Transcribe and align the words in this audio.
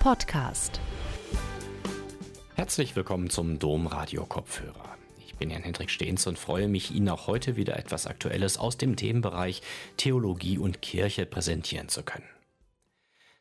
Podcast. 0.00 0.80
Herzlich 2.54 2.96
willkommen 2.96 3.28
zum 3.28 3.58
Domradio 3.58 4.24
Kopfhörer. 4.24 4.96
Ich 5.18 5.34
bin 5.34 5.50
Jan 5.50 5.62
Hendrik 5.62 5.90
Stehns 5.90 6.26
und 6.26 6.38
freue 6.38 6.68
mich, 6.68 6.90
Ihnen 6.90 7.10
auch 7.10 7.26
heute 7.26 7.56
wieder 7.56 7.78
etwas 7.78 8.06
Aktuelles 8.06 8.56
aus 8.56 8.78
dem 8.78 8.96
Themenbereich 8.96 9.60
Theologie 9.98 10.56
und 10.56 10.80
Kirche 10.80 11.26
präsentieren 11.26 11.90
zu 11.90 12.02
können. 12.02 12.24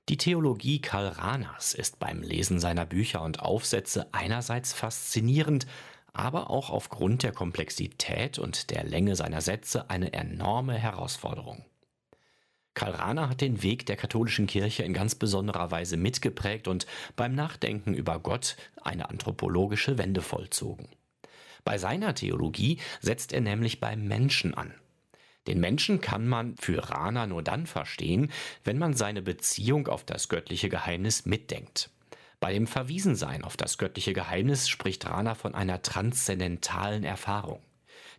Die 0.09 0.18
Theologie 0.18 0.82
Karl 0.82 1.07
Rahners 1.07 1.73
ist 1.73 1.98
beim 1.98 2.21
Lesen 2.21 2.60
seiner 2.60 2.86
Bücher 2.86 3.21
und 3.21 3.39
Aufsätze 3.39 4.07
einerseits 4.12 4.73
faszinierend, 4.73 5.66
aber 6.12 6.50
auch 6.50 6.71
aufgrund 6.71 7.23
der 7.23 7.32
Komplexität 7.32 8.38
und 8.38 8.70
der 8.70 8.84
Länge 8.84 9.16
seiner 9.16 9.39
Sätze 9.39 9.89
eine 9.89 10.12
enorme 10.12 10.73
Herausforderung. 10.73 11.64
Karl 12.79 12.96
Rahner 12.96 13.28
hat 13.28 13.42
den 13.42 13.61
Weg 13.61 13.88
der 13.88 13.97
katholischen 13.97 14.47
Kirche 14.47 14.83
in 14.83 14.93
ganz 14.93 15.14
besonderer 15.14 15.69
Weise 15.69 15.97
mitgeprägt 15.97 16.69
und 16.69 16.88
beim 17.18 17.36
Nachdenken 17.36 17.93
über 17.93 18.19
Gott 18.19 18.55
eine 18.82 19.10
anthropologische 19.10 19.97
Wende 19.97 20.21
vollzogen. 20.21 20.88
Bei 21.65 21.78
seiner 21.78 22.15
Theologie 22.15 22.79
setzt 23.02 23.33
er 23.33 23.42
nämlich 23.42 23.82
beim 23.82 24.07
Menschen 24.07 24.54
an. 24.54 24.74
Den 25.46 25.60
Menschen 25.60 26.00
kann 26.00 26.25
man 26.25 26.55
für 26.55 26.89
Rahner 26.89 27.28
nur 27.28 27.43
dann 27.43 27.68
verstehen, 27.68 28.32
wenn 28.64 28.78
man 28.78 28.93
seine 28.93 29.21
Beziehung 29.21 29.89
auf 29.89 30.05
das 30.05 30.30
göttliche 30.30 30.69
Geheimnis 30.69 31.25
mitdenkt. 31.25 31.89
Bei 32.39 32.53
dem 32.53 32.66
Verwiesensein 32.66 33.44
auf 33.44 33.58
das 33.58 33.77
göttliche 33.77 34.14
Geheimnis 34.14 34.69
spricht 34.69 35.05
Rahner 35.05 35.36
von 35.36 35.53
einer 35.53 35.81
transzendentalen 35.81 37.03
Erfahrung. 37.03 37.61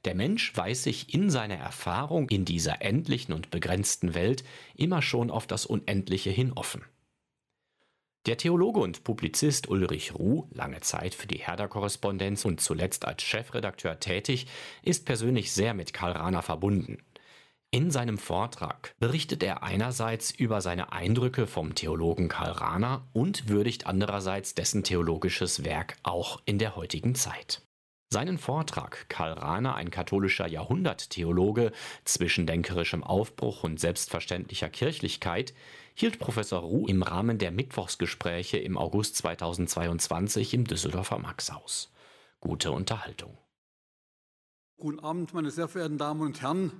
Der 0.04 0.14
Mensch 0.14 0.56
weiß 0.56 0.84
sich 0.84 1.12
in 1.12 1.28
seiner 1.28 1.56
Erfahrung 1.56 2.28
in 2.30 2.45
dieser 2.45 2.80
endlichen 2.80 3.34
und 3.34 3.50
begrenzten 3.50 4.14
Welt 4.14 4.45
immer 4.74 5.02
schon 5.02 5.30
auf 5.30 5.46
das 5.46 5.66
Unendliche 5.66 6.30
hin 6.30 6.52
offen. 6.52 6.83
Der 8.27 8.36
Theologe 8.36 8.80
und 8.80 9.02
Publizist 9.02 9.69
Ulrich 9.69 10.14
Ruh, 10.14 10.47
lange 10.52 10.80
Zeit 10.80 11.14
für 11.14 11.27
die 11.27 11.38
Herder-Korrespondenz 11.38 12.44
und 12.44 12.60
zuletzt 12.60 13.06
als 13.06 13.22
Chefredakteur 13.22 13.98
tätig, 13.98 14.47
ist 14.83 15.06
persönlich 15.06 15.52
sehr 15.52 15.72
mit 15.72 15.94
Karl 15.94 16.12
Rahner 16.12 16.42
verbunden. 16.42 16.98
In 17.70 17.91
seinem 17.91 18.19
Vortrag 18.19 18.94
berichtet 18.98 19.42
er 19.42 19.62
einerseits 19.62 20.32
über 20.32 20.60
seine 20.60 20.92
Eindrücke 20.92 21.47
vom 21.47 21.75
Theologen 21.75 22.28
Karl 22.28 22.53
Rahner 22.53 23.08
und 23.12 23.48
würdigt 23.48 23.86
andererseits 23.86 24.55
dessen 24.55 24.82
theologisches 24.82 25.64
Werk 25.64 25.97
auch 26.03 26.42
in 26.44 26.58
der 26.58 26.77
heutigen 26.77 27.14
Zeit. 27.14 27.62
Seinen 28.12 28.39
Vortrag 28.39 29.08
Karl 29.08 29.34
Rahner, 29.34 29.77
ein 29.77 29.92
katholischer 29.92 30.48
Jahrhunderttheologe 30.48 31.70
zwischen 32.05 32.44
denkerischem 32.44 33.05
Aufbruch 33.05 33.62
und 33.62 33.78
selbstverständlicher 33.78 34.69
Kirchlichkeit, 34.69 35.55
hielt 35.94 36.19
Professor 36.19 36.58
Ruh 36.58 36.88
im 36.88 37.05
Rahmen 37.05 37.38
der 37.38 37.53
Mittwochsgespräche 37.53 38.58
im 38.58 38.77
August 38.77 39.14
2022 39.19 40.55
im 40.55 40.64
Düsseldorfer 40.64 41.20
Maxhaus. 41.20 41.92
Gute 42.41 42.72
Unterhaltung. 42.72 43.38
Guten 44.77 44.98
Abend, 44.98 45.33
meine 45.33 45.53
sehr 45.53 45.69
verehrten 45.69 45.98
Damen 45.98 46.22
und 46.22 46.42
Herren. 46.42 46.72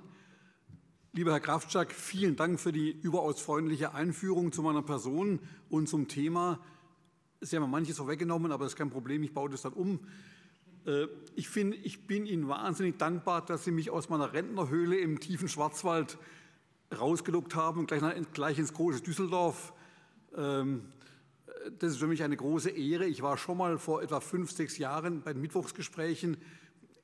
Lieber 1.13 1.31
Herr 1.31 1.39
Kraftschack, 1.39 1.93
vielen 1.93 2.35
Dank 2.35 2.59
für 2.59 2.73
die 2.73 2.91
überaus 2.91 3.39
freundliche 3.39 3.93
Einführung 3.93 4.51
zu 4.51 4.63
meiner 4.63 4.81
Person 4.81 5.39
und 5.69 5.87
zum 5.87 6.09
Thema. 6.09 6.59
Sie 7.39 7.55
haben 7.55 7.71
manches 7.71 7.95
vorweggenommen, 7.95 8.51
aber 8.51 8.65
das 8.65 8.73
ist 8.73 8.77
kein 8.77 8.89
Problem, 8.89 9.23
ich 9.23 9.33
baue 9.33 9.49
das 9.49 9.61
dann 9.61 9.73
um. 9.73 10.01
Äh, 10.85 11.07
ich, 11.35 11.49
find, 11.49 11.75
ich 11.83 12.07
bin 12.07 12.25
Ihnen 12.25 12.47
wahnsinnig 12.47 12.97
dankbar, 12.97 13.45
dass 13.45 13.63
Sie 13.63 13.71
mich 13.71 13.89
aus 13.89 14.09
meiner 14.09 14.33
Rentnerhöhle 14.33 14.97
im 14.97 15.19
tiefen 15.19 15.47
Schwarzwald 15.47 16.17
rausgelockt 16.97 17.55
haben, 17.55 17.87
gleich, 17.87 18.01
gleich 18.33 18.59
ins 18.59 18.73
große 18.73 19.01
Düsseldorf. 19.01 19.73
Ähm, 20.35 20.91
das 21.79 21.93
ist 21.93 21.99
für 21.99 22.07
mich 22.07 22.23
eine 22.23 22.35
große 22.35 22.69
Ehre. 22.71 23.05
Ich 23.05 23.21
war 23.21 23.37
schon 23.37 23.57
mal 23.57 23.77
vor 23.77 24.01
etwa 24.01 24.19
fünf, 24.19 24.51
sechs 24.51 24.77
Jahren 24.77 25.21
bei 25.21 25.33
den 25.33 25.41
Mittwochsgesprächen. 25.41 26.37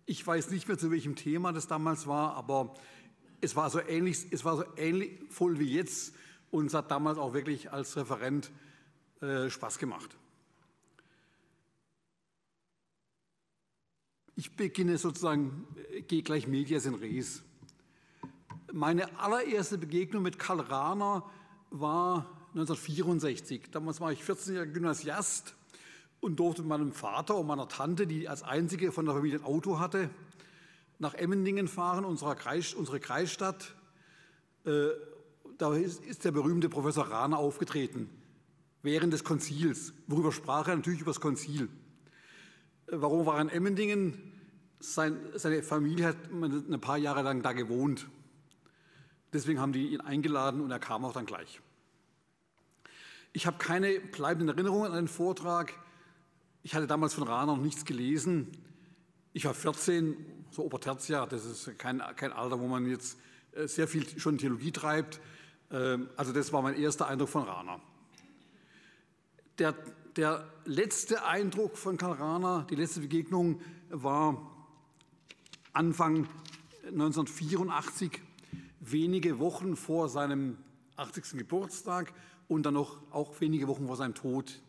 Ich 0.05 0.25
weiß 0.25 0.49
nicht 0.49 0.67
mehr, 0.67 0.77
zu 0.77 0.89
welchem 0.91 1.15
Thema 1.15 1.53
das 1.53 1.67
damals 1.67 2.07
war, 2.07 2.35
aber 2.35 2.73
es 3.41 3.55
war 3.55 3.69
so 3.69 3.79
ähnlich, 3.79 4.27
es 4.31 4.45
war 4.45 4.57
so 4.57 4.63
ähnlich 4.77 5.19
voll 5.29 5.59
wie 5.59 5.75
jetzt 5.75 6.15
und 6.49 6.67
es 6.67 6.73
hat 6.73 6.89
damals 6.91 7.17
auch 7.17 7.33
wirklich 7.33 7.71
als 7.71 7.95
Referent 7.97 8.51
äh, 9.21 9.49
Spaß 9.49 9.77
gemacht. 9.79 10.17
Ich 14.39 14.55
beginne 14.55 14.99
sozusagen, 14.99 15.65
gehe 16.07 16.21
gleich 16.21 16.45
Medias 16.45 16.85
in 16.85 16.93
Res. 16.93 17.41
Meine 18.71 19.17
allererste 19.19 19.79
Begegnung 19.79 20.21
mit 20.21 20.37
Karl 20.37 20.59
Rahner 20.59 21.27
war 21.71 22.29
1964. 22.49 23.71
Damals 23.71 23.99
war 23.99 24.11
ich 24.11 24.23
14 24.23 24.53
Jahre 24.53 24.67
Gymnasiast 24.67 25.55
und 26.19 26.39
durfte 26.39 26.61
mit 26.61 26.69
meinem 26.69 26.91
Vater 26.91 27.35
und 27.35 27.47
meiner 27.47 27.67
Tante, 27.67 28.05
die 28.05 28.29
als 28.29 28.43
einzige 28.43 28.91
von 28.91 29.07
der 29.07 29.15
Familie 29.15 29.39
ein 29.39 29.43
Auto 29.43 29.79
hatte, 29.79 30.11
nach 30.99 31.15
Emmendingen 31.15 31.67
fahren, 31.67 32.05
Kreis, 32.35 32.75
unsere 32.75 32.99
Kreisstadt. 32.99 33.73
Äh, 34.65 34.89
da 35.57 35.73
ist, 35.73 36.25
der 36.25 36.31
berühmte 36.31 36.69
Professor 36.69 37.09
Rahner 37.09 37.39
aufgetreten, 37.39 38.07
während 38.83 39.13
des 39.13 39.23
Konzils. 39.23 39.93
Worüber 40.05 40.31
sprach 40.31 40.67
er? 40.67 40.75
Natürlich 40.75 41.01
über 41.01 41.09
das 41.09 41.21
Konzil. 41.21 41.69
Warum 42.89 43.25
war 43.25 43.35
er 43.35 43.41
in 43.41 43.49
Emmendingen? 43.49 44.33
Sein, 44.79 45.17
seine 45.35 45.61
Familie 45.61 46.05
hat 46.05 46.17
ein 46.31 46.79
paar 46.79 46.97
Jahre 46.97 47.21
lang 47.21 47.41
da 47.41 47.51
gewohnt. 47.51 48.07
Deswegen 49.33 49.59
haben 49.59 49.73
die 49.73 49.89
ihn 49.89 50.01
eingeladen 50.01 50.61
und 50.61 50.71
er 50.71 50.79
kam 50.79 51.03
auch 51.03 51.11
dann 51.11 51.25
gleich. 51.25 51.59
Ich 53.33 53.45
habe 53.45 53.57
keine 53.57 53.99
bleibenden 53.99 54.49
Erinnerungen 54.49 54.91
an 54.91 54.95
den 54.95 55.07
Vortrag. 55.09 55.73
Ich 56.63 56.75
hatte 56.75 56.87
damals 56.87 57.13
von 57.13 57.27
Rahner 57.27 57.57
noch 57.57 57.61
nichts 57.61 57.83
gelesen. 57.83 58.51
Ich 59.33 59.43
war 59.45 59.53
14, 59.53 60.15
so 60.51 60.63
Obertertia, 60.63 61.25
das 61.25 61.45
ist 61.45 61.77
kein, 61.77 62.01
kein 62.15 62.31
Alter, 62.31 62.59
wo 62.59 62.67
man 62.67 62.89
jetzt 62.89 63.19
äh, 63.51 63.67
sehr 63.67 63.87
viel 63.87 64.07
schon 64.17 64.37
Theologie 64.37 64.71
treibt. 64.71 65.19
Ähm, 65.71 66.09
also 66.15 66.31
das 66.31 66.53
war 66.53 66.61
mein 66.61 66.75
erster 66.75 67.07
Eindruck 67.07 67.29
von 67.29 67.43
Rahner. 67.43 67.81
Der 69.59 69.75
der 70.17 70.49
letzte 70.65 71.23
Eindruck 71.25 71.77
von 71.77 71.97
Karl 71.97 72.13
Rahner, 72.13 72.65
die 72.69 72.75
letzte 72.75 73.01
Begegnung 73.01 73.61
war 73.89 74.51
Anfang 75.73 76.27
1984, 76.87 78.19
wenige 78.79 79.37
Wochen 79.37 79.75
vor 79.75 80.09
seinem 80.09 80.57
80. 80.95 81.37
Geburtstag 81.37 82.13
und 82.47 82.65
dann 82.65 82.73
noch 82.73 82.97
auch 83.11 83.39
wenige 83.41 83.67
Wochen 83.67 83.85
vor 83.85 83.95
seinem 83.95 84.15
Tod. 84.15 84.59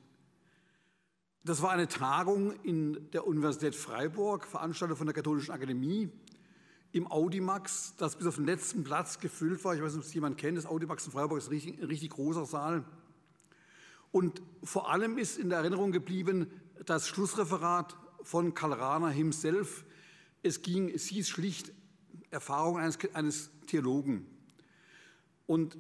Das 1.45 1.63
war 1.63 1.71
eine 1.71 1.89
Tagung 1.89 2.53
in 2.63 3.11
der 3.13 3.27
Universität 3.27 3.75
Freiburg, 3.75 4.45
veranstaltet 4.45 4.99
von 4.99 5.07
der 5.07 5.15
Katholischen 5.15 5.53
Akademie 5.53 6.11
im 6.93 7.11
Audimax, 7.11 7.95
das 7.97 8.17
bis 8.17 8.27
auf 8.27 8.37
den 8.37 8.45
letzten 8.45 8.85
Platz 8.85 9.19
gefüllt 9.19 9.65
war. 9.65 9.75
Ich 9.75 9.81
weiß 9.81 9.93
nicht, 9.93 10.01
ob 10.01 10.07
es 10.07 10.13
jemand 10.13 10.37
kennt. 10.37 10.59
Das 10.59 10.67
Audimax 10.67 11.07
in 11.07 11.13
Freiburg 11.13 11.39
ist 11.39 11.47
ein 11.47 11.55
richtig, 11.55 11.79
ein 11.79 11.87
richtig 11.87 12.11
großer 12.11 12.45
Saal. 12.45 12.85
Und 14.11 14.43
vor 14.63 14.91
allem 14.91 15.19
ist 15.19 15.39
in 15.39 15.51
der 15.51 15.59
Erinnerung 15.59 15.93
geblieben 15.93 16.51
das 16.85 17.09
Schlussreferat 17.09 17.97
von 18.23 18.55
Karl 18.55 18.73
Rahner 18.73 19.11
himself. 19.11 19.85
Es, 20.43 20.63
ging, 20.63 20.89
es 20.89 21.07
hieß 21.07 21.29
schlicht 21.29 21.73
Erfahrung 22.31 22.79
eines, 22.79 22.99
eines 23.15 23.51
Theologen. 23.67 24.27
Und 25.47 25.77
äh, 25.77 25.79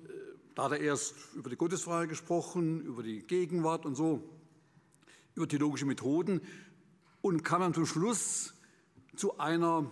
da 0.54 0.64
hat 0.64 0.72
er 0.72 0.80
erst 0.80 1.14
über 1.34 1.50
die 1.50 1.56
Gottesfrage 1.56 2.08
gesprochen, 2.08 2.80
über 2.80 3.02
die 3.02 3.20
Gegenwart 3.20 3.86
und 3.86 3.94
so, 3.94 4.22
über 5.34 5.46
theologische 5.46 5.86
Methoden 5.86 6.40
und 7.20 7.44
kam 7.44 7.60
dann 7.60 7.74
zum 7.74 7.86
Schluss 7.86 8.54
zu, 9.14 9.38
einer, 9.38 9.90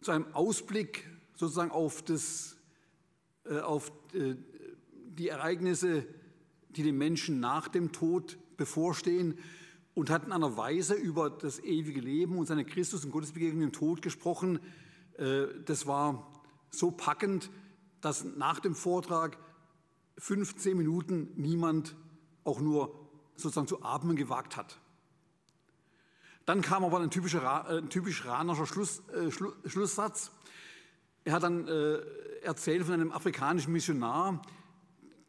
zu 0.00 0.10
einem 0.10 0.26
Ausblick 0.34 1.08
sozusagen 1.36 1.70
auf, 1.70 2.02
das, 2.02 2.56
äh, 3.44 3.60
auf 3.60 3.92
äh, 4.12 4.34
die 5.08 5.28
Ereignisse 5.28 6.06
die 6.76 6.82
den 6.82 6.98
Menschen 6.98 7.40
nach 7.40 7.68
dem 7.68 7.92
Tod 7.92 8.38
bevorstehen 8.56 9.38
und 9.94 10.10
hat 10.10 10.24
in 10.24 10.32
einer 10.32 10.56
Weise 10.56 10.94
über 10.94 11.30
das 11.30 11.58
ewige 11.60 12.00
Leben 12.00 12.38
und 12.38 12.46
seine 12.46 12.64
Christus- 12.64 13.04
und 13.04 13.10
Gottesbegegnung 13.10 13.62
im 13.62 13.72
Tod 13.72 14.02
gesprochen. 14.02 14.60
Äh, 15.18 15.46
das 15.64 15.86
war 15.86 16.30
so 16.70 16.90
packend, 16.90 17.50
dass 18.00 18.24
nach 18.24 18.60
dem 18.60 18.74
Vortrag 18.74 19.36
15 20.18 20.76
Minuten 20.76 21.28
niemand 21.36 21.96
auch 22.44 22.60
nur 22.60 22.94
sozusagen 23.36 23.68
zu 23.68 23.82
atmen 23.82 24.16
gewagt 24.16 24.56
hat. 24.56 24.78
Dann 26.46 26.62
kam 26.62 26.84
aber 26.84 27.00
ein 27.00 27.10
typischer, 27.10 27.66
äh, 27.68 27.78
ein 27.78 27.90
typisch 27.90 28.24
ranischer 28.24 28.66
Schluss, 28.66 29.02
äh, 29.10 29.30
Schlusssatz. 29.30 30.32
Er 31.24 31.34
hat 31.34 31.42
dann 31.42 31.68
äh, 31.68 31.98
erzählt 32.42 32.84
von 32.84 32.94
einem 32.94 33.12
afrikanischen 33.12 33.72
Missionar, 33.72 34.42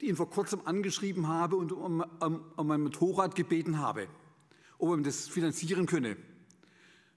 die 0.01 0.09
ihn 0.09 0.15
vor 0.15 0.30
kurzem 0.30 0.62
angeschrieben 0.65 1.27
habe 1.27 1.56
und 1.56 1.71
um, 1.71 2.03
um, 2.19 2.44
um 2.56 2.68
mein 2.68 2.81
Motorrad 2.81 3.36
gebeten 3.36 3.80
habe, 3.80 4.07
ob 4.80 4.89
er 4.89 4.95
ihm 4.95 5.03
das 5.03 5.27
finanzieren 5.27 5.86
könne. 5.86 6.18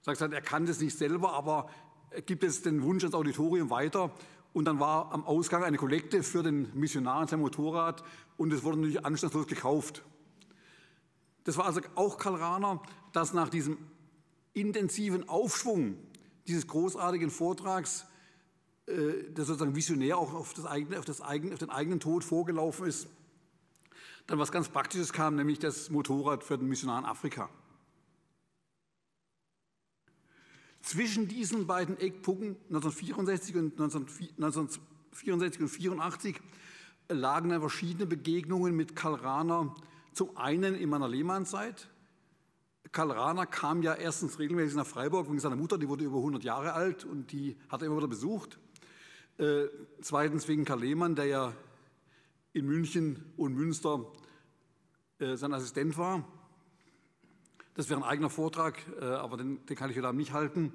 Er 0.05 0.15
sagt, 0.15 0.33
er 0.33 0.41
kann 0.41 0.67
das 0.67 0.79
nicht 0.79 0.95
selber, 0.95 1.33
aber 1.33 1.67
er 2.11 2.21
gibt 2.21 2.43
es 2.43 2.61
den 2.61 2.83
Wunsch 2.83 3.03
ans 3.03 3.15
Auditorium 3.15 3.71
weiter. 3.71 4.11
Und 4.53 4.65
dann 4.65 4.79
war 4.79 5.11
am 5.11 5.25
Ausgang 5.25 5.63
eine 5.63 5.77
Kollekte 5.77 6.23
für 6.23 6.43
den 6.43 6.69
Missionar 6.75 7.21
und 7.21 7.29
sein 7.29 7.41
Motorrad 7.41 8.03
und 8.37 8.53
es 8.53 8.63
wurde 8.63 8.77
natürlich 8.77 9.03
anstandslos 9.03 9.47
gekauft. 9.47 10.05
Das 11.43 11.57
war 11.57 11.65
also 11.65 11.81
auch 11.95 12.17
Karl 12.17 12.35
Rahner, 12.35 12.81
dass 13.11 13.33
nach 13.33 13.49
diesem 13.49 13.77
intensiven 14.53 15.27
Aufschwung 15.27 15.97
dieses 16.47 16.67
großartigen 16.67 17.31
Vortrags, 17.31 18.05
der 18.87 19.45
sozusagen 19.45 19.75
visionär 19.75 20.17
auch 20.17 20.33
auf, 20.33 20.53
das 20.53 20.65
eigene, 20.65 20.99
auf, 20.99 21.05
das 21.05 21.21
eigene, 21.21 21.53
auf 21.53 21.59
den 21.59 21.71
eigenen 21.71 21.99
Tod 21.99 22.23
vorgelaufen 22.23 22.85
ist, 22.85 23.07
dann 24.27 24.39
was 24.39 24.51
ganz 24.51 24.69
Praktisches 24.69 25.13
kam, 25.13 25.35
nämlich 25.35 25.59
das 25.59 25.89
Motorrad 25.89 26.43
für 26.43 26.57
den 26.57 26.67
Missionar 26.67 26.99
in 26.99 27.05
Afrika. 27.05 27.49
Zwischen 30.81 31.27
diesen 31.27 31.65
beiden 31.65 31.99
Eckpunkten 31.99 32.57
1964 32.67 33.55
und 33.55 33.71
1964 33.71 35.61
und 35.61 35.69
84 35.69 36.41
lagen 37.09 37.49
dann 37.49 37.59
verschiedene 37.59 38.05
Begegnungen 38.05 38.75
mit 38.75 38.95
Karl 38.95 39.15
Rahner. 39.15 39.73
Zum 40.13 40.37
einen 40.37 40.75
in 40.75 40.89
meiner 40.89 41.07
Lehmannzeit. 41.07 41.89
Karl 42.91 43.11
Rahner 43.11 43.47
kam 43.47 43.81
ja 43.81 43.95
erstens 43.95 44.37
regelmäßig 44.37 44.75
nach 44.75 44.85
Freiburg 44.85 45.27
wegen 45.27 45.39
seiner 45.39 45.55
Mutter, 45.55 45.79
die 45.79 45.89
wurde 45.89 46.05
über 46.05 46.17
100 46.17 46.43
Jahre 46.43 46.73
alt 46.73 47.03
und 47.03 47.31
die 47.31 47.57
hat 47.67 47.81
er 47.81 47.87
immer 47.87 47.97
wieder 47.97 48.07
besucht. 48.07 48.59
Äh, 49.37 49.67
zweitens 50.01 50.47
wegen 50.47 50.63
Karl 50.63 50.79
Lehmann, 50.79 51.15
der 51.15 51.25
ja 51.25 51.53
in 52.53 52.65
München 52.65 53.33
und 53.35 53.53
Münster 53.53 54.05
äh, 55.19 55.35
sein 55.35 55.53
Assistent 55.53 55.97
war. 55.97 56.25
Das 57.73 57.89
wäre 57.89 57.99
ein 57.99 58.05
eigener 58.05 58.29
Vortrag, 58.29 58.79
äh, 59.01 59.03
aber 59.03 59.35
den, 59.35 59.65
den, 59.65 59.75
kann 59.75 59.89
ich 59.89 60.01
Abend 60.01 60.19
nicht 60.19 60.31
halten. 60.31 60.71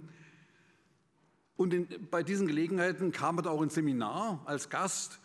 Und 1.57 1.73
in, 1.73 1.89
bei 2.11 2.23
diesen 2.23 2.47
Gelegenheiten 2.47 3.13
kam 3.13 3.39
er 3.39 3.43
da 3.43 3.51
auch 3.51 3.63
ins 3.63 3.75
Seminar 3.75 4.43
als 4.45 4.69
Gast 4.69 5.21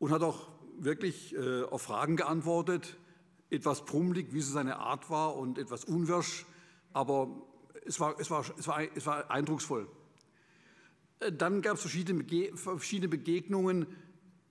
und 0.00 0.10
hat 0.10 0.22
auch 0.22 0.48
wirklich 0.76 1.32
äh, 1.36 1.62
auf 1.62 1.82
Fragen 1.82 2.16
geantwortet, 2.16 2.96
etwas 3.50 3.84
brummelig, 3.84 4.32
wie 4.32 4.40
so 4.40 4.52
seine 4.52 4.78
Art 4.78 5.10
war 5.10 5.36
und 5.36 5.58
etwas 5.58 5.84
unwirsch, 5.84 6.44
aber 6.92 7.28
es 7.84 8.00
war, 8.00 8.18
es 8.18 8.32
war, 8.32 8.44
es 8.58 8.66
war, 8.66 8.80
es 8.96 9.06
war 9.06 9.30
eindrucksvoll. 9.30 9.86
Äh, 11.20 11.32
dann 11.32 11.62
gab 11.62 11.76
es 11.76 11.82
verschiedene, 11.82 13.08
Begegnungen 13.08 13.86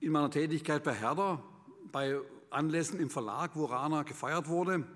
in 0.00 0.12
meiner 0.12 0.30
Tätigkeit 0.30 0.84
bei 0.84 0.94
Herder, 0.94 1.42
bei 1.90 2.18
Anlässen 2.50 3.00
im 3.00 3.10
Verlag, 3.10 3.52
wo 3.54 3.64
Rana 3.64 4.02
gefeiert 4.02 4.48
wurde. 4.48 4.86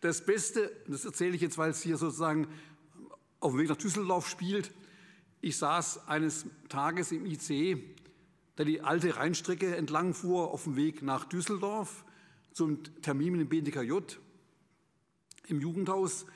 Das 0.00 0.24
Beste, 0.24 0.72
das 0.88 1.04
erzähle 1.04 1.36
ich 1.36 1.40
jetzt, 1.40 1.58
weil 1.58 1.70
es 1.70 1.82
hier 1.82 1.96
sozusagen 1.96 2.48
auf 3.40 3.52
dem 3.52 3.60
Weg 3.60 3.68
nach 3.68 3.76
Düsseldorf 3.76 4.28
spielt. 4.28 4.72
Ich 5.40 5.56
saß 5.56 6.08
eines 6.08 6.46
Tages 6.68 7.12
im 7.12 7.26
IC, 7.26 7.78
der 8.58 8.64
die 8.64 8.80
alte 8.80 9.16
Rheinstrecke 9.16 9.76
entlang 9.76 10.14
fuhr, 10.14 10.50
auf 10.50 10.64
dem 10.64 10.76
Weg 10.76 11.02
nach 11.02 11.24
Düsseldorf 11.24 12.04
zum 12.52 12.82
Termin 13.02 13.40
im 13.40 13.48
BDKJ 13.48 13.92
im 15.48 15.60
Jugendhaus 15.60 16.26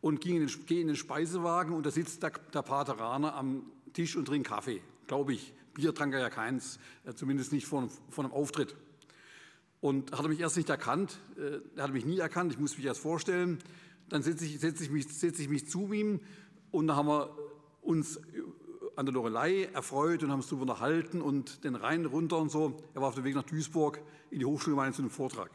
und 0.00 0.20
ging 0.20 0.36
in 0.36 0.46
den, 0.46 0.78
in 0.78 0.86
den 0.88 0.96
Speisewagen 0.96 1.74
und 1.74 1.86
da 1.86 1.90
sitzt 1.90 2.22
der, 2.22 2.32
der 2.52 2.62
Pater 2.62 2.98
Rahner 2.98 3.34
am 3.34 3.64
Tisch 3.92 4.16
und 4.16 4.26
trinkt 4.26 4.48
Kaffee, 4.48 4.80
glaube 5.06 5.34
ich. 5.34 5.52
Bier 5.74 5.94
trank 5.94 6.14
er 6.14 6.20
ja 6.20 6.30
keins, 6.30 6.78
äh, 7.04 7.14
zumindest 7.14 7.52
nicht 7.52 7.66
vor, 7.66 7.88
vor 8.10 8.24
einem 8.24 8.32
Auftritt. 8.32 8.76
Und 9.80 10.12
hat 10.12 10.22
er 10.22 10.28
mich 10.28 10.40
erst 10.40 10.56
nicht 10.56 10.68
erkannt, 10.68 11.18
äh, 11.36 11.60
er 11.76 11.84
hat 11.84 11.92
mich 11.92 12.04
nie 12.04 12.18
erkannt, 12.18 12.52
ich 12.52 12.58
muss 12.58 12.76
mich 12.76 12.86
erst 12.86 13.00
vorstellen. 13.00 13.58
Dann 14.08 14.22
setze 14.22 14.44
ich, 14.44 14.60
setze 14.60 14.84
ich, 14.84 14.90
mich, 14.90 15.08
setze 15.08 15.42
ich 15.42 15.48
mich 15.48 15.68
zu 15.68 15.92
ihm 15.92 16.20
und 16.70 16.86
dann 16.86 16.96
haben 16.96 17.08
wir 17.08 17.34
uns 17.80 18.20
an 18.96 19.06
der 19.06 19.14
Lorelei 19.14 19.64
erfreut 19.72 20.22
und 20.22 20.30
haben 20.30 20.40
uns 20.40 20.48
darüber 20.48 20.62
unterhalten 20.62 21.22
und 21.22 21.64
den 21.64 21.74
Rhein 21.74 22.04
runter 22.04 22.38
und 22.38 22.50
so. 22.50 22.76
Er 22.94 23.00
war 23.00 23.08
auf 23.08 23.14
dem 23.14 23.24
Weg 23.24 23.34
nach 23.34 23.42
Duisburg 23.42 24.00
in 24.30 24.38
die 24.38 24.44
Hochschulgemeinde 24.44 24.94
zu 24.94 25.02
einem 25.02 25.10
Vortrag. 25.10 25.50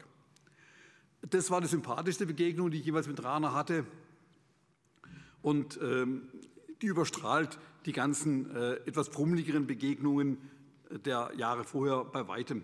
Das 1.22 1.50
war 1.50 1.60
die 1.60 1.66
sympathischste 1.66 2.26
Begegnung, 2.26 2.70
die 2.70 2.78
ich 2.78 2.84
jeweils 2.84 3.06
mit 3.06 3.22
Rana 3.22 3.52
hatte. 3.52 3.84
Und 5.42 5.78
ähm, 5.82 6.28
die 6.82 6.86
überstrahlt 6.86 7.58
die 7.86 7.92
ganzen 7.92 8.54
äh, 8.54 8.74
etwas 8.86 9.10
brummeligeren 9.10 9.66
Begegnungen 9.66 10.38
der 10.90 11.32
Jahre 11.36 11.64
vorher 11.64 12.04
bei 12.04 12.26
weitem. 12.28 12.62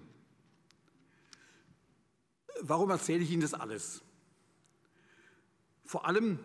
Warum 2.61 2.91
erzähle 2.91 3.23
ich 3.23 3.31
Ihnen 3.31 3.43
das 3.43 3.55
alles? 3.55 4.03
Vor 5.85 6.07
allem, 6.07 6.39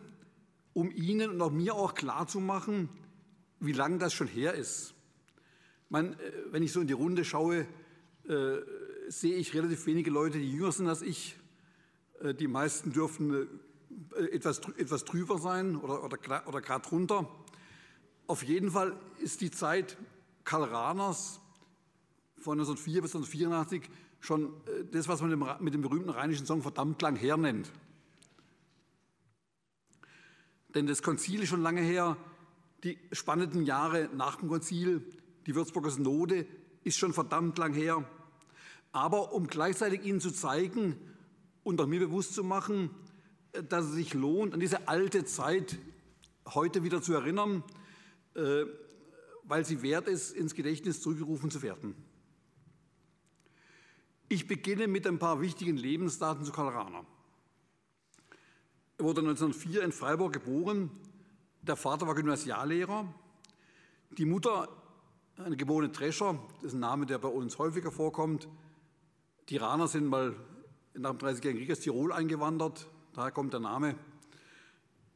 um 0.73 0.91
Ihnen 0.91 1.29
und 1.29 1.41
auch 1.41 1.51
mir 1.51 1.75
auch 1.75 1.93
klarzumachen, 1.93 2.89
wie 3.59 3.71
lange 3.71 3.97
das 3.97 4.13
schon 4.13 4.27
her 4.27 4.53
ist. 4.53 4.93
Man, 5.89 6.13
äh, 6.13 6.31
wenn 6.51 6.63
ich 6.63 6.71
so 6.71 6.81
in 6.81 6.87
die 6.87 6.93
Runde 6.93 7.25
schaue, 7.25 7.67
äh, 8.27 8.57
sehe 9.07 9.35
ich 9.35 9.53
relativ 9.53 9.85
wenige 9.85 10.11
Leute, 10.11 10.37
die 10.37 10.51
jünger 10.51 10.71
sind 10.71 10.87
als 10.87 11.01
ich. 11.01 11.35
Äh, 12.21 12.33
die 12.33 12.47
meisten 12.47 12.91
dürfen 12.91 13.47
äh, 14.15 14.25
etwas, 14.25 14.59
etwas 14.77 15.05
drüber 15.05 15.39
sein 15.39 15.75
oder, 15.75 16.03
oder, 16.03 16.47
oder 16.47 16.61
gerade 16.61 16.87
drunter. 16.87 17.27
Auf 18.29 18.43
jeden 18.43 18.69
Fall 18.69 18.95
ist 19.17 19.41
die 19.41 19.49
Zeit 19.49 19.97
Karl 20.43 20.65
Rahners 20.65 21.39
von 22.37 22.59
1904 22.59 23.01
bis 23.01 23.15
1984 23.15 23.89
schon 24.19 24.53
äh, 24.67 24.85
das, 24.91 25.07
was 25.07 25.23
man 25.23 25.57
mit 25.59 25.73
dem 25.73 25.81
berühmten 25.81 26.11
rheinischen 26.11 26.45
Song 26.45 26.61
verdammt 26.61 27.01
lang 27.01 27.15
her 27.15 27.37
nennt. 27.37 27.71
Denn 30.75 30.85
das 30.85 31.01
Konzil 31.01 31.41
ist 31.41 31.49
schon 31.49 31.63
lange 31.63 31.81
her, 31.81 32.17
die 32.83 32.99
spannenden 33.11 33.63
Jahre 33.63 34.11
nach 34.13 34.35
dem 34.35 34.49
Konzil, 34.49 35.03
die 35.47 35.55
Würzburger 35.55 35.89
Synode 35.89 36.45
ist 36.83 36.99
schon 36.99 37.13
verdammt 37.13 37.57
lang 37.57 37.73
her. 37.73 38.07
Aber 38.91 39.33
um 39.33 39.47
gleichzeitig 39.47 40.03
Ihnen 40.03 40.21
zu 40.21 40.29
zeigen 40.29 40.95
und 41.63 41.81
auch 41.81 41.87
mir 41.87 41.99
bewusst 41.99 42.35
zu 42.35 42.43
machen, 42.43 42.91
äh, 43.53 43.63
dass 43.63 43.85
es 43.85 43.93
sich 43.93 44.13
lohnt, 44.13 44.53
an 44.53 44.59
diese 44.59 44.87
alte 44.87 45.25
Zeit 45.25 45.79
heute 46.45 46.83
wieder 46.83 47.01
zu 47.01 47.13
erinnern, 47.13 47.63
weil 48.33 49.65
sie 49.65 49.81
wert 49.81 50.07
ist, 50.07 50.31
ins 50.31 50.53
Gedächtnis 50.53 51.01
zurückgerufen 51.01 51.51
zu 51.51 51.61
werden. 51.61 51.95
Ich 54.27 54.47
beginne 54.47 54.87
mit 54.87 55.07
ein 55.07 55.17
paar 55.17 55.41
wichtigen 55.41 55.75
Lebensdaten 55.75 56.45
zu 56.45 56.51
Karl 56.51 56.69
Rahner. 56.69 57.05
Er 58.99 59.05
wurde 59.05 59.21
1904 59.21 59.81
in 59.81 59.91
Freiburg 59.91 60.33
geboren. 60.33 60.91
Der 61.63 61.75
Vater 61.75 62.05
war 62.05 62.13
Gymnasiallehrer. 62.13 63.11
Die 64.17 64.25
Mutter, 64.25 64.69
eine 65.37 65.57
geborene 65.57 65.89
Drescher, 65.89 66.39
das 66.55 66.65
ist 66.65 66.73
ein 66.73 66.79
Name, 66.79 67.05
der 67.05 67.17
bei 67.17 67.27
uns 67.27 67.57
häufiger 67.57 67.91
vorkommt. 67.91 68.47
Die 69.49 69.57
Rahner 69.57 69.87
sind 69.87 70.05
mal 70.05 70.35
nach 70.93 71.11
dem 71.11 71.19
30-jährigen 71.19 71.61
Krieg 71.61 71.71
aus 71.71 71.79
Tirol 71.79 72.11
eingewandert. 72.11 72.87
Daher 73.13 73.31
kommt 73.31 73.53
der 73.53 73.61
Name. 73.61 73.95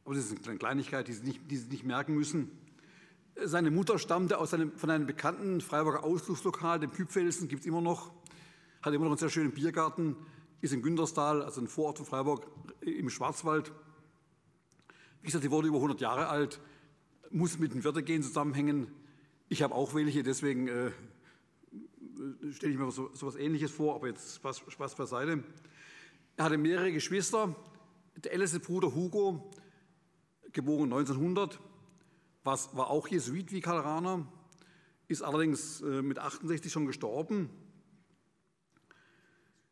Aber 0.06 0.16
das 0.16 0.32
ist 0.32 0.48
eine 0.48 0.58
Kleinigkeit, 0.58 1.08
die 1.08 1.14
Sie 1.14 1.24
nicht, 1.24 1.52
die 1.52 1.58
Sie 1.58 1.70
nicht 1.70 1.84
merken 1.84 2.16
müssen. 2.16 2.50
Seine 3.36 3.72
Mutter 3.72 3.98
stammte 3.98 4.38
aus 4.38 4.54
einem, 4.54 4.72
von 4.78 4.90
einem 4.90 5.08
bekannten 5.08 5.62
Freiburger 5.62 6.04
Ausflugslokal, 6.04 6.80
dem 6.80 6.92
Küpfelsen, 6.92 7.48
gibt 7.48 7.62
es 7.62 7.68
immer 7.68 7.82
noch 7.82 8.12
hat 8.84 8.94
immer 8.94 9.06
noch 9.06 9.12
einen 9.12 9.18
sehr 9.18 9.30
schönen 9.30 9.52
Biergarten, 9.52 10.18
ist 10.60 10.74
in 10.74 10.82
Günterstal, 10.82 11.42
also 11.42 11.62
ein 11.62 11.68
Vorort 11.68 11.98
von 11.98 12.06
Freiburg, 12.06 12.46
im 12.82 13.10
Schwarzwald. 13.10 13.72
Wie 15.22 15.28
gesagt, 15.28 15.44
die 15.44 15.52
wurde 15.52 15.70
über 15.70 15.78
100 15.78 16.02
Jahre 16.02 16.28
alt, 16.28 16.60
muss 17.32 17.58
mit 17.58 17.74
dem 17.74 17.84
Wörtergehen 17.84 18.22
zusammenhängen. 18.22 18.92
Ich 19.48 19.64
habe 19.64 19.74
auch 19.74 19.96
welche, 19.96 20.22
deswegen 20.22 20.68
äh, 20.68 20.92
stelle 22.52 22.74
ich 22.74 22.78
mir 22.78 22.92
so, 22.92 23.10
so 23.14 23.28
etwas 23.28 23.40
Ähnliches 23.40 23.72
vor, 23.72 23.96
aber 23.96 24.08
jetzt 24.08 24.36
Spaß, 24.36 24.64
Spaß 24.68 24.96
beiseite. 24.96 25.44
Er 26.36 26.46
hatte 26.46 26.58
mehrere 26.58 26.92
Geschwister. 26.92 27.56
Der 28.18 28.34
älteste 28.34 28.60
Bruder 28.60 28.94
Hugo, 28.94 29.50
geboren 30.52 30.92
1900, 30.92 31.60
was, 32.44 32.76
war 32.76 32.90
auch 32.90 33.08
Jesuit 33.08 33.52
wie 33.52 33.62
Karl 33.62 33.80
Rahner, 33.80 34.26
ist 35.08 35.22
allerdings 35.22 35.82
äh, 35.82 36.02
mit 36.02 36.20
68 36.20 36.72
schon 36.72 36.86
gestorben. 36.86 37.50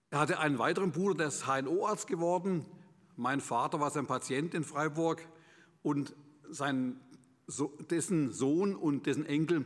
Er 0.09 0.19
hatte 0.19 0.39
einen 0.39 0.59
weiteren 0.59 0.91
Bruder, 0.91 1.15
der 1.15 1.27
ist 1.27 1.45
HNO-Arzt 1.47 2.07
geworden. 2.07 2.65
Mein 3.15 3.39
Vater 3.39 3.79
war 3.79 3.91
sein 3.91 4.07
Patient 4.07 4.53
in 4.53 4.63
Freiburg 4.63 5.25
und 5.83 6.13
sein, 6.49 6.99
dessen 7.89 8.33
Sohn 8.33 8.75
und 8.75 9.05
dessen 9.05 9.25
Enkel 9.25 9.65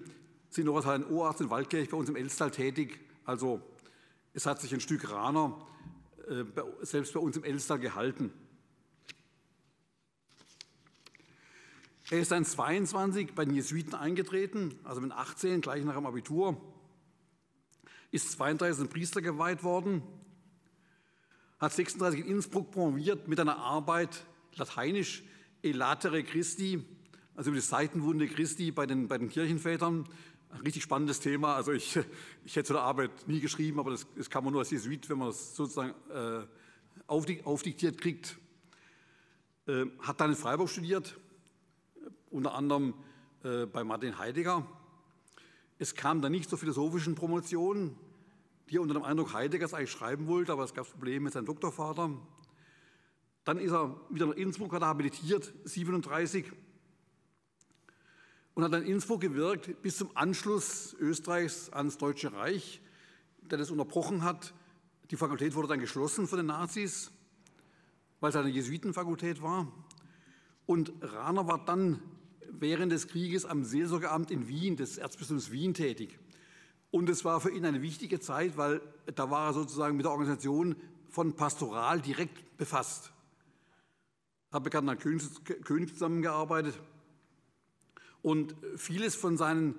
sind 0.50 0.66
noch 0.66 0.76
als 0.76 0.86
HNO-Arzt 0.86 1.42
in 1.42 1.50
Waldkirch 1.50 1.90
bei 1.90 1.98
uns 1.98 2.10
im 2.10 2.16
Elstal 2.16 2.52
tätig. 2.52 3.00
Also 3.24 3.62
es 4.34 4.46
hat 4.46 4.62
sich 4.62 4.74
ein 4.74 4.82
Stück 4.82 5.12
Raner 5.12 5.66
äh, 6.28 6.44
selbst 6.82 7.14
bei 7.14 7.20
uns 7.20 7.38
im 7.38 7.44
Elstal 7.44 7.80
gehalten. 7.80 8.32
Er 12.10 12.20
ist 12.20 12.32
dann 12.32 12.46
22 12.46 13.34
bei 13.34 13.46
den 13.46 13.56
Jesuiten 13.56 13.96
eingetreten, 13.96 14.76
also 14.84 15.02
mit 15.02 15.12
18, 15.12 15.62
gleich 15.62 15.84
nach 15.84 15.96
dem 15.96 16.06
Abitur, 16.06 16.62
ist 18.12 18.32
32 18.34 18.86
ein 18.86 18.90
Priester 18.90 19.22
geweiht 19.22 19.64
worden 19.64 20.04
hat 21.60 21.74
36 21.74 22.22
in 22.22 22.28
Innsbruck 22.28 22.72
promoviert 22.72 23.28
mit 23.28 23.40
einer 23.40 23.58
Arbeit 23.58 24.26
lateinisch 24.56 25.24
Elatere 25.62 26.24
Christi, 26.24 26.84
also 27.36 27.50
über 27.50 27.60
die 27.60 27.66
Seitenwunde 27.66 28.28
Christi 28.28 28.72
bei 28.72 28.86
den, 28.86 29.08
bei 29.08 29.18
den 29.18 29.30
Kirchenvätern. 29.30 30.08
Ein 30.50 30.62
richtig 30.62 30.84
spannendes 30.84 31.20
Thema. 31.20 31.56
Also 31.56 31.72
ich, 31.72 31.98
ich 32.46 32.56
hätte 32.56 32.70
so 32.70 32.76
eine 32.76 32.84
Arbeit 32.84 33.28
nie 33.28 33.40
geschrieben, 33.40 33.80
aber 33.80 33.92
das, 33.92 34.06
das 34.16 34.30
kann 34.30 34.44
man 34.44 34.54
nur 34.54 34.62
als 34.62 34.72
Jesuit, 34.72 35.10
wenn 35.10 35.18
man 35.18 35.30
das 35.30 35.56
sozusagen 35.56 35.94
äh, 36.12 36.46
aufdiktiert 37.08 38.00
kriegt, 38.00 38.38
äh, 39.68 39.86
hat 40.00 40.22
dann 40.22 40.30
in 40.32 40.36
Freiburg 40.36 40.70
studiert, 40.70 41.18
unter 42.36 42.54
anderem 42.54 42.94
äh, 43.44 43.66
bei 43.66 43.84
Martin 43.84 44.20
Heidegger. 44.20 44.68
Es 45.80 45.96
kam 45.96 46.22
dann 46.22 46.32
nicht 46.32 46.50
zur 46.50 46.60
philosophischen 46.60 47.16
Promotion, 47.16 47.96
die 48.70 48.76
er 48.76 48.82
unter 48.82 48.94
dem 48.94 49.04
Eindruck 49.04 49.34
Heideggers 49.34 49.74
eigentlich 49.74 49.92
schreiben 49.92 50.28
wollte, 50.28 50.52
aber 50.52 50.64
es 50.64 50.74
gab 50.74 50.90
Probleme 50.90 51.26
mit 51.26 51.34
seinem 51.34 51.46
Doktorvater. 51.46 52.12
Dann 53.46 53.60
ist 53.60 53.72
er 53.72 53.96
wieder 54.10 54.28
nach 54.28 54.36
Innsbruck, 54.36 54.74
hat 54.74 54.82
er 54.82 54.88
habilitiert, 54.88 55.54
37, 55.64 56.52
und 58.54 58.64
hat 58.64 58.74
dann 58.74 58.84
in 58.84 58.94
Innsbruck 58.94 59.22
gewirkt 59.22 59.82
bis 59.82 59.98
zum 59.98 60.10
Anschluss 60.16 60.96
Österreichs 61.00 61.70
ans 61.70 61.98
Deutsche 61.98 62.34
Reich, 62.34 62.82
der 63.42 63.58
das 63.58 63.70
unterbrochen 63.70 64.24
hat. 64.24 64.54
Die 65.12 65.18
Fakultät 65.18 65.56
wurde 65.56 65.68
dann 65.68 65.80
geschlossen 65.80 66.28
von 66.28 66.38
den 66.38 66.48
Nazis, 66.48 67.12
weil 68.20 68.30
es 68.30 68.36
eine 68.36 68.50
Jesuitenfakultät 68.50 69.42
war. 69.42 69.72
Und 70.66 70.94
Rahner 71.02 71.48
war 71.48 71.64
dann 71.64 72.02
während 72.52 72.92
des 72.92 73.08
Krieges 73.08 73.46
am 73.46 73.64
Seelsorgeamt 73.64 74.32
in 74.32 74.48
Wien, 74.48 74.76
des 74.76 74.98
Erzbistums 74.98 75.52
Wien, 75.52 75.74
tätig. 75.74 76.18
Und 76.92 77.10
es 77.10 77.26
war 77.26 77.42
für 77.42 77.52
ihn 77.52 77.66
eine 77.66 77.82
wichtige 77.82 78.20
Zeit, 78.20 78.58
weil 78.58 78.82
da 79.16 79.30
war 79.30 79.50
er 79.50 79.54
sozusagen 79.54 79.98
mit 79.98 80.06
der 80.06 80.12
Organisation 80.12 80.76
von 81.10 81.36
Pastoral 81.36 82.02
direkt 82.02 82.58
befasst. 82.58 83.12
Hat 84.52 84.64
bekannt 84.64 84.90
an 84.90 84.98
König 84.98 85.94
zusammengearbeitet 85.94 86.80
und 88.22 88.56
vieles 88.76 89.16
von 89.16 89.38
seinen 89.38 89.76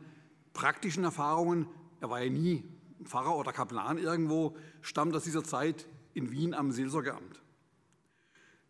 praktischen 0.53 1.05
Erfahrungen, 1.05 1.67
er 2.01 2.11
war 2.11 2.23
ja 2.23 2.31
nie 2.31 2.63
Pfarrer 3.03 3.37
oder 3.37 3.53
Kaplan 3.53 3.99
irgendwo, 3.99 4.57
stammt 4.83 5.15
aus 5.17 5.25
dieser 5.25 5.43
Zeit 5.43 5.87
in 6.15 6.31
Wien 6.31 6.55
am 6.55 6.71
Seelsorgeamt. 6.71 7.43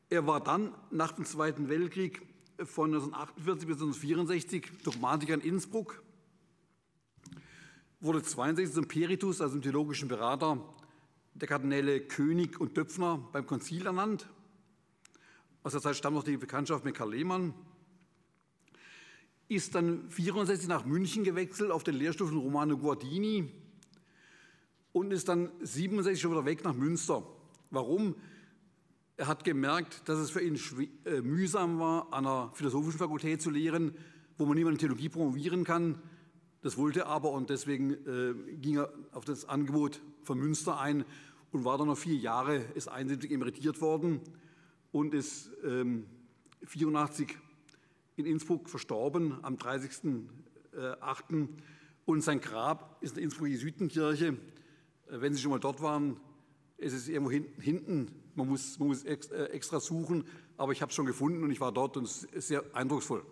Er 0.09 0.27
war 0.27 0.41
dann 0.41 0.73
nach 0.91 1.13
dem 1.13 1.25
Zweiten 1.25 1.69
Weltkrieg 1.69 2.23
von 2.65 2.95
1948 2.95 3.67
bis 3.67 3.77
1964 3.77 4.83
Dogmatiker 4.83 5.35
in 5.35 5.41
Innsbruck, 5.41 6.03
wurde 8.01 8.19
1962 8.19 8.75
zum 8.75 8.89
Peritus, 8.89 9.41
also 9.41 9.55
zum 9.55 9.63
theologischen 9.63 10.09
Berater 10.09 10.59
der 11.35 11.49
Kardinäle 11.49 12.01
König 12.01 12.61
und 12.61 12.77
Döpfner 12.77 13.19
beim 13.33 13.47
Konzil 13.47 13.85
ernannt. 13.87 14.29
Aus 15.63 15.73
der 15.73 15.83
Zeit 15.83 15.97
stammt 15.97 16.17
noch 16.17 16.25
die 16.25 16.37
Bekanntschaft 16.37 16.85
mit 16.85 16.95
Karl 16.95 17.11
Lehmann. 17.11 17.53
Ist 19.49 19.75
dann 19.75 20.05
1964 20.05 20.69
nach 20.69 20.85
München 20.85 21.25
gewechselt 21.25 21.71
auf 21.71 21.85
den 21.85 21.97
Lehrstuhl 21.97 22.29
von 22.29 22.39
Romano 22.39 22.79
Guardini 22.79 23.53
und 24.93 25.13
ist 25.13 25.29
dann 25.29 25.49
1967 25.49 26.21
schon 26.21 26.31
wieder 26.33 26.45
weg 26.47 26.65
nach 26.65 26.75
Münster. 26.75 27.23
Warum? 27.71 28.15
Er 29.19 29.29
hat 29.29 29.45
gemerkt, 29.45 30.07
dass 30.11 30.19
es 30.19 30.31
für 30.31 30.43
ihn 30.43 30.61
äh, 31.07 31.23
mühsam 31.23 31.79
war, 31.79 32.13
an 32.13 32.27
einer 32.27 32.51
philosophischen 32.53 32.99
Fakultät 32.99 33.41
zu 33.41 33.49
lehren, 33.49 33.95
wo 34.37 34.45
man 34.45 34.57
niemand 34.57 34.75
in 34.75 34.81
Theologie 34.81 35.09
promovieren 35.09 35.65
kann. 35.65 36.03
Das 36.61 36.77
wollte 36.77 37.01
er 37.01 37.07
aber 37.07 37.31
und 37.31 37.49
deswegen 37.49 37.93
äh, 37.93 38.35
ging 38.57 38.77
er 38.77 38.93
auf 39.13 39.25
das 39.25 39.49
Angebot 39.49 40.03
von 40.23 40.39
Münster 40.39 40.79
ein 40.79 41.07
und 41.51 41.65
war 41.65 41.79
dann 41.79 41.87
noch 41.87 41.97
vier 41.97 42.17
Jahre, 42.17 42.57
ist 42.75 42.89
einsilbig 42.89 43.31
emeritiert 43.31 43.81
worden 43.81 44.21
und 44.93 45.15
ist 45.15 45.51
ähm, 45.65 46.05
84 46.67 47.39
in 48.17 48.27
Innsbruck 48.27 48.69
verstorben 48.69 49.43
am 49.43 49.55
30.08. 49.55 51.49
Und 52.05 52.21
sein 52.21 52.43
Grab 52.43 52.99
ist 53.01 53.13
in 53.13 53.15
der 53.15 53.25
Innsbrucker 53.25 53.49
Jesuitenkirche. 53.49 54.27
Äh, 54.27 54.37
wenn 55.09 55.33
Sie 55.33 55.41
schon 55.41 55.53
mal 55.53 55.61
dort 55.61 55.81
waren, 55.81 56.21
es 56.77 56.93
ist 56.93 57.09
irgendwo 57.09 57.31
hinten, 57.31 58.11
man 58.37 58.49
muss, 58.49 58.79
man 58.79 58.89
muss 58.89 59.05
äh, 59.05 59.15
extra 59.47 59.81
suchen, 59.81 60.25
aber 60.57 60.73
ich 60.73 60.83
habe 60.83 60.91
es 60.91 60.97
schon 60.97 61.07
gefunden 61.07 61.43
und 61.43 61.51
ich 61.51 61.61
war 61.61 61.73
dort 61.73 61.97
und 61.97 62.05
es 62.05 62.25
ist 62.25 62.49
sehr 62.49 62.65
eindrucksvoll. 62.75 63.25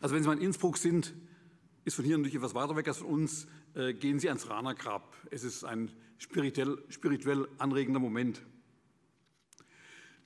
Also 0.00 0.14
wenn 0.14 0.22
Sie 0.22 0.28
mal 0.28 0.36
in 0.36 0.42
Innsbruck 0.42 0.76
sind, 0.76 1.14
ist 1.84 1.94
von 1.94 2.04
hier 2.04 2.16
natürlich 2.16 2.36
etwas 2.36 2.54
weiter 2.54 2.76
weg 2.76 2.86
als 2.88 2.98
von 2.98 3.08
uns, 3.08 3.46
äh, 3.74 3.94
gehen 3.94 4.18
Sie 4.18 4.28
ans 4.28 4.48
Rahner 4.48 4.74
Grab. 4.74 5.16
Es 5.30 5.42
ist 5.42 5.64
ein 5.64 5.90
spirituell, 6.18 6.78
spirituell 6.88 7.48
anregender 7.58 8.00
Moment. 8.00 8.42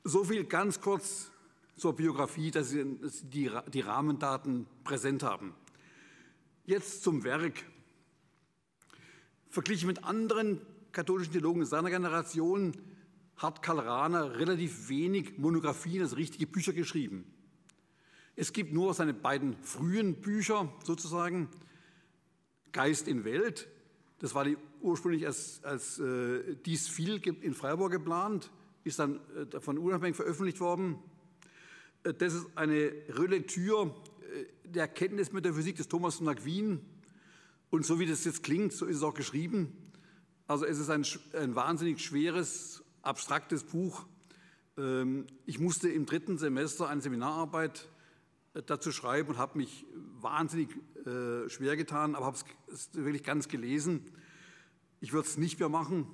So 0.05 0.25
viel 0.25 0.45
ganz 0.45 0.81
kurz 0.81 1.31
zur 1.77 1.95
Biografie, 1.95 2.51
dass 2.51 2.71
Sie 2.71 2.99
die, 3.23 3.51
die 3.73 3.81
Rahmendaten 3.81 4.67
präsent 4.85 5.23
haben. 5.23 5.55
Jetzt 6.65 7.03
zum 7.03 7.25
Werk. 7.25 7.65
Verglichen 9.49 9.87
mit 9.87 10.05
anderen 10.05 10.61
katholischen 10.93 11.33
Theologen 11.33 11.65
seiner 11.65 11.91
Generation 11.91 12.73
hat 13.37 13.63
Karl 13.63 13.81
Rahner 13.81 14.39
relativ 14.39 14.89
wenig 14.89 15.39
Monographien, 15.39 16.03
also 16.03 16.17
richtige 16.17 16.47
Bücher 16.47 16.73
geschrieben. 16.73 17.25
Es 18.37 18.53
gibt 18.53 18.73
nur 18.73 18.95
seine 18.95 19.15
beiden 19.15 19.57
frühen 19.63 20.21
Bücher 20.21 20.73
sozusagen, 20.85 21.49
Geist 22.73 23.07
in 23.07 23.25
Welt, 23.25 23.69
das 24.19 24.35
war 24.35 24.45
die 24.45 24.57
ursprünglich 24.81 25.27
als, 25.27 25.63
als 25.63 25.99
äh, 25.99 26.57
Dies 26.65 26.89
viel 26.89 27.17
in 27.17 27.55
Freiburg 27.55 27.93
geplant, 27.93 28.51
ist 28.85 28.99
dann 28.99 29.17
äh, 29.37 29.47
davon 29.47 29.79
unabhängig 29.79 30.17
veröffentlicht 30.17 30.61
worden. 30.61 30.99
Äh, 32.05 32.15
das 32.15 32.35
ist 32.35 32.47
eine 32.55 32.93
Relektür 33.09 33.95
äh, 34.21 34.69
der 34.69 34.83
Erkenntnismetaphysik 34.83 35.77
des 35.77 35.89
Thomas 35.89 36.17
von 36.17 36.29
Aquin, 36.29 36.81
und 37.71 37.87
so 37.87 37.99
wie 37.99 38.07
das 38.07 38.25
jetzt 38.25 38.43
klingt, 38.43 38.73
so 38.73 38.85
ist 38.85 38.99
es 38.99 39.03
auch 39.03 39.15
geschrieben. 39.15 39.77
Also 40.47 40.67
es 40.67 40.79
ist 40.79 40.91
ein, 40.91 41.05
ein 41.35 41.55
wahnsinnig 41.55 42.05
schweres, 42.05 42.83
abstraktes 43.03 43.65
Buch. 43.65 44.07
Ähm, 44.77 45.27
ich 45.47 45.59
musste 45.59 45.89
im 45.89 46.07
dritten 46.07 46.39
Semester 46.39 46.89
eine 46.89 47.01
Seminararbeit 47.01 47.89
äh, 48.55 48.63
dazu 48.63 48.93
schreiben 48.93 49.31
und 49.31 49.39
habe 49.39 49.59
mich 49.59 49.87
wahnsinnig 50.21 50.69
äh, 51.07 51.49
schwer 51.49 51.77
getan, 51.77 52.15
aber 52.15 52.27
habe 52.27 52.37
es 52.73 52.91
wirklich 52.93 53.25
ganz 53.25 53.49
gelesen. 53.49 54.05
Ich 55.01 55.13
würde 55.13 55.29
es 55.29 55.37
nicht 55.37 55.59
mehr 55.59 55.69
machen. 55.69 56.07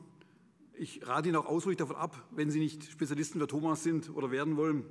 Ich 0.74 1.06
rate 1.06 1.28
Ihnen 1.28 1.36
auch 1.36 1.46
ausdrücklich 1.46 1.78
davon 1.78 1.96
ab, 1.96 2.28
wenn 2.30 2.50
Sie 2.50 2.60
nicht 2.60 2.84
Spezialisten 2.84 3.40
für 3.40 3.48
Thomas 3.48 3.82
sind 3.82 4.10
oder 4.10 4.30
werden 4.30 4.56
wollen. 4.56 4.84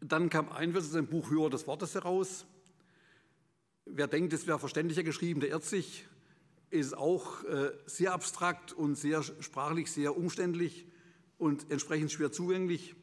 Dann 0.00 0.30
kam 0.30 0.48
ein 0.48 0.74
ein 0.74 1.06
Buch 1.08 1.30
Hörer 1.30 1.50
des 1.50 1.66
Wortes 1.66 1.94
heraus. 1.94 2.46
Wer 3.84 4.06
denkt, 4.06 4.32
es 4.32 4.46
wäre 4.46 4.58
verständlicher 4.58 5.02
geschrieben, 5.02 5.40
der 5.40 5.50
irrt 5.50 5.64
sich. 5.64 6.06
Ist 6.70 6.96
auch 6.96 7.42
äh, 7.44 7.72
sehr 7.86 8.12
abstrakt 8.12 8.72
und 8.72 8.96
sehr 8.96 9.22
sprachlich 9.22 9.90
sehr 9.90 10.16
umständlich 10.16 10.86
und 11.36 11.70
entsprechend 11.70 12.12
schwer 12.12 12.30
zugänglich. 12.30 12.94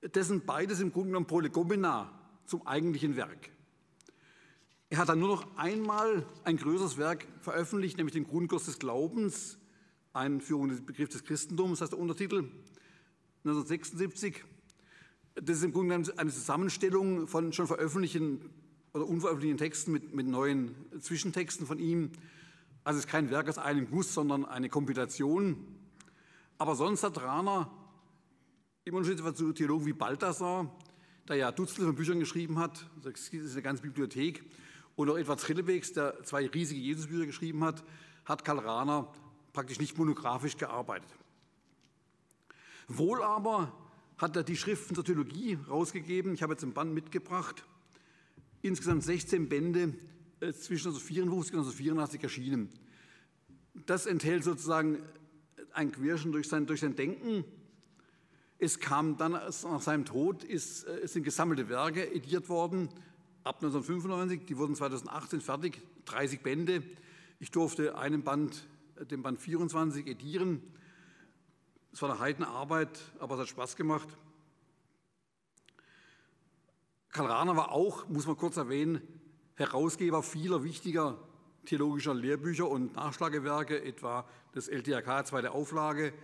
Das 0.00 0.28
sind 0.28 0.46
beides 0.46 0.80
im 0.80 0.92
Grunde 0.92 1.08
genommen 1.08 1.26
Prolegomena 1.26 2.10
zum 2.46 2.66
eigentlichen 2.66 3.16
Werk. 3.16 3.50
Er 4.90 4.98
hat 4.98 5.08
dann 5.08 5.20
nur 5.20 5.28
noch 5.28 5.56
einmal 5.56 6.26
ein 6.44 6.58
größeres 6.58 6.98
Werk 6.98 7.26
veröffentlicht, 7.40 7.96
nämlich 7.96 8.12
den 8.12 8.26
Grundkurs 8.26 8.66
des 8.66 8.78
Glaubens, 8.78 9.58
Einführung 10.12 10.68
des 10.68 10.84
Begriffs 10.84 11.12
des 11.12 11.24
Christentums, 11.24 11.80
heißt 11.80 11.92
der 11.92 11.98
Untertitel, 11.98 12.50
1976. 13.44 14.44
Das 15.34 15.56
ist 15.56 15.64
im 15.64 15.72
Grunde 15.72 15.94
genommen 15.94 16.18
eine 16.18 16.30
Zusammenstellung 16.30 17.26
von 17.26 17.52
schon 17.54 17.66
veröffentlichten 17.66 18.50
oder 18.92 19.06
unveröffentlichten 19.06 19.58
Texten 19.58 19.92
mit, 19.92 20.14
mit 20.14 20.26
neuen 20.26 20.74
Zwischentexten 21.00 21.66
von 21.66 21.78
ihm. 21.78 22.12
Also 22.84 22.98
es 22.98 23.06
ist 23.06 23.10
kein 23.10 23.30
Werk 23.30 23.48
aus 23.48 23.58
einem 23.58 23.88
Guss, 23.90 24.12
sondern 24.12 24.44
eine 24.44 24.68
Kompilation. 24.68 25.56
Aber 26.58 26.76
sonst 26.76 27.02
hat 27.02 27.20
Rahner, 27.22 27.70
im 28.84 28.94
Unterschied 28.94 29.36
zu 29.36 29.52
Theologen 29.52 29.86
wie 29.86 29.92
Balthasar, 29.92 30.70
der 31.28 31.36
ja 31.36 31.52
Dutzende 31.52 31.86
von 31.86 31.94
Büchern 31.94 32.18
geschrieben 32.18 32.58
hat, 32.58 32.90
das 33.02 33.28
ist 33.28 33.52
eine 33.52 33.62
ganze 33.62 33.82
Bibliothek, 33.82 34.44
und 34.94 35.08
auch 35.08 35.16
Edward 35.16 35.40
Trillebeeks, 35.40 35.94
der 35.94 36.22
zwei 36.22 36.46
riesige 36.46 36.80
Jesusbücher 36.80 37.24
geschrieben 37.24 37.64
hat, 37.64 37.82
hat 38.26 38.44
Karl 38.44 38.58
Rahner 38.58 39.10
praktisch 39.52 39.80
nicht 39.80 39.96
monografisch 39.96 40.56
gearbeitet. 40.58 41.08
Wohl 42.88 43.22
aber 43.22 43.72
hat 44.18 44.36
er 44.36 44.42
die 44.42 44.56
Schriften 44.56 44.94
zur 44.94 45.04
Theologie 45.04 45.58
rausgegeben. 45.68 46.34
Ich 46.34 46.42
habe 46.42 46.52
jetzt 46.52 46.62
ein 46.62 46.74
Band 46.74 46.92
mitgebracht 46.92 47.64
insgesamt 48.62 49.02
16 49.04 49.48
Bände 49.48 49.94
äh, 50.40 50.52
zwischen 50.52 50.88
1954 50.88 51.54
und 51.54 51.60
1984 51.60 52.22
erschienen. 52.22 52.68
Das 53.86 54.06
enthält 54.06 54.44
sozusagen 54.44 55.02
ein 55.72 55.92
Querschen 55.92 56.32
durch 56.32 56.48
sein, 56.48 56.66
durch 56.66 56.80
sein 56.80 56.96
Denken. 56.96 57.44
Es 58.58 58.78
kam 58.78 59.16
dann 59.16 59.32
nach 59.32 59.80
seinem 59.80 60.04
Tod, 60.04 60.44
ist, 60.44 60.84
äh, 60.84 61.00
es 61.00 61.12
sind 61.12 61.24
gesammelte 61.24 61.68
Werke 61.68 62.12
ediert 62.12 62.48
worden, 62.48 62.88
ab 63.44 63.56
1995, 63.56 64.46
die 64.46 64.56
wurden 64.56 64.74
2018 64.74 65.40
fertig, 65.40 65.82
30 66.04 66.42
Bände. 66.42 66.82
Ich 67.40 67.50
durfte 67.50 67.98
einen 67.98 68.22
Band, 68.22 68.66
äh, 68.96 69.06
den 69.06 69.22
Band 69.22 69.40
24 69.40 70.06
edieren. 70.06 70.62
Es 71.92 72.00
war 72.02 72.10
eine 72.10 72.20
Heidenarbeit, 72.20 73.00
aber 73.18 73.34
es 73.34 73.42
hat 73.42 73.48
Spaß 73.48 73.76
gemacht. 73.76 74.08
Karl 77.12 77.26
Rahner 77.26 77.56
war 77.56 77.72
auch, 77.72 78.08
muss 78.08 78.26
man 78.26 78.38
kurz 78.38 78.56
erwähnen, 78.56 79.02
Herausgeber 79.56 80.22
vieler 80.22 80.64
wichtiger 80.64 81.18
theologischer 81.66 82.14
Lehrbücher 82.14 82.66
und 82.66 82.96
Nachschlagewerke, 82.96 83.84
etwa 83.84 84.26
das 84.52 84.68
LTRK 84.68 85.26
zweite 85.26 85.52
Auflage, 85.52 86.14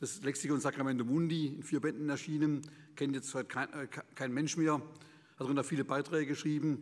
das 0.00 0.20
Lexikon 0.24 0.58
Sacramento 0.58 1.04
Mundi 1.04 1.46
in 1.46 1.62
vier 1.62 1.80
Bänden 1.80 2.08
erschienen, 2.08 2.62
kennt 2.96 3.14
jetzt 3.14 3.32
heute 3.34 3.46
kein, 3.46 3.72
äh, 3.72 3.86
kein 3.86 4.32
Mensch 4.32 4.56
mehr, 4.56 4.74
hat 4.74 4.82
darunter 5.38 5.62
viele 5.62 5.84
Beiträge 5.84 6.26
geschrieben. 6.26 6.80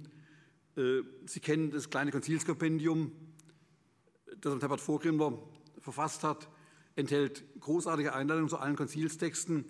Äh, 0.76 1.02
Sie 1.26 1.40
kennen 1.40 1.70
das 1.70 1.90
kleine 1.90 2.12
Konzilskompendium, 2.12 3.12
das 4.40 4.58
Herbert 4.58 4.80
Vorgrimmer 4.80 5.38
verfasst 5.80 6.24
hat, 6.24 6.48
enthält 6.96 7.44
großartige 7.60 8.14
Einleitungen 8.14 8.48
zu 8.48 8.56
allen 8.56 8.76
Konzilstexten. 8.76 9.66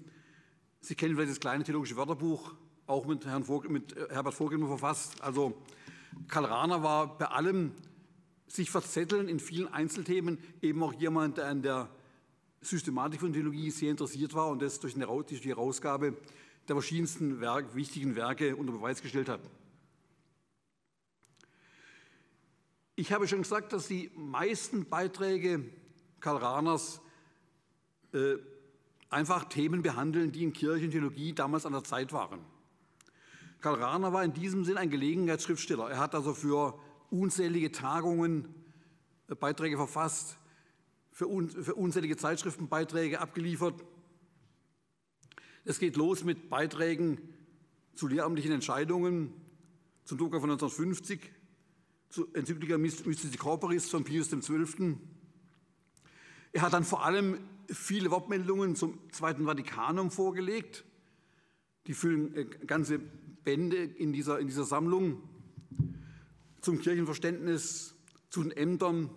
Sie 0.81 0.95
kennen 0.95 1.17
vielleicht 1.17 1.33
das 1.33 1.41
kleine 1.41 1.65
theologische 1.65 1.97
Wörterbuch, 1.97 2.55
auch 2.91 3.07
mit, 3.07 3.25
Herrn 3.25 3.45
Vor 3.45 3.65
mit 3.69 3.97
äh, 3.97 4.09
Herbert 4.11 4.35
Vorgrimmer 4.35 4.67
verfasst. 4.67 5.23
Also 5.23 5.57
Karl 6.29 6.45
Rahner 6.45 6.83
war 6.83 7.17
bei 7.17 7.27
allem 7.27 7.73
sich 8.49 8.71
verzetteln 8.71 9.29
in 9.29 9.39
vielen 9.39 9.73
Einzelthemen 9.73 10.39
eben 10.61 10.83
auch 10.83 10.93
jemand, 10.93 11.39
der 11.39 11.47
an 11.47 11.63
der 11.63 11.89
Systematik 12.61 13.21
von 13.21 13.33
Theologie 13.33 13.71
sehr 13.71 13.93
interessiert 13.93 14.35
war 14.35 14.49
und 14.49 14.61
das 14.61 14.81
durch 14.81 14.95
die 14.95 15.49
Herausgabe 15.49 16.17
der 16.69 16.77
verschiedensten 16.77 17.41
Werk, 17.41 17.75
wichtigen 17.75 18.17
Werke 18.17 18.57
unter 18.57 18.73
Beweis 18.73 19.01
gestellt 19.01 19.29
hat. 19.29 19.41
Ich 22.97 23.13
habe 23.13 23.27
schon 23.27 23.43
gesagt, 23.43 23.73
dass 23.73 23.87
die 23.87 24.11
meisten 24.15 24.85
Beiträge 24.85 25.65
Karl 26.19 26.37
Rahners 26.37 27.01
äh, 28.13 28.37
einfach 29.09 29.45
Themen 29.45 29.81
behandeln, 29.81 30.33
die 30.33 30.43
in 30.43 30.53
Kirche 30.53 30.85
und 30.85 30.91
Theologie 30.91 31.33
damals 31.33 31.65
an 31.65 31.73
der 31.73 31.85
Zeit 31.85 32.13
waren. 32.13 32.41
Karl 33.61 33.75
Rahner 33.75 34.13
war 34.13 34.25
in 34.25 34.33
diesem 34.33 34.65
Sinn 34.65 34.79
ein 34.79 34.91
Gelegenheitsschriftsteller. 34.91 35.91
Er 35.91 35.99
hat 35.99 36.15
also 36.15 36.33
für 36.33 36.79
unzählige 37.11 37.73
Tagungen 37.73 38.49
äh, 39.29 39.35
Beiträge 39.35 39.77
verfasst, 39.77 40.39
für, 41.13 41.27
un, 41.27 41.51
für 41.51 41.75
unzählige 41.75 42.17
Zeitschriftenbeiträge 42.17 43.21
abgeliefert. 43.21 43.75
Es 45.65 45.79
geht 45.79 45.97
los 45.97 46.25
mit 46.25 46.49
Beiträgen 46.49 47.21
zu 47.95 48.07
lehramtlichen 48.07 48.53
Entscheidungen, 48.53 49.35
zum 50.05 50.17
Drucker 50.17 50.41
von 50.41 50.51
1950, 50.51 51.21
zu 52.09 52.33
Enzyklika 52.33 52.79
Mystici 52.79 53.37
Corporis 53.37 53.91
von 53.91 54.05
Pius 54.05 54.31
XII. 54.31 54.97
Er 56.53 56.63
hat 56.63 56.73
dann 56.73 56.85
vor 56.85 57.05
allem 57.05 57.39
viele 57.69 58.11
Wortmeldungen 58.11 58.75
zum 58.75 58.99
Zweiten 59.13 59.45
Vatikanum 59.45 60.11
vorgelegt. 60.11 60.85
Die 61.91 61.95
füllen 61.95 62.37
äh, 62.37 62.45
ganze 62.45 63.01
Bände 63.01 63.77
in 63.83 64.13
dieser, 64.13 64.39
in 64.39 64.47
dieser 64.47 64.63
Sammlung 64.63 65.29
zum 66.61 66.79
Kirchenverständnis, 66.79 67.97
zu 68.29 68.45
den 68.45 68.53
Ämtern, 68.53 69.11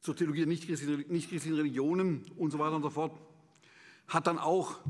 zur 0.00 0.16
Theologie 0.16 0.40
der 0.40 0.48
nichtchristlichen 0.48 1.54
Religionen 1.54 2.24
und 2.36 2.50
so 2.50 2.58
weiter 2.58 2.74
und 2.74 2.82
so 2.82 2.90
fort. 2.90 3.16
Hat 4.08 4.26
dann 4.26 4.36
auch 4.36 4.80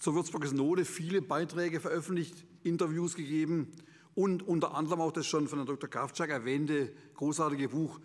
zur 0.00 0.16
Würzburger 0.16 0.48
Synode 0.48 0.84
viele 0.84 1.22
Beiträge 1.22 1.78
veröffentlicht, 1.78 2.44
Interviews 2.64 3.14
gegeben 3.14 3.70
und 4.16 4.42
unter 4.42 4.74
anderem 4.74 5.00
auch 5.00 5.12
das 5.12 5.28
schon 5.28 5.46
von 5.46 5.60
Herrn 5.60 5.68
Dr. 5.68 5.88
Kafczak 5.88 6.28
erwähnte 6.28 6.92
großartige 7.14 7.68
Buch 7.68 8.00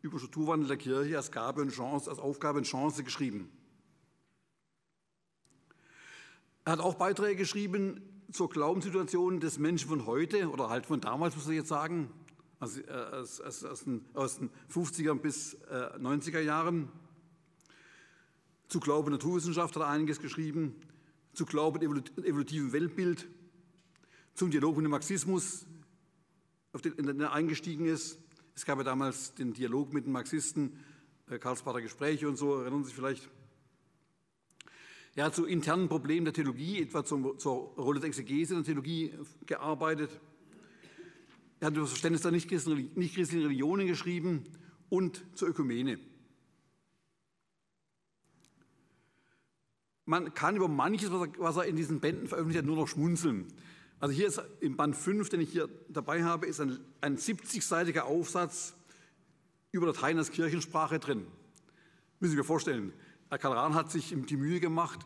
über 0.00 0.18
Strukturwandel 0.18 0.68
der 0.68 0.78
Kirche 0.78 1.18
als 1.18 1.30
Gabe 1.30 1.60
und 1.60 1.70
Chance, 1.70 2.08
als 2.08 2.18
Aufgabe 2.18 2.60
und 2.60 2.64
Chance 2.64 3.04
geschrieben. 3.04 3.50
Er 6.66 6.72
hat 6.72 6.80
auch 6.80 6.94
Beiträge 6.94 7.36
geschrieben 7.36 8.02
zur 8.32 8.50
Glaubenssituation 8.50 9.38
des 9.38 9.60
Menschen 9.60 9.88
von 9.88 10.04
heute 10.04 10.50
oder 10.50 10.68
halt 10.68 10.84
von 10.84 11.00
damals, 11.00 11.36
muss 11.36 11.46
ich 11.46 11.54
jetzt 11.54 11.68
sagen, 11.68 12.10
also 12.58 12.80
aus, 12.90 13.40
aus, 13.40 13.64
aus, 13.64 13.84
den, 13.84 14.04
aus 14.14 14.38
den 14.38 14.50
50er 14.74 15.14
bis 15.14 15.54
äh, 15.70 15.96
90er 15.96 16.40
Jahren. 16.40 16.88
Zu 18.66 18.80
Glauben 18.80 19.12
Naturwissenschaft 19.12 19.76
hat 19.76 19.82
er 19.84 19.88
einiges 19.88 20.18
geschrieben, 20.18 20.74
zu 21.34 21.46
Glauben 21.46 21.80
evolutivem 21.82 22.72
Weltbild, 22.72 23.28
zum 24.34 24.50
Dialog 24.50 24.74
mit 24.74 24.86
dem 24.86 24.90
Marxismus, 24.90 25.66
auf 26.72 26.82
den, 26.82 26.94
in 26.94 27.06
den 27.06 27.20
er 27.20 27.32
eingestiegen 27.32 27.86
ist. 27.86 28.18
Es 28.56 28.64
gab 28.64 28.78
ja 28.78 28.84
damals 28.84 29.34
den 29.34 29.52
Dialog 29.52 29.92
mit 29.92 30.06
den 30.06 30.12
Marxisten, 30.12 30.80
äh, 31.30 31.38
Karlsbader 31.38 31.80
Gespräche 31.80 32.28
und 32.28 32.34
so, 32.34 32.56
erinnern 32.56 32.82
Sie 32.82 32.88
sich 32.88 32.96
vielleicht. 32.96 33.30
Er 35.16 35.24
hat 35.24 35.34
zu 35.34 35.46
internen 35.46 35.88
Problemen 35.88 36.26
der 36.26 36.34
Theologie, 36.34 36.82
etwa 36.82 37.02
zum, 37.02 37.38
zur 37.38 37.74
Rolle 37.78 38.00
der 38.00 38.08
Exegese 38.08 38.52
in 38.52 38.58
der 38.60 38.66
Theologie 38.66 39.14
gearbeitet. 39.46 40.10
Er 41.58 41.68
hat 41.68 41.72
über 41.72 41.82
das 41.82 41.90
Verständnis 41.90 42.20
der 42.20 42.32
nichtchristlichen 42.32 43.42
Religionen 43.42 43.86
geschrieben 43.86 44.44
und 44.90 45.24
zur 45.34 45.48
Ökumene. 45.48 45.98
Man 50.04 50.34
kann 50.34 50.54
über 50.54 50.68
manches, 50.68 51.10
was 51.10 51.56
er 51.56 51.64
in 51.64 51.76
diesen 51.76 51.98
Bänden 51.98 52.28
veröffentlicht 52.28 52.58
hat, 52.58 52.66
nur 52.66 52.76
noch 52.76 52.86
schmunzeln. 52.86 53.46
Also 53.98 54.14
hier 54.14 54.26
ist 54.26 54.42
im 54.60 54.76
Band 54.76 54.94
5, 54.94 55.30
den 55.30 55.40
ich 55.40 55.50
hier 55.50 55.70
dabei 55.88 56.24
habe, 56.24 56.44
ist 56.44 56.60
ein, 56.60 56.78
ein 57.00 57.16
70-seitiger 57.16 58.02
Aufsatz 58.02 58.74
über 59.72 59.86
Latein 59.86 60.18
als 60.18 60.30
Kirchensprache 60.30 60.98
drin. 60.98 61.26
Müssen 62.20 62.32
Sie 62.32 62.36
sich 62.36 62.46
vorstellen. 62.46 62.92
Herr 63.28 63.38
Karl 63.38 63.54
Rahn 63.54 63.74
hat 63.74 63.90
sich 63.90 64.14
die 64.28 64.36
Mühe 64.36 64.60
gemacht, 64.60 65.00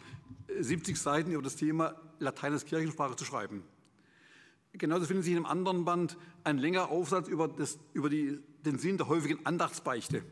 70 0.58 0.98
Seiten 0.98 1.32
über 1.32 1.42
das 1.42 1.56
Thema 1.56 1.94
Latein 2.18 2.52
als 2.52 2.66
Kirchensprache 2.66 3.16
zu 3.16 3.24
schreiben. 3.24 3.62
Genauso 4.74 5.06
findet 5.06 5.24
sich 5.24 5.32
in 5.32 5.38
einem 5.38 5.46
anderen 5.46 5.84
Band 5.86 6.18
ein 6.44 6.58
längerer 6.58 6.90
Aufsatz 6.90 7.28
über, 7.28 7.48
das, 7.48 7.78
über 7.94 8.10
die, 8.10 8.38
den 8.64 8.78
Sinn 8.78 8.98
der 8.98 9.08
häufigen 9.08 9.44
Andachtsbeichte. 9.46 10.22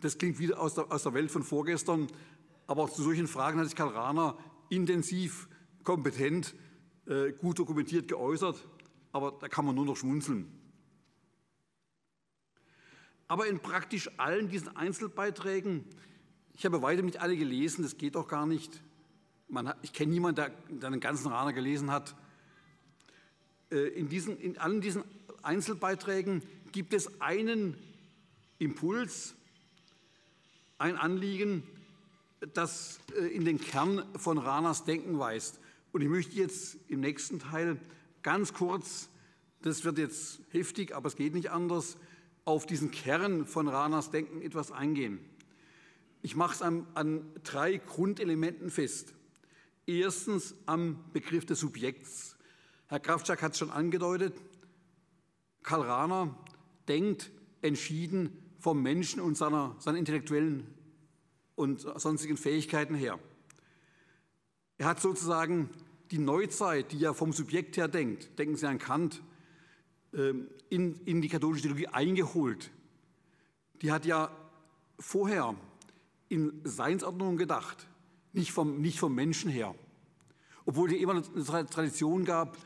Das 0.00 0.16
klingt 0.16 0.38
wieder 0.38 0.60
aus 0.60 0.74
der, 0.74 0.92
aus 0.92 1.02
der 1.02 1.12
Welt 1.12 1.32
von 1.32 1.42
vorgestern, 1.42 2.06
aber 2.68 2.84
auch 2.84 2.90
zu 2.90 3.02
solchen 3.02 3.26
Fragen 3.26 3.58
hat 3.58 3.66
sich 3.66 3.74
Karl 3.74 3.88
Rahner 3.88 4.38
intensiv, 4.68 5.48
kompetent 5.82 6.54
äh, 7.06 7.32
gut 7.32 7.58
dokumentiert 7.58 8.06
geäußert, 8.06 8.64
aber 9.10 9.32
da 9.32 9.48
kann 9.48 9.64
man 9.64 9.74
nur 9.74 9.86
noch 9.86 9.96
schmunzeln. 9.96 10.46
Aber 13.26 13.48
in 13.48 13.58
praktisch 13.58 14.08
allen 14.18 14.48
diesen 14.48 14.74
Einzelbeiträgen, 14.76 15.84
ich 16.58 16.64
habe 16.64 16.82
weiter 16.82 17.02
nicht 17.02 17.20
alle 17.20 17.36
gelesen, 17.36 17.82
das 17.82 17.96
geht 17.96 18.16
auch 18.16 18.26
gar 18.26 18.44
nicht. 18.44 18.82
Hat, 19.54 19.76
ich 19.82 19.92
kenne 19.92 20.10
niemanden, 20.10 20.36
der, 20.36 20.50
der 20.68 20.88
einen 20.88 20.98
ganzen 20.98 21.28
Raner 21.28 21.52
gelesen 21.52 21.92
hat. 21.92 22.16
Äh, 23.70 23.88
in, 23.90 24.08
diesen, 24.08 24.36
in 24.40 24.58
allen 24.58 24.80
diesen 24.80 25.04
Einzelbeiträgen 25.42 26.42
gibt 26.72 26.94
es 26.94 27.20
einen 27.20 27.76
Impuls, 28.58 29.36
ein 30.78 30.96
Anliegen, 30.96 31.62
das 32.54 32.98
äh, 33.16 33.26
in 33.28 33.44
den 33.44 33.60
Kern 33.60 34.04
von 34.16 34.36
Ranas 34.36 34.84
Denken 34.84 35.16
weist. 35.16 35.60
Und 35.92 36.02
ich 36.02 36.08
möchte 36.08 36.34
jetzt 36.34 36.76
im 36.88 36.98
nächsten 36.98 37.38
Teil 37.38 37.78
ganz 38.24 38.52
kurz, 38.52 39.08
das 39.62 39.84
wird 39.84 39.98
jetzt 39.98 40.40
heftig, 40.50 40.92
aber 40.92 41.06
es 41.06 41.14
geht 41.14 41.34
nicht 41.34 41.52
anders, 41.52 41.96
auf 42.44 42.66
diesen 42.66 42.90
Kern 42.90 43.46
von 43.46 43.68
Ranas 43.68 44.10
Denken 44.10 44.42
etwas 44.42 44.72
eingehen. 44.72 45.20
Ich 46.22 46.36
mache 46.36 46.54
es 46.54 46.62
an, 46.62 46.86
an 46.94 47.24
drei 47.44 47.76
Grundelementen 47.76 48.70
fest. 48.70 49.14
Erstens 49.86 50.54
am 50.66 51.04
Begriff 51.12 51.46
des 51.46 51.60
Subjekts. 51.60 52.36
Herr 52.88 53.00
Kraftschak 53.00 53.42
hat 53.42 53.52
es 53.52 53.58
schon 53.58 53.70
angedeutet. 53.70 54.34
Karl 55.62 55.82
Rahner 55.82 56.36
denkt 56.88 57.30
entschieden 57.62 58.36
vom 58.58 58.82
Menschen 58.82 59.20
und 59.20 59.36
seiner, 59.36 59.76
seinen 59.78 59.96
intellektuellen 59.96 60.66
und 61.54 61.80
sonstigen 61.96 62.36
Fähigkeiten 62.36 62.94
her. 62.94 63.18
Er 64.78 64.86
hat 64.86 65.00
sozusagen 65.00 65.70
die 66.10 66.18
Neuzeit, 66.18 66.92
die 66.92 66.98
ja 66.98 67.12
vom 67.12 67.32
Subjekt 67.32 67.76
her 67.76 67.88
denkt, 67.88 68.38
denken 68.38 68.56
Sie 68.56 68.66
an 68.66 68.78
Kant, 68.78 69.22
ähm, 70.14 70.48
in, 70.70 70.94
in 71.04 71.20
die 71.20 71.28
katholische 71.28 71.62
Theologie 71.62 71.88
eingeholt. 71.88 72.70
Die 73.82 73.92
hat 73.92 74.06
ja 74.06 74.30
vorher 74.98 75.54
in 76.28 76.60
Seinsordnung 76.64 77.36
gedacht, 77.36 77.86
nicht 78.32 78.52
vom, 78.52 78.80
nicht 78.80 78.98
vom 78.98 79.14
Menschen 79.14 79.50
her. 79.50 79.74
Obwohl 80.64 80.92
es 80.92 81.00
immer 81.00 81.14
eine 81.14 81.66
Tradition 81.66 82.24
gab, 82.24 82.56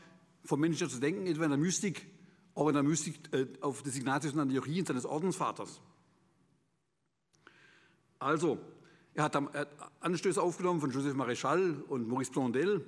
vom 0.43 0.59
Menschen 0.59 0.79
her 0.79 0.89
zu 0.89 0.99
denken, 0.99 1.25
etwa 1.25 1.45
in 1.45 1.51
der 1.51 1.59
Mystik, 1.59 2.07
auch 2.55 2.67
in 2.67 2.73
der 2.73 2.83
Mystik 2.83 3.33
äh, 3.33 3.47
auf 3.61 3.81
des 3.81 3.95
Ignatius 3.95 4.33
und 4.33 4.39
Antiochien 4.39 4.85
seines 4.85 5.05
Ordensvaters. 5.05 5.81
Also, 8.19 8.59
er 9.13 9.25
hat, 9.25 9.35
Anstöße 9.99 10.41
aufgenommen 10.41 10.81
von 10.81 10.91
Joseph 10.91 11.15
Maréchal 11.15 11.81
und 11.83 12.07
Maurice 12.07 12.31
Blondel. 12.31 12.85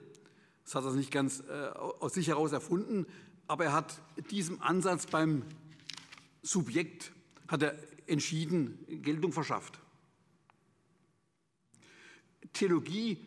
Das 0.63 0.75
hat 0.75 0.83
er 0.83 0.93
nicht 0.93 1.11
ganz 1.11 1.43
äh, 1.47 1.69
aus 1.75 2.13
sich 2.13 2.27
heraus 2.27 2.51
erfunden, 2.51 3.05
aber 3.47 3.65
er 3.65 3.73
hat 3.73 4.01
diesem 4.31 4.61
Ansatz 4.61 5.05
beim 5.05 5.43
Subjekt 6.41 7.11
hat 7.47 7.61
er 7.61 7.75
entschieden 8.07 8.85
Geltung 9.01 9.31
verschafft. 9.31 9.79
Theologie 12.55 13.19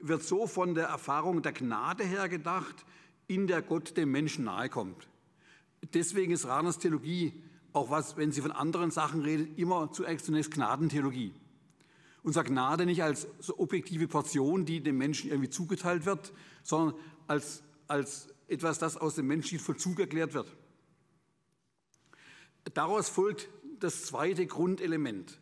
wird 0.00 0.22
so 0.22 0.46
von 0.46 0.74
der 0.74 0.86
Erfahrung 0.86 1.42
der 1.42 1.52
Gnade 1.52 2.04
her 2.04 2.28
gedacht, 2.28 2.86
in 3.26 3.46
der 3.46 3.60
Gott 3.60 3.96
dem 3.96 4.10
Menschen 4.10 4.44
nahe 4.44 4.68
kommt. 4.68 5.08
Deswegen 5.92 6.32
ist 6.32 6.46
Rahners 6.46 6.78
Theologie, 6.78 7.32
auch 7.72 7.90
was, 7.90 8.16
wenn 8.16 8.32
sie 8.32 8.40
von 8.40 8.52
anderen 8.52 8.90
Sachen 8.90 9.22
redet, 9.22 9.58
immer 9.58 9.92
zunächst 9.92 10.50
Gnadentheologie. 10.52 11.34
und 12.22 12.32
sah 12.32 12.42
Gnade 12.42 12.86
nicht 12.86 13.02
als 13.02 13.28
so 13.38 13.58
objektive 13.58 14.08
Portion, 14.08 14.64
die 14.64 14.80
dem 14.80 14.98
Menschen 14.98 15.30
irgendwie 15.30 15.50
zugeteilt 15.50 16.06
wird, 16.06 16.32
sondern 16.64 16.98
als, 17.28 17.62
als 17.86 18.34
etwas, 18.48 18.78
das 18.78 18.96
aus 18.96 19.14
dem 19.14 19.26
menschlichen 19.26 19.64
Vollzug 19.64 20.00
erklärt 20.00 20.34
wird. 20.34 20.52
Daraus 22.74 23.08
folgt 23.08 23.48
das 23.78 24.04
zweite 24.06 24.46
Grundelement. 24.46 25.38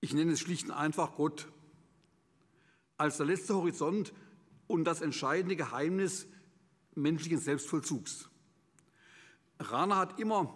Ich 0.00 0.12
nenne 0.12 0.32
es 0.32 0.40
schlicht 0.40 0.66
und 0.66 0.72
einfach 0.72 1.14
Gott 1.14 1.46
als 3.00 3.16
der 3.16 3.24
letzte 3.24 3.54
Horizont 3.54 4.12
und 4.66 4.84
das 4.84 5.00
entscheidende 5.00 5.56
Geheimnis 5.56 6.26
menschlichen 6.94 7.38
Selbstvollzugs. 7.38 8.28
Rana 9.58 9.96
hat 9.96 10.20
immer 10.20 10.54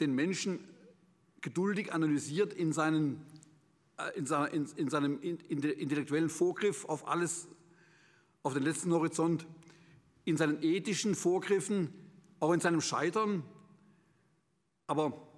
den 0.00 0.14
Menschen 0.14 0.66
geduldig 1.42 1.92
analysiert 1.92 2.54
in, 2.54 2.72
seinen, 2.72 3.26
äh, 3.98 4.18
in, 4.18 4.24
seiner, 4.24 4.50
in, 4.50 4.66
in 4.76 4.88
seinem 4.88 5.20
intellektuellen 5.20 6.30
Vorgriff 6.30 6.86
auf 6.86 7.06
alles, 7.06 7.48
auf 8.42 8.54
den 8.54 8.62
letzten 8.62 8.90
Horizont, 8.90 9.46
in 10.24 10.38
seinen 10.38 10.62
ethischen 10.62 11.14
Vorgriffen, 11.14 11.92
auch 12.40 12.52
in 12.52 12.60
seinem 12.60 12.80
Scheitern. 12.80 13.42
Aber 14.86 15.28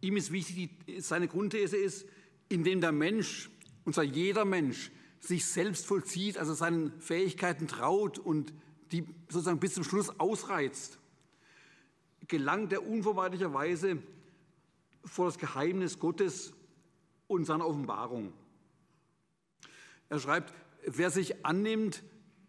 ihm 0.00 0.16
ist 0.16 0.32
wichtig, 0.32 0.70
seine 0.98 1.28
Grundthese 1.28 1.76
ist, 1.76 2.04
indem 2.48 2.80
der 2.80 2.90
Mensch, 2.90 3.48
und 3.84 3.94
zwar 3.94 4.04
jeder 4.04 4.44
Mensch, 4.44 4.90
sich 5.20 5.44
selbst 5.44 5.86
vollzieht, 5.86 6.36
also 6.36 6.52
seinen 6.52 7.00
Fähigkeiten 7.00 7.68
traut 7.68 8.18
und 8.18 8.52
die 8.90 9.06
sozusagen 9.28 9.60
bis 9.60 9.74
zum 9.74 9.84
Schluss 9.84 10.18
ausreizt, 10.18 10.98
gelangt 12.26 12.72
er 12.72 12.86
unvermeidlicherweise 12.86 14.02
vor 15.04 15.26
das 15.26 15.38
Geheimnis 15.38 15.98
Gottes 15.98 16.52
und 17.26 17.44
seiner 17.44 17.66
Offenbarung. 17.66 18.32
Er 20.08 20.18
schreibt, 20.18 20.52
wer 20.84 21.10
sich 21.10 21.44
annimmt, 21.44 22.02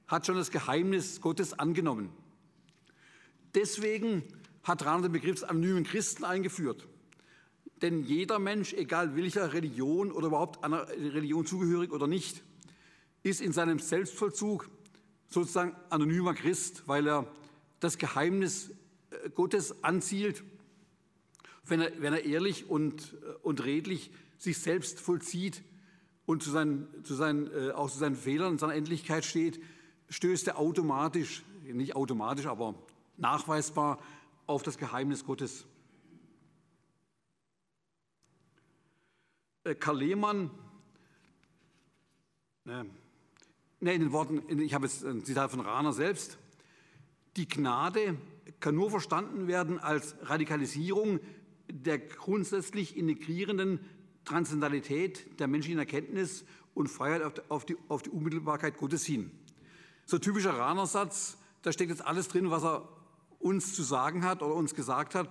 hat 0.07 0.25
schon 0.25 0.35
das 0.35 0.51
Geheimnis 0.51 1.21
Gottes 1.21 1.57
angenommen. 1.57 2.11
Deswegen 3.55 4.23
hat 4.63 4.83
Rahner 4.85 5.03
den 5.03 5.11
Begriff 5.11 5.35
des 5.35 5.43
anonymen 5.43 5.83
Christen 5.83 6.23
eingeführt. 6.23 6.87
Denn 7.83 8.01
jeder 8.01 8.39
Mensch, 8.39 8.73
egal 8.73 9.17
welcher 9.17 9.51
Religion 9.51 10.13
oder 10.13 10.27
überhaupt 10.27 10.63
einer 10.63 10.87
Religion 10.87 11.45
zugehörig 11.45 11.91
oder 11.91 12.07
nicht, 12.07 12.41
ist 13.23 13.41
in 13.41 13.51
seinem 13.51 13.77
Selbstvollzug 13.77 14.69
sozusagen 15.27 15.75
anonymer 15.89 16.33
Christ, 16.33 16.83
weil 16.87 17.05
er 17.05 17.27
das 17.81 17.97
Geheimnis 17.97 18.69
äh, 19.11 19.29
Gottes 19.31 19.83
anzielt, 19.83 20.45
wenn 21.65 21.81
er, 21.81 21.91
wenn 22.01 22.13
er 22.13 22.23
ehrlich 22.23 22.69
und, 22.69 23.15
äh, 23.21 23.33
und 23.41 23.65
redlich 23.65 24.11
sich 24.37 24.59
selbst 24.59 25.01
vollzieht 25.01 25.61
und 26.25 26.41
zu 26.41 26.51
seinen, 26.51 26.87
zu 27.03 27.15
seinen, 27.15 27.51
äh, 27.51 27.71
auch 27.71 27.91
zu 27.91 27.97
seinen 27.97 28.15
Fehlern 28.15 28.53
und 28.53 28.59
seiner 28.61 28.75
Endlichkeit 28.75 29.25
steht, 29.25 29.59
stößt 30.07 30.47
er 30.47 30.57
automatisch, 30.57 31.43
nicht 31.63 31.97
automatisch, 31.97 32.45
aber 32.45 32.75
nachweisbar 33.17 33.99
auf 34.47 34.63
das 34.63 34.77
Geheimnis 34.77 35.25
Gottes. 35.25 35.65
Karl 39.79 39.97
Lehmann, 39.97 40.51
ne, 42.65 42.85
ne, 43.79 43.93
in 43.93 44.01
den 44.01 44.11
Worten, 44.11 44.59
ich 44.59 44.73
habe 44.73 44.85
jetzt 44.85 45.05
ein 45.05 45.23
Zitat 45.23 45.51
von 45.51 45.61
Rahner 45.61 45.93
selbst, 45.93 46.37
die 47.37 47.47
Gnade 47.47 48.17
kann 48.59 48.75
nur 48.75 48.91
verstanden 48.91 49.47
werden 49.47 49.79
als 49.79 50.15
Radikalisierung 50.23 51.19
der 51.69 51.97
grundsätzlich 51.97 52.97
integrierenden 52.97 53.79
Transzendentalität 54.25 55.39
der 55.39 55.47
menschlichen 55.47 55.79
Erkenntnis 55.79 56.43
und 56.73 56.87
Freiheit 56.87 57.21
auf 57.21 57.33
die, 57.33 57.41
auf 57.49 57.65
die, 57.65 57.77
auf 57.87 58.03
die 58.03 58.09
Unmittelbarkeit 58.09 58.77
Gottes 58.77 59.05
hin. 59.05 59.31
So 60.05 60.17
ein 60.17 60.21
typischer 60.21 60.57
Rahner-Satz, 60.57 61.37
da 61.61 61.71
steckt 61.71 61.89
jetzt 61.89 62.05
alles 62.05 62.27
drin, 62.27 62.51
was 62.51 62.63
er 62.63 62.89
uns 63.39 63.73
zu 63.73 63.83
sagen 63.83 64.25
hat 64.25 64.41
oder 64.41 64.55
uns 64.55 64.75
gesagt 64.75 65.15
hat. 65.15 65.29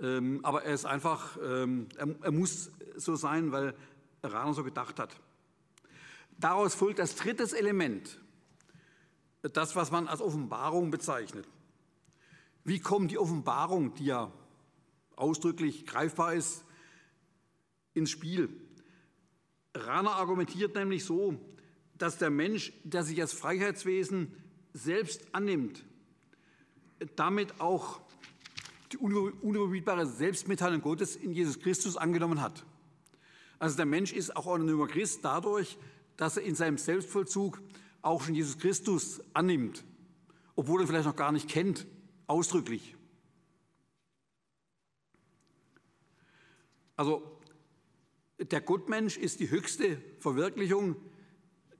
Ähm, 0.00 0.40
aber 0.42 0.64
er 0.64 0.74
ist 0.74 0.84
einfach, 0.84 1.38
ähm, 1.42 1.88
er, 1.96 2.32
muss 2.32 2.70
so 2.96 3.16
sein, 3.16 3.52
weil 3.52 3.74
Rahner 4.22 4.54
so 4.54 4.64
gedacht 4.64 4.98
hat. 4.98 5.14
Daraus 6.38 6.74
folgt 6.74 6.98
das 6.98 7.14
drittes 7.14 7.52
Element, 7.52 8.18
das, 9.42 9.76
was 9.76 9.90
man 9.90 10.08
als 10.08 10.20
Offenbarung 10.20 10.90
bezeichnet. 10.90 11.46
Wie 12.64 12.80
kommt 12.80 13.10
die 13.10 13.18
Offenbarung, 13.18 13.94
die 13.94 14.06
ja 14.06 14.32
ausdrücklich 15.16 15.86
greifbar 15.86 16.34
ist, 16.34 16.64
ins 17.92 18.10
Spiel? 18.10 18.48
Rahner 19.74 20.12
argumentiert 20.12 20.74
nämlich 20.74 21.04
so, 21.04 21.38
dass 21.98 22.18
der 22.18 22.30
Mensch, 22.30 22.72
der 22.82 23.04
sich 23.04 23.20
als 23.20 23.32
Freiheitswesen 23.32 24.34
selbst 24.72 25.22
annimmt, 25.32 25.84
damit 27.16 27.60
auch 27.60 28.00
die 28.92 28.98
unüberbietbare 28.98 30.06
Selbstmitteilung 30.06 30.80
Gottes 30.80 31.16
in 31.16 31.32
Jesus 31.32 31.58
Christus 31.58 31.96
angenommen 31.96 32.40
hat. 32.40 32.64
Also 33.58 33.76
der 33.76 33.86
Mensch 33.86 34.12
ist 34.12 34.36
auch 34.36 34.46
anonymer 34.46 34.86
Christ 34.86 35.20
dadurch, 35.22 35.78
dass 36.16 36.36
er 36.36 36.44
in 36.44 36.54
seinem 36.54 36.78
Selbstvollzug 36.78 37.60
auch 38.02 38.22
schon 38.22 38.34
Jesus 38.34 38.58
Christus 38.58 39.22
annimmt, 39.32 39.84
obwohl 40.54 40.82
er 40.82 40.86
vielleicht 40.86 41.06
noch 41.06 41.16
gar 41.16 41.32
nicht 41.32 41.48
kennt, 41.48 41.86
ausdrücklich. 42.26 42.94
Also 46.96 47.40
der 48.38 48.60
Gottmensch 48.60 49.16
ist 49.16 49.40
die 49.40 49.50
höchste 49.50 50.00
Verwirklichung 50.20 50.96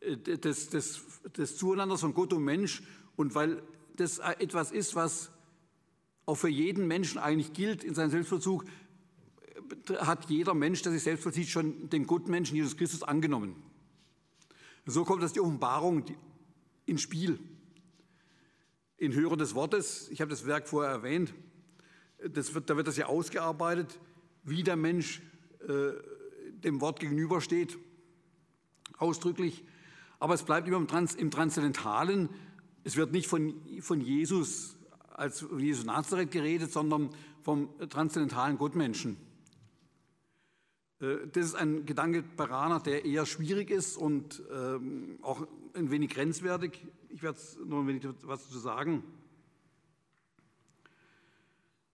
äh, 0.00 0.16
des, 0.16 0.70
des, 0.70 1.02
des 1.36 1.56
Zueinanders 1.56 2.00
von 2.00 2.14
Gott 2.14 2.32
und 2.32 2.44
Mensch 2.44 2.82
und 3.16 3.34
weil 3.34 3.62
das 3.96 4.18
etwas 4.18 4.72
ist, 4.72 4.96
was 4.96 5.30
auch 6.26 6.36
für 6.36 6.48
jeden 6.48 6.86
Menschen 6.86 7.18
eigentlich 7.18 7.52
gilt 7.52 7.84
in 7.84 7.94
seinem 7.94 8.10
Selbstvollzug, 8.10 8.64
hat 9.98 10.30
jeder 10.30 10.54
Mensch, 10.54 10.82
der 10.82 10.92
sich 10.92 11.02
selbst 11.02 11.22
vollzieht, 11.22 11.48
schon 11.48 11.90
den 11.90 12.06
Gottmenschen 12.06 12.56
Jesus 12.56 12.76
Christus 12.76 13.02
angenommen. 13.02 13.56
So 14.86 15.04
kommt 15.04 15.22
das 15.22 15.32
die 15.32 15.40
Offenbarung 15.40 16.04
ins 16.86 17.02
Spiel. 17.02 17.38
In 18.96 19.14
Hören 19.14 19.38
des 19.38 19.54
Wortes, 19.54 20.08
ich 20.10 20.20
habe 20.20 20.30
das 20.30 20.46
Werk 20.46 20.68
vorher 20.68 20.92
erwähnt, 20.92 21.34
wird, 22.18 22.70
da 22.70 22.76
wird 22.76 22.86
das 22.86 22.96
ja 22.96 23.06
ausgearbeitet, 23.06 23.98
wie 24.44 24.62
der 24.62 24.76
Mensch 24.76 25.20
äh, 25.66 25.92
dem 26.62 26.80
Wort 26.80 27.00
gegenübersteht, 27.00 27.78
ausdrücklich. 28.98 29.64
Aber 30.18 30.34
es 30.34 30.42
bleibt 30.42 30.68
immer 30.68 30.76
im, 30.76 30.88
Trans, 30.88 31.14
im 31.14 31.30
Transzendentalen. 31.30 32.28
Es 32.84 32.96
wird 32.96 33.12
nicht 33.12 33.26
von, 33.26 33.54
von 33.80 34.00
Jesus 34.00 34.76
als 35.14 35.46
Jesus 35.56 35.84
Nazareth 35.84 36.30
geredet, 36.30 36.72
sondern 36.72 37.10
vom 37.42 37.70
transzendentalen 37.88 38.58
Gottmenschen. 38.58 39.16
Äh, 41.00 41.26
das 41.32 41.46
ist 41.46 41.54
ein 41.54 41.86
Gedanke 41.86 42.22
bei 42.22 42.44
Rana, 42.44 42.80
der 42.80 43.04
eher 43.04 43.26
schwierig 43.26 43.70
ist 43.70 43.96
und 43.96 44.42
ähm, 44.52 45.18
auch 45.22 45.46
ein 45.74 45.90
wenig 45.90 46.10
grenzwertig. 46.10 46.86
Ich 47.10 47.22
werde 47.22 47.38
noch 47.64 47.80
ein 47.80 47.86
wenig 47.86 48.06
was 48.22 48.48
zu 48.48 48.58
sagen. 48.58 49.02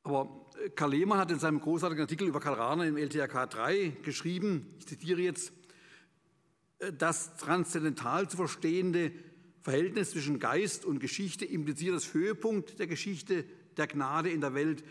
Aber 0.03 0.47
äh, 0.65 0.71
Karl 0.71 0.93
Lehmann 0.93 1.19
hat 1.19 1.31
in 1.31 1.39
seinem 1.39 1.61
großartigen 1.61 2.03
Artikel 2.03 2.27
über 2.27 2.41
Karl 2.41 2.55
Rahner 2.55 2.87
im 2.87 2.97
LTRK 2.97 3.51
3 3.51 3.97
geschrieben, 4.03 4.75
ich 4.79 4.87
zitiere 4.87 5.21
jetzt, 5.21 5.53
äh, 6.79 6.93
das 6.93 7.37
transzendental 7.37 8.29
zu 8.29 8.37
verstehende 8.37 9.13
Verhältnis 9.63 10.11
zwischen 10.11 10.39
Geist 10.39 10.85
und 10.85 11.01
Geschichte 11.01 11.45
impliziert 11.45 11.95
das 11.95 12.15
Höhepunkt 12.15 12.79
der 12.79 12.87
Geschichte 12.87 13.45
der 13.77 13.87
Gnade 13.87 14.31
in 14.31 14.41
der 14.41 14.55
Welt, 14.55 14.85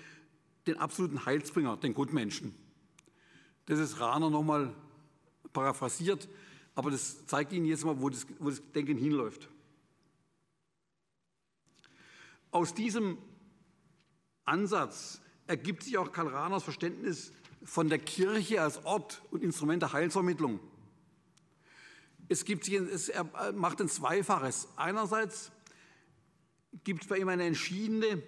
den 0.68 0.78
absoluten 0.78 1.26
Heilsbringer, 1.26 1.78
den 1.78 1.94
Gutmenschen. 1.94 2.54
Das 3.66 3.80
ist 3.80 4.00
Rahner 4.00 4.30
nochmal 4.30 4.76
paraphrasiert, 5.54 6.30
aber 6.76 6.92
das 6.92 7.26
zeigt 7.26 7.52
Ihnen 7.52 7.66
jetzt 7.66 7.86
mal, 7.86 8.00
wo 8.00 8.10
das, 8.10 8.28
wo 8.40 8.50
das 8.50 8.62
Denken 8.72 8.98
hinläuft. 8.98 9.50
Aus 12.52 12.74
diesem 12.74 13.18
Ansatz 14.46 15.22
ergibt 15.48 15.84
sich 15.84 15.98
auch 15.98 16.12
Karl 16.12 16.28
Rahners 16.28 16.64
Verständnis 16.64 17.32
von 17.64 17.90
der 17.90 18.00
Kirche 18.00 18.62
als 18.62 18.84
Ort 18.86 19.22
und 19.32 19.44
Instrument 19.44 19.82
der 19.82 19.94
Heilsvermittlung. 19.94 20.60
Es, 22.30 22.46
gibt, 22.46 22.68
es 22.70 23.10
er 23.10 23.52
macht 23.54 23.82
ein 23.82 23.90
Zweifaches. 23.90 24.68
Einerseits 24.76 25.52
gibt 26.84 27.02
es 27.02 27.08
bei 27.08 27.18
ihm 27.18 27.28
eine 27.28 27.44
entschiedene 27.44 28.22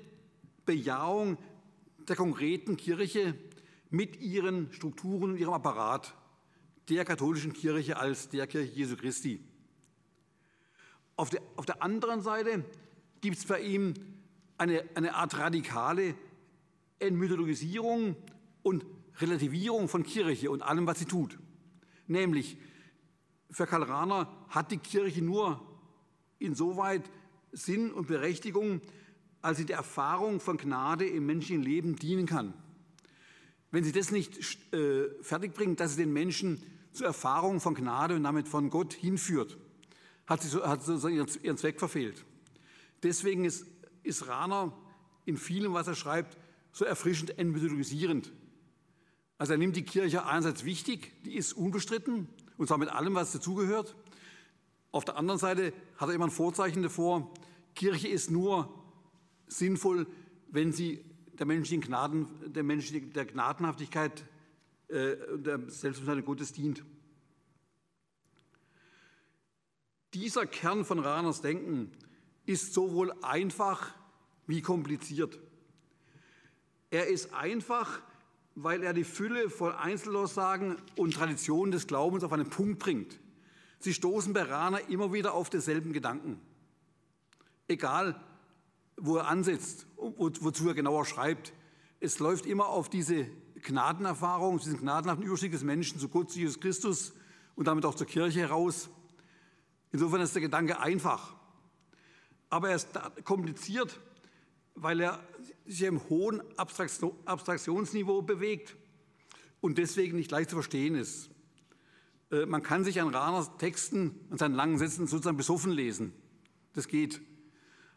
Bejahung 0.65 1.37
der 2.07 2.15
konkreten 2.15 2.77
Kirche 2.77 3.35
mit 3.91 4.19
ihren 4.19 4.73
Strukturen 4.73 5.31
und 5.31 5.37
ihrem 5.37 5.53
Apparat 5.53 6.15
der 6.89 7.05
katholischen 7.05 7.53
Kirche 7.53 7.97
als 7.97 8.29
der 8.29 8.47
Kirche 8.47 8.73
Jesu 8.73 8.97
Christi. 8.97 9.39
Auf 11.15 11.29
der, 11.29 11.41
auf 11.55 11.67
der 11.67 11.83
anderen 11.83 12.21
Seite 12.21 12.65
gibt 13.21 13.37
es 13.37 13.45
bei 13.45 13.61
ihm 13.61 13.93
eine, 14.57 14.83
eine 14.95 15.13
Art 15.13 15.37
radikale 15.37 16.15
Entmythologisierung 16.97 18.15
und 18.63 18.83
Relativierung 19.19 19.87
von 19.87 20.03
Kirche 20.03 20.49
und 20.49 20.63
allem, 20.63 20.87
was 20.87 20.99
sie 20.99 21.05
tut. 21.05 21.37
Nämlich, 22.07 22.57
für 23.51 23.67
Karl 23.67 23.83
Rahner 23.83 24.31
hat 24.49 24.71
die 24.71 24.77
Kirche 24.77 25.21
nur 25.21 25.61
insoweit 26.39 27.03
Sinn 27.51 27.91
und 27.91 28.07
Berechtigung, 28.07 28.81
als 29.41 29.57
sie 29.57 29.65
der 29.65 29.77
Erfahrung 29.77 30.39
von 30.39 30.57
Gnade 30.57 31.05
im 31.05 31.25
menschlichen 31.25 31.61
Leben 31.61 31.95
dienen 31.97 32.25
kann. 32.25 32.53
Wenn 33.71 33.83
sie 33.83 33.91
das 33.91 34.11
nicht 34.11 34.37
äh, 34.73 35.09
fertigbringt, 35.21 35.79
dass 35.79 35.95
sie 35.95 36.03
den 36.03 36.13
Menschen 36.13 36.63
zur 36.93 37.07
Erfahrung 37.07 37.59
von 37.59 37.75
Gnade 37.75 38.15
und 38.15 38.23
damit 38.23 38.47
von 38.47 38.69
Gott 38.69 38.93
hinführt, 38.93 39.57
hat 40.27 40.41
sie, 40.41 40.49
so, 40.49 40.65
hat 40.65 40.83
sie 40.83 40.93
ihren, 40.93 41.27
ihren 41.41 41.57
Zweck 41.57 41.79
verfehlt. 41.79 42.25
Deswegen 43.03 43.45
ist, 43.45 43.65
ist 44.03 44.27
Rahner 44.27 44.73
in 45.25 45.37
vielem, 45.37 45.73
was 45.73 45.87
er 45.87 45.95
schreibt, 45.95 46.37
so 46.71 46.85
erfrischend 46.85 47.37
entmythologisierend. 47.37 48.31
Also 49.37 49.53
er 49.53 49.57
nimmt 49.57 49.75
die 49.75 49.83
Kirche 49.83 50.25
einerseits 50.25 50.65
wichtig, 50.65 51.11
die 51.25 51.35
ist 51.35 51.53
unbestritten, 51.53 52.27
und 52.61 52.67
zwar 52.67 52.77
mit 52.77 52.89
allem, 52.89 53.15
was 53.15 53.31
dazugehört. 53.31 53.95
Auf 54.91 55.03
der 55.03 55.17
anderen 55.17 55.39
Seite 55.39 55.73
hat 55.97 56.09
er 56.09 56.13
immer 56.13 56.27
ein 56.27 56.31
Vorzeichen 56.31 56.83
davor, 56.83 57.33
Kirche 57.73 58.07
ist 58.07 58.29
nur 58.29 58.71
sinnvoll, 59.47 60.05
wenn 60.47 60.71
sie 60.71 61.03
der 61.39 61.47
menschlichen 61.47 61.81
Gnaden, 61.83 62.27
der, 62.53 62.61
menschlichen, 62.61 63.13
der 63.13 63.25
Gnadenhaftigkeit 63.25 64.23
äh, 64.89 65.15
der 65.37 65.57
Selbstbestimmtheit 65.71 66.23
Gottes 66.23 66.53
dient. 66.53 66.83
Dieser 70.13 70.45
Kern 70.45 70.85
von 70.85 70.99
Rahners 70.99 71.41
Denken 71.41 71.89
ist 72.45 72.75
sowohl 72.75 73.11
einfach 73.23 73.91
wie 74.45 74.61
kompliziert. 74.61 75.39
Er 76.91 77.07
ist 77.07 77.33
einfach, 77.33 78.03
weil 78.63 78.83
er 78.83 78.93
die 78.93 79.03
Fülle 79.03 79.49
von 79.49 79.73
Einzelaussagen 79.73 80.77
und 80.95 81.15
Traditionen 81.15 81.71
des 81.71 81.87
Glaubens 81.87 82.23
auf 82.23 82.31
einen 82.31 82.49
Punkt 82.49 82.79
bringt. 82.79 83.19
Sie 83.79 83.93
stoßen 83.93 84.33
bei 84.33 84.43
Rahner 84.43 84.87
immer 84.89 85.11
wieder 85.11 85.33
auf 85.33 85.49
denselben 85.49 85.93
Gedanken. 85.93 86.39
Egal, 87.67 88.21
wo 88.97 89.17
er 89.17 89.27
ansetzt, 89.27 89.87
wozu 89.97 90.67
er 90.67 90.75
genauer 90.75 91.05
schreibt. 91.05 91.53
Es 91.99 92.19
läuft 92.19 92.45
immer 92.45 92.67
auf 92.67 92.89
diese 92.89 93.25
Gnadenerfahrung, 93.63 94.59
diesen 94.59 94.79
gnadenhaften 94.79 95.25
Überstieg 95.25 95.51
des 95.51 95.63
Menschen 95.63 95.99
zu 95.99 96.09
Gott, 96.09 96.31
zu 96.31 96.39
Jesus 96.39 96.59
Christus 96.59 97.13
und 97.55 97.67
damit 97.67 97.85
auch 97.85 97.95
zur 97.95 98.07
Kirche 98.07 98.41
heraus. 98.41 98.89
Insofern 99.91 100.21
ist 100.21 100.35
der 100.35 100.41
Gedanke 100.41 100.79
einfach. 100.79 101.35
Aber 102.49 102.69
er 102.69 102.75
ist 102.75 102.89
kompliziert, 103.23 103.99
weil 104.75 104.99
er 104.99 105.19
sich 105.73 105.87
im 105.87 106.09
hohen 106.09 106.41
Abstraktionsniveau 106.57 108.21
bewegt 108.21 108.75
und 109.61 109.77
deswegen 109.77 110.17
nicht 110.17 110.31
leicht 110.31 110.49
zu 110.49 110.55
verstehen 110.55 110.95
ist. 110.95 111.29
Äh, 112.31 112.45
man 112.45 112.63
kann 112.63 112.83
sich 112.83 113.01
an 113.01 113.13
Rahners 113.13 113.57
Texten 113.57 114.19
und 114.29 114.39
seinen 114.39 114.55
langen 114.55 114.77
Sätzen 114.77 115.07
sozusagen 115.07 115.37
besoffen 115.37 115.71
lesen. 115.71 116.13
Das 116.73 116.87
geht. 116.87 117.21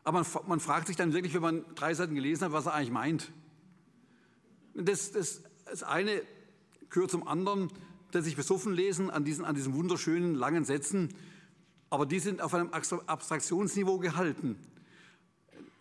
Aber 0.02 0.24
man, 0.46 0.60
fragt 0.60 0.88
sich 0.88 0.96
dann 0.96 1.14
wirklich, 1.14 1.32
wenn 1.34 1.42
man 1.42 1.64
drei 1.74 1.94
Seiten 1.94 2.14
gelesen 2.14 2.44
hat, 2.44 2.52
was 2.52 2.66
er 2.66 2.74
eigentlich 2.74 2.90
meint. 2.90 3.32
Das, 4.74 5.12
das, 5.12 5.42
das 5.64 5.82
eine 5.82 6.20
gehört 6.90 7.10
zum 7.10 7.26
anderen, 7.26 7.70
dass 8.10 8.24
sich 8.24 8.37
besoffen 8.37 8.74
lesen 8.74 9.10
an 9.10 9.24
diesen, 9.24 9.44
an 9.44 9.54
diesen 9.54 9.74
wunderschönen 9.74 10.34
langen 10.34 10.64
Sätzen, 10.64 11.14
aber 11.88 12.06
die 12.06 12.18
sind 12.18 12.42
auf 12.42 12.52
einem 12.54 12.70
Abstraktionsniveau 12.70 13.98
gehalten, 13.98 14.56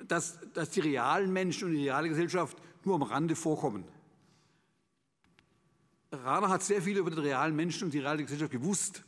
dass, 0.08 0.40
dass 0.54 0.70
die 0.70 0.82
realen 0.82 1.32
Menschen 1.32 1.70
und 1.70 1.76
die 1.76 1.90
reale 1.90 2.10
Gesellschaft 2.10 2.58
nur 2.84 2.96
am 2.96 3.04
Rande 3.04 3.36
vorkommen. 3.36 3.86
Rahner 6.12 6.50
hat 6.50 6.64
sehr 6.64 6.82
viel 6.82 6.98
über 6.98 7.10
den 7.10 7.20
realen 7.20 7.56
Menschen 7.56 7.86
und 7.86 7.94
die 7.94 8.00
reale 8.00 8.24
Gesellschaft 8.24 8.52
gewusst, 8.52 9.04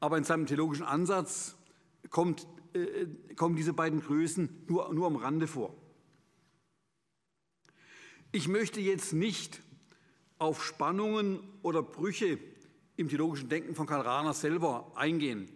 aber 0.00 0.18
in 0.18 0.24
seinem 0.24 0.46
theologischen 0.46 0.84
Ansatz 0.84 1.56
kommt 2.10 2.46
äh, 2.74 3.06
kommen 3.36 3.56
diese 3.56 3.72
beiden 3.72 4.00
Größen 4.00 4.64
nur, 4.66 4.92
nur 4.94 5.06
am 5.06 5.16
Rande 5.16 5.46
vor. 5.46 5.74
Ich 8.30 8.48
möchte 8.48 8.80
jetzt 8.80 9.12
nicht 9.12 9.62
auf 10.38 10.64
Spannungen 10.64 11.40
oder 11.62 11.82
Brüche 11.82 12.38
im 12.96 13.08
theologischen 13.08 13.48
Denken 13.48 13.74
von 13.74 13.86
Karl 13.86 14.00
Rahner 14.00 14.32
selber 14.32 14.90
eingehen. 14.94 15.48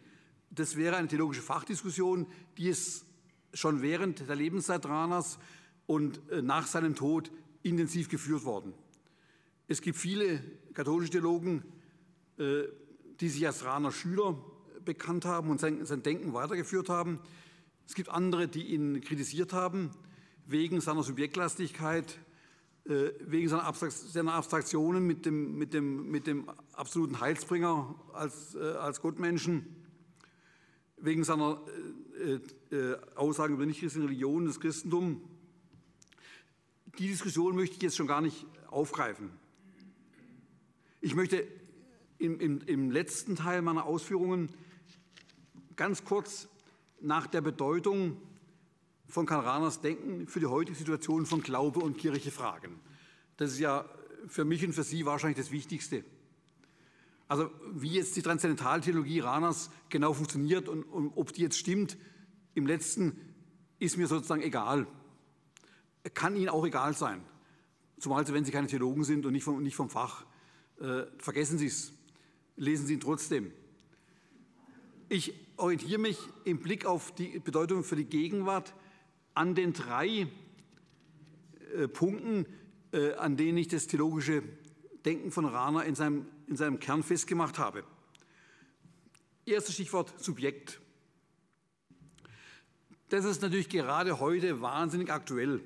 Das 0.51 0.77
wäre 0.77 0.97
eine 0.97 1.09
theologische 1.09 1.43
Fachdiskussion, 1.43 2.27
die 2.59 2.69
ist 2.69 3.07
schon 3.57 3.81
während 3.81 4.29
der 4.29 4.37
Lebenszeit 4.37 4.85
Rahners 4.87 5.39
und 5.87 6.21
äh, 6.31 6.43
nach 6.43 6.67
seinem 6.67 6.95
Tod 6.95 7.31
intensiv 7.63 8.09
geführt 8.09 8.45
worden. 8.45 8.75
Es 9.67 9.81
gibt 9.81 9.97
viele 9.97 10.41
katholische 10.75 11.13
Theologen, 11.13 11.65
äh, 12.39 12.65
die 13.21 13.29
sich 13.29 13.47
als 13.47 13.65
Rahner 13.65 13.93
Schüler 13.93 14.37
bekannt 14.85 15.25
haben 15.25 15.51
und 15.51 15.59
sein, 15.59 15.85
sein 15.87 16.03
Denken 16.03 16.35
weitergeführt 16.35 16.89
haben. 16.89 17.19
Es 17.87 17.95
gibt 17.95 18.11
andere, 18.11 18.47
die 18.47 18.67
ihn 18.67 19.01
kritisiert 19.01 19.53
haben, 19.53 19.91
wegen 20.47 20.81
seiner 20.81 21.03
Subjektlastigkeit, 21.03 22.19
äh, 22.85 23.11
wegen 23.21 23.49
seiner, 23.49 24.35
Abstraktionen 24.35 25.07
mit 25.07 25.25
dem, 25.25 25.57
mit, 25.57 25.73
dem, 25.73 26.11
mit 26.11 26.27
dem 26.27 26.49
absoluten 26.75 27.21
Heilsbringer 27.21 27.95
als, 28.13 28.55
als 28.55 29.01
Gottmenschen, 29.01 29.67
wegen 30.99 31.25
seiner 31.25 31.61
Aussagen 33.15 33.55
über 33.55 33.67
nichtchristliche 33.67 34.09
Religion, 34.09 34.47
das 34.47 34.61
Christentum. 34.61 35.21
Die 36.99 37.09
Diskussion 37.09 37.57
möchte 37.57 37.77
ich 37.77 37.83
jetzt 37.83 37.97
schon 37.97 38.07
gar 38.07 38.21
nicht 38.21 38.47
aufgreifen. 38.69 39.31
Ich 41.01 41.15
möchte 41.15 41.47
im, 42.19 42.41
im, 42.41 42.61
im 42.67 42.91
letzten 42.91 43.37
Teil 43.37 43.63
meiner 43.63 43.85
Ausführungen 43.85 44.49
ganz 45.77 46.05
kurz 46.05 46.49
nach 47.01 47.27
der 47.27 47.43
Bedeutung 47.43 48.17
von 49.09 49.27
Karl 49.27 49.45
Rahners 49.45 49.81
Denken 49.81 50.27
für 50.27 50.41
die 50.41 50.47
heutige 50.47 50.77
Situation 50.77 51.27
von 51.27 51.43
Glaube 51.43 51.81
und 51.81 51.99
Kirche 51.99 52.31
fragen. 52.31 52.81
Das 53.37 53.53
ist 53.53 53.59
ja 53.59 53.85
für 54.27 54.45
mich 54.45 54.65
und 54.65 54.73
für 54.73 54.83
Sie 54.83 55.07
wahrscheinlich 55.07 55.39
das 55.39 55.53
Wichtigste. 55.53 56.05
Also 57.29 57.51
wie 57.73 57.91
jetzt 57.91 58.17
die 58.17 58.23
Transzendentaltheologie 58.23 59.21
Rahners 59.21 59.71
genau 59.89 60.13
funktioniert 60.13 60.69
und, 60.69 60.85
und 60.85 61.13
ob 61.17 61.33
die 61.33 61.43
jetzt 61.43 61.59
stimmt, 61.59 61.97
im 62.55 62.67
letzten 62.67 63.19
ist 63.79 63.97
mir 63.97 64.07
sozusagen 64.07 64.43
egal. 64.43 64.87
Kann 66.15 66.37
Ihnen 66.37 66.49
auch 66.49 66.65
egal 66.65 66.95
sein. 66.95 67.23
Zumal, 67.99 68.27
wenn 68.29 68.45
Sie 68.45 68.53
keine 68.53 68.69
Theologen 68.69 69.05
sind 69.05 69.27
und 69.27 69.33
nicht 69.33 69.45
vom, 69.45 69.63
nicht 69.63 69.77
vom 69.77 69.91
Fach. 69.91 70.25
Äh, 70.81 71.05
vergessen 71.19 71.59
Sie 71.59 71.67
es. 71.67 71.93
Lesen 72.57 72.87
Sie 72.87 72.95
ihn 72.95 73.01
trotzdem. 73.01 73.53
Ich 75.09 75.35
orientiere 75.57 75.99
mich 75.99 76.19
im 76.45 76.59
Blick 76.59 76.87
auf 76.87 77.15
die 77.15 77.39
Bedeutung 77.39 77.85
für 77.85 77.97
die 77.97 78.05
Gegenwart 78.05 78.75
an 79.35 79.55
den 79.55 79.73
drei 79.73 80.29
äh, 81.75 81.89
Punkten, 81.89 82.47
äh, 82.93 83.13
an 83.15 83.37
denen 83.37 83.59
ich 83.59 83.69
das 83.69 83.87
theologische 83.87 84.43
Denken 85.05 85.31
von 85.31 85.45
Rahner 85.45 85.85
in 85.85 85.95
seinem, 85.95 86.27
in 86.47 86.57
seinem 86.57 86.79
Kern 86.79 87.03
festgemacht 87.03 87.59
habe. 87.59 87.85
Erstes 89.45 89.75
Stichwort 89.75 90.13
Subjekt. 90.23 90.81
Das 93.09 93.25
ist 93.25 93.43
natürlich 93.43 93.69
gerade 93.69 94.19
heute 94.19 94.61
wahnsinnig 94.61 95.11
aktuell. 95.11 95.61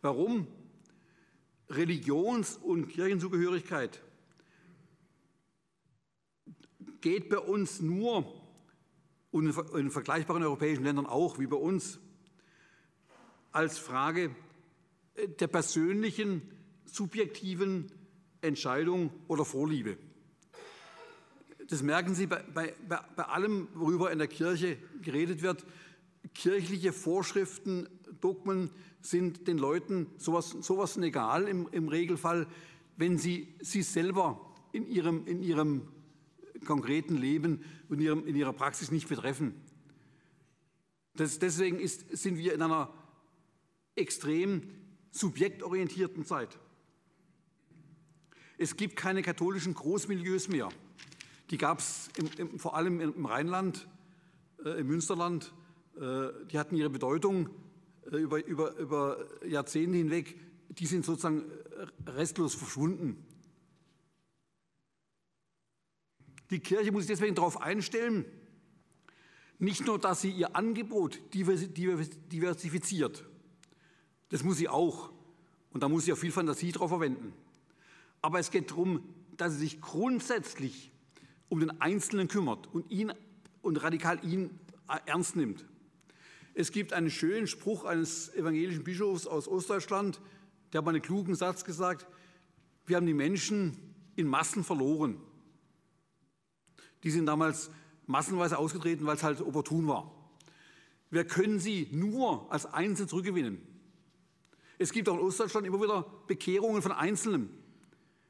Warum? 0.00 0.46
Religions- 1.68 2.56
und 2.56 2.88
Kirchenzugehörigkeit 2.88 4.00
geht 7.00 7.28
bei 7.28 7.38
uns 7.38 7.80
nur, 7.80 8.32
und 9.30 9.54
in 9.74 9.90
vergleichbaren 9.90 10.42
europäischen 10.42 10.84
Ländern 10.84 11.06
auch 11.06 11.38
wie 11.38 11.46
bei 11.46 11.56
uns, 11.56 11.98
als 13.52 13.78
Frage 13.78 14.34
äh, 15.14 15.28
der 15.28 15.48
persönlichen, 15.48 16.42
subjektiven 16.84 17.92
Entscheidung 18.40 19.10
oder 19.26 19.44
Vorliebe. 19.44 19.96
Das 21.68 21.82
merken 21.82 22.14
Sie 22.14 22.26
bei, 22.26 22.42
bei, 22.54 22.74
bei 22.88 23.24
allem, 23.24 23.68
worüber 23.74 24.10
in 24.10 24.18
der 24.18 24.28
Kirche 24.28 24.78
geredet 25.02 25.42
wird. 25.42 25.66
Kirchliche 26.34 26.92
Vorschriften, 26.92 27.88
Dogmen 28.20 28.70
sind 29.00 29.46
den 29.46 29.58
Leuten 29.58 30.06
sowas, 30.16 30.50
sowas 30.50 30.96
egal 30.96 31.46
im, 31.46 31.68
im 31.70 31.88
Regelfall, 31.88 32.46
wenn 32.96 33.18
sie 33.18 33.54
sie 33.60 33.82
selber 33.82 34.54
in 34.72 34.86
ihrem, 34.86 35.26
in 35.26 35.42
ihrem 35.42 35.88
konkreten 36.64 37.16
Leben 37.16 37.64
und 37.88 38.00
in 38.00 38.36
ihrer 38.36 38.52
Praxis 38.52 38.90
nicht 38.90 39.08
betreffen. 39.08 39.54
Das, 41.14 41.38
deswegen 41.38 41.78
ist, 41.78 42.16
sind 42.16 42.38
wir 42.38 42.54
in 42.54 42.62
einer 42.62 42.92
extrem 43.94 44.62
subjektorientierten 45.10 46.24
Zeit. 46.24 46.58
Es 48.60 48.76
gibt 48.76 48.96
keine 48.96 49.22
katholischen 49.22 49.72
Großmilieus 49.72 50.48
mehr. 50.48 50.68
Die 51.50 51.58
gab 51.58 51.78
es 51.78 52.10
vor 52.56 52.74
allem 52.76 53.00
im 53.00 53.24
Rheinland, 53.24 53.86
äh, 54.64 54.80
im 54.80 54.88
Münsterland. 54.88 55.54
Äh, 55.96 56.30
die 56.50 56.58
hatten 56.58 56.74
ihre 56.74 56.90
Bedeutung 56.90 57.50
äh, 58.10 58.16
über, 58.16 58.44
über, 58.44 58.76
über 58.76 59.24
Jahrzehnte 59.46 59.96
hinweg. 59.96 60.36
die 60.70 60.86
sind 60.86 61.04
sozusagen 61.04 61.44
restlos 62.04 62.56
verschwunden. 62.56 63.24
Die 66.50 66.58
Kirche 66.58 66.90
muss 66.90 67.02
sich 67.02 67.12
deswegen 67.12 67.36
darauf 67.36 67.60
einstellen, 67.60 68.24
nicht 69.60 69.86
nur, 69.86 70.00
dass 70.00 70.20
sie 70.20 70.30
ihr 70.30 70.56
Angebot 70.56 71.20
diversifiziert, 71.32 73.24
das 74.30 74.42
muss 74.42 74.56
sie 74.56 74.68
auch, 74.68 75.12
und 75.70 75.82
da 75.82 75.88
muss 75.88 76.06
sie 76.06 76.12
auch 76.12 76.18
viel 76.18 76.32
Fantasie 76.32 76.72
drauf 76.72 76.90
verwenden. 76.90 77.32
Aber 78.22 78.38
es 78.38 78.50
geht 78.50 78.70
darum, 78.70 79.02
dass 79.36 79.54
sie 79.54 79.60
sich 79.60 79.80
grundsätzlich 79.80 80.92
um 81.48 81.60
den 81.60 81.80
Einzelnen 81.80 82.28
kümmert 82.28 82.66
und 82.72 82.90
ihn 82.90 83.12
und 83.62 83.82
radikal 83.82 84.22
ihn 84.24 84.58
ernst 85.06 85.36
nimmt. 85.36 85.64
Es 86.54 86.72
gibt 86.72 86.92
einen 86.92 87.10
schönen 87.10 87.46
Spruch 87.46 87.84
eines 87.84 88.34
evangelischen 88.34 88.84
Bischofs 88.84 89.26
aus 89.26 89.46
Ostdeutschland, 89.46 90.20
der 90.72 90.78
hat 90.78 90.84
mal 90.84 90.90
einen 90.90 91.02
klugen 91.02 91.34
Satz 91.34 91.64
gesagt, 91.64 92.06
wir 92.86 92.96
haben 92.96 93.06
die 93.06 93.14
Menschen 93.14 93.76
in 94.16 94.26
Massen 94.26 94.64
verloren. 94.64 95.20
Die 97.04 97.10
sind 97.10 97.26
damals 97.26 97.70
massenweise 98.06 98.58
ausgetreten, 98.58 99.06
weil 99.06 99.16
es 99.16 99.22
halt 99.22 99.40
opportun 99.40 99.86
war. 99.86 100.12
Wir 101.10 101.24
können 101.24 101.60
sie 101.60 101.88
nur 101.92 102.50
als 102.52 102.66
Einzelne 102.66 103.08
zurückgewinnen. 103.08 103.62
Es 104.78 104.92
gibt 104.92 105.08
auch 105.08 105.14
in 105.14 105.20
Ostdeutschland 105.20 105.66
immer 105.66 105.80
wieder 105.80 106.04
Bekehrungen 106.26 106.82
von 106.82 106.92
Einzelnen. 106.92 107.50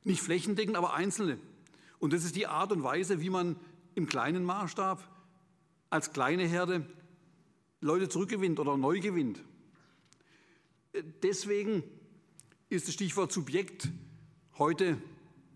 Nicht 0.04 0.22
flächendeckend, 0.22 0.76
aber 0.76 0.94
Einzelne. 0.94 1.38
Und 1.98 2.12
das 2.12 2.24
ist 2.24 2.36
die 2.36 2.46
Art 2.46 2.72
und 2.72 2.82
Weise, 2.82 3.20
wie 3.20 3.30
man 3.30 3.56
im 3.94 4.06
kleinen 4.06 4.44
Maßstab 4.44 5.02
als 5.90 6.12
kleine 6.12 6.46
Herde 6.46 6.86
Leute 7.80 8.08
zurückgewinnt 8.08 8.60
oder 8.60 8.76
neu 8.76 9.00
gewinnt. 9.00 9.42
Deswegen 11.22 11.82
ist 12.68 12.86
das 12.86 12.94
Stichwort 12.94 13.32
Subjekt 13.32 13.88
heute 14.58 15.00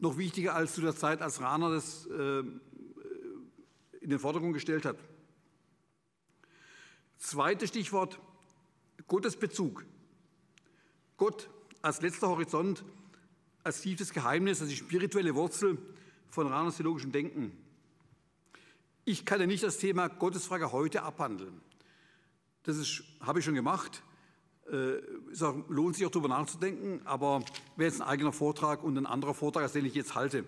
noch 0.01 0.19
wichtiger 0.19 0.55
als 0.55 0.75
zu 0.75 0.81
der 0.81 0.97
Zeit, 0.97 1.21
als 1.21 1.41
Rahner 1.41 1.71
das 1.71 2.07
äh, 2.07 2.41
in 4.01 4.11
den 4.11 4.19
Vordergrund 4.19 4.55
gestellt 4.55 4.85
hat. 4.85 4.97
Zweites 7.19 7.69
Stichwort, 7.69 8.19
Gottesbezug. 9.07 9.85
Gott 11.17 11.49
als 11.83 12.01
letzter 12.01 12.29
Horizont, 12.29 12.85
als 13.65 13.81
tiefes 13.81 14.13
Geheimnis, 14.13 14.61
als 14.61 14.71
die 14.71 14.77
spirituelle 14.77 15.35
Wurzel 15.35 15.79
von 16.31 16.47
Rahners 16.47 16.77
theologischem 16.77 17.13
Denken. 17.13 17.53
Ich 19.05 19.25
kann 19.25 19.41
ja 19.41 19.47
nicht 19.47 19.63
das 19.63 19.79
Thema 19.79 20.09
Gottesfrage 20.09 20.73
heute 20.73 21.03
abhandeln. 21.03 21.61
Das 22.63 22.77
ist, 22.77 23.03
habe 23.21 23.41
ich 23.41 23.45
schon 23.45 23.55
gemacht. 23.55 24.03
Äh, 24.71 25.01
es 25.33 25.41
lohnt 25.69 25.97
sich 25.97 26.07
auch 26.07 26.11
darüber 26.11 26.29
nachzudenken, 26.29 27.01
aber 27.05 27.45
wäre 27.77 27.91
jetzt 27.91 28.01
ein 28.01 28.07
eigener 28.07 28.33
Vortrag 28.33 28.83
und 28.83 28.97
ein 28.97 29.07
anderer 29.07 29.35
Vortrag, 29.35 29.65
als 29.65 29.73
den 29.73 29.85
ich 29.85 29.95
jetzt 29.95 30.15
halte. 30.15 30.45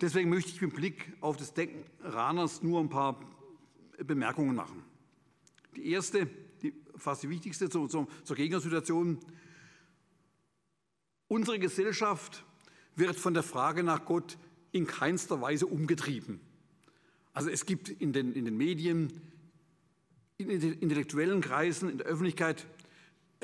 Deswegen 0.00 0.30
möchte 0.30 0.50
ich 0.50 0.60
mit 0.60 0.74
Blick 0.74 1.12
auf 1.20 1.36
das 1.36 1.54
Denken 1.54 1.84
Rahners 2.02 2.62
nur 2.62 2.80
ein 2.80 2.88
paar 2.88 3.20
Bemerkungen 3.98 4.54
machen. 4.54 4.82
Die 5.76 5.90
erste, 5.90 6.28
die, 6.62 6.72
fast 6.96 7.22
die 7.22 7.30
wichtigste 7.30 7.68
zur, 7.68 7.88
zur, 7.88 8.06
zur 8.24 8.36
Gegnersituation. 8.36 9.18
Unsere 11.32 11.58
Gesellschaft 11.58 12.44
wird 12.94 13.16
von 13.16 13.32
der 13.32 13.42
Frage 13.42 13.82
nach 13.82 14.04
Gott 14.04 14.36
in 14.70 14.86
keinster 14.86 15.40
Weise 15.40 15.66
umgetrieben. 15.66 16.40
Also 17.32 17.48
es 17.48 17.64
gibt 17.64 17.88
in 17.88 18.12
den, 18.12 18.34
in 18.34 18.44
den 18.44 18.54
Medien, 18.54 19.10
in 20.36 20.60
den 20.60 20.74
intellektuellen 20.74 21.40
Kreisen, 21.40 21.88
in 21.88 21.96
der 21.96 22.06
Öffentlichkeit 22.06 22.66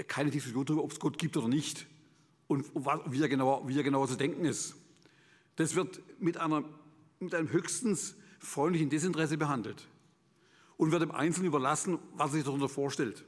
keine 0.06 0.28
Diskussion 0.28 0.66
darüber, 0.66 0.84
ob 0.84 0.92
es 0.92 1.00
Gott 1.00 1.18
gibt 1.18 1.38
oder 1.38 1.48
nicht 1.48 1.86
und 2.46 2.66
wie 2.74 3.22
er 3.22 3.28
genauer, 3.30 3.66
wie 3.66 3.78
er 3.78 3.84
genauer 3.84 4.06
zu 4.06 4.16
denken 4.16 4.44
ist. 4.44 4.74
Das 5.56 5.74
wird 5.74 5.98
mit, 6.20 6.36
einer, 6.36 6.64
mit 7.20 7.34
einem 7.34 7.50
höchstens 7.50 8.16
freundlichen 8.38 8.90
Desinteresse 8.90 9.38
behandelt 9.38 9.88
und 10.76 10.92
wird 10.92 11.00
dem 11.00 11.12
Einzelnen 11.12 11.46
überlassen, 11.46 11.98
was 12.12 12.32
er 12.32 12.34
sich 12.34 12.44
darunter 12.44 12.68
vorstellt. 12.68 13.24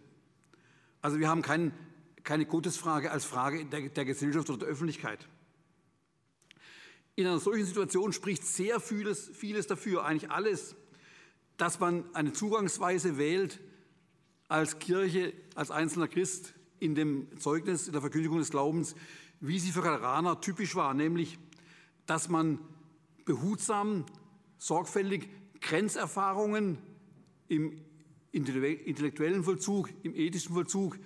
Also 1.01 1.19
wir 1.19 1.31
haben 1.31 1.41
kein, 1.41 1.73
keine 2.25 2.47
Gottesfrage 2.47 3.11
als 3.11 3.25
Frage 3.25 3.65
der, 3.65 3.89
der 3.89 4.05
Gesellschaft 4.05 4.49
oder 4.51 4.61
der 4.61 4.69
Öffentlichkeit. 4.69 5.29
In 7.17 7.27
einer 7.27 7.39
solchen 7.39 7.67
Situation 7.67 8.13
spricht 8.13 8.45
sehr 8.47 8.81
vieles, 8.81 9.31
vieles 9.35 9.67
dafür, 9.67 10.05
eigentlich 10.05 10.31
alles, 10.31 10.77
dass 11.57 11.81
man 11.81 12.05
eine 12.15 12.33
Zugangsweise 12.33 13.19
wählt 13.19 13.61
als 14.49 14.79
Kirche, 14.79 15.33
als 15.55 15.71
einzelner 15.71 16.09
Christ 16.09 16.55
in 16.79 16.95
dem 16.95 17.29
Zeugnis, 17.39 17.87
in 17.87 17.93
der 17.93 18.01
Verkündigung 18.01 18.39
des 18.39 18.51
Glaubens, 18.51 18.95
wie 19.41 19.59
sie 19.59 19.71
für 19.71 19.83
Kalraner 19.83 20.41
typisch 20.41 20.75
war, 20.75 20.95
nämlich 20.95 21.39
dass 22.07 22.29
man 22.29 22.59
behutsam, 23.25 24.07
sorgfältig 24.59 25.29
Grenzerfahrungen 25.61 26.79
im 27.49 27.81
intellektuellen 28.33 29.45
Vollzug, 29.45 29.91
im 30.03 30.15
ethischen 30.15 30.55
Vollzug, 30.55 30.99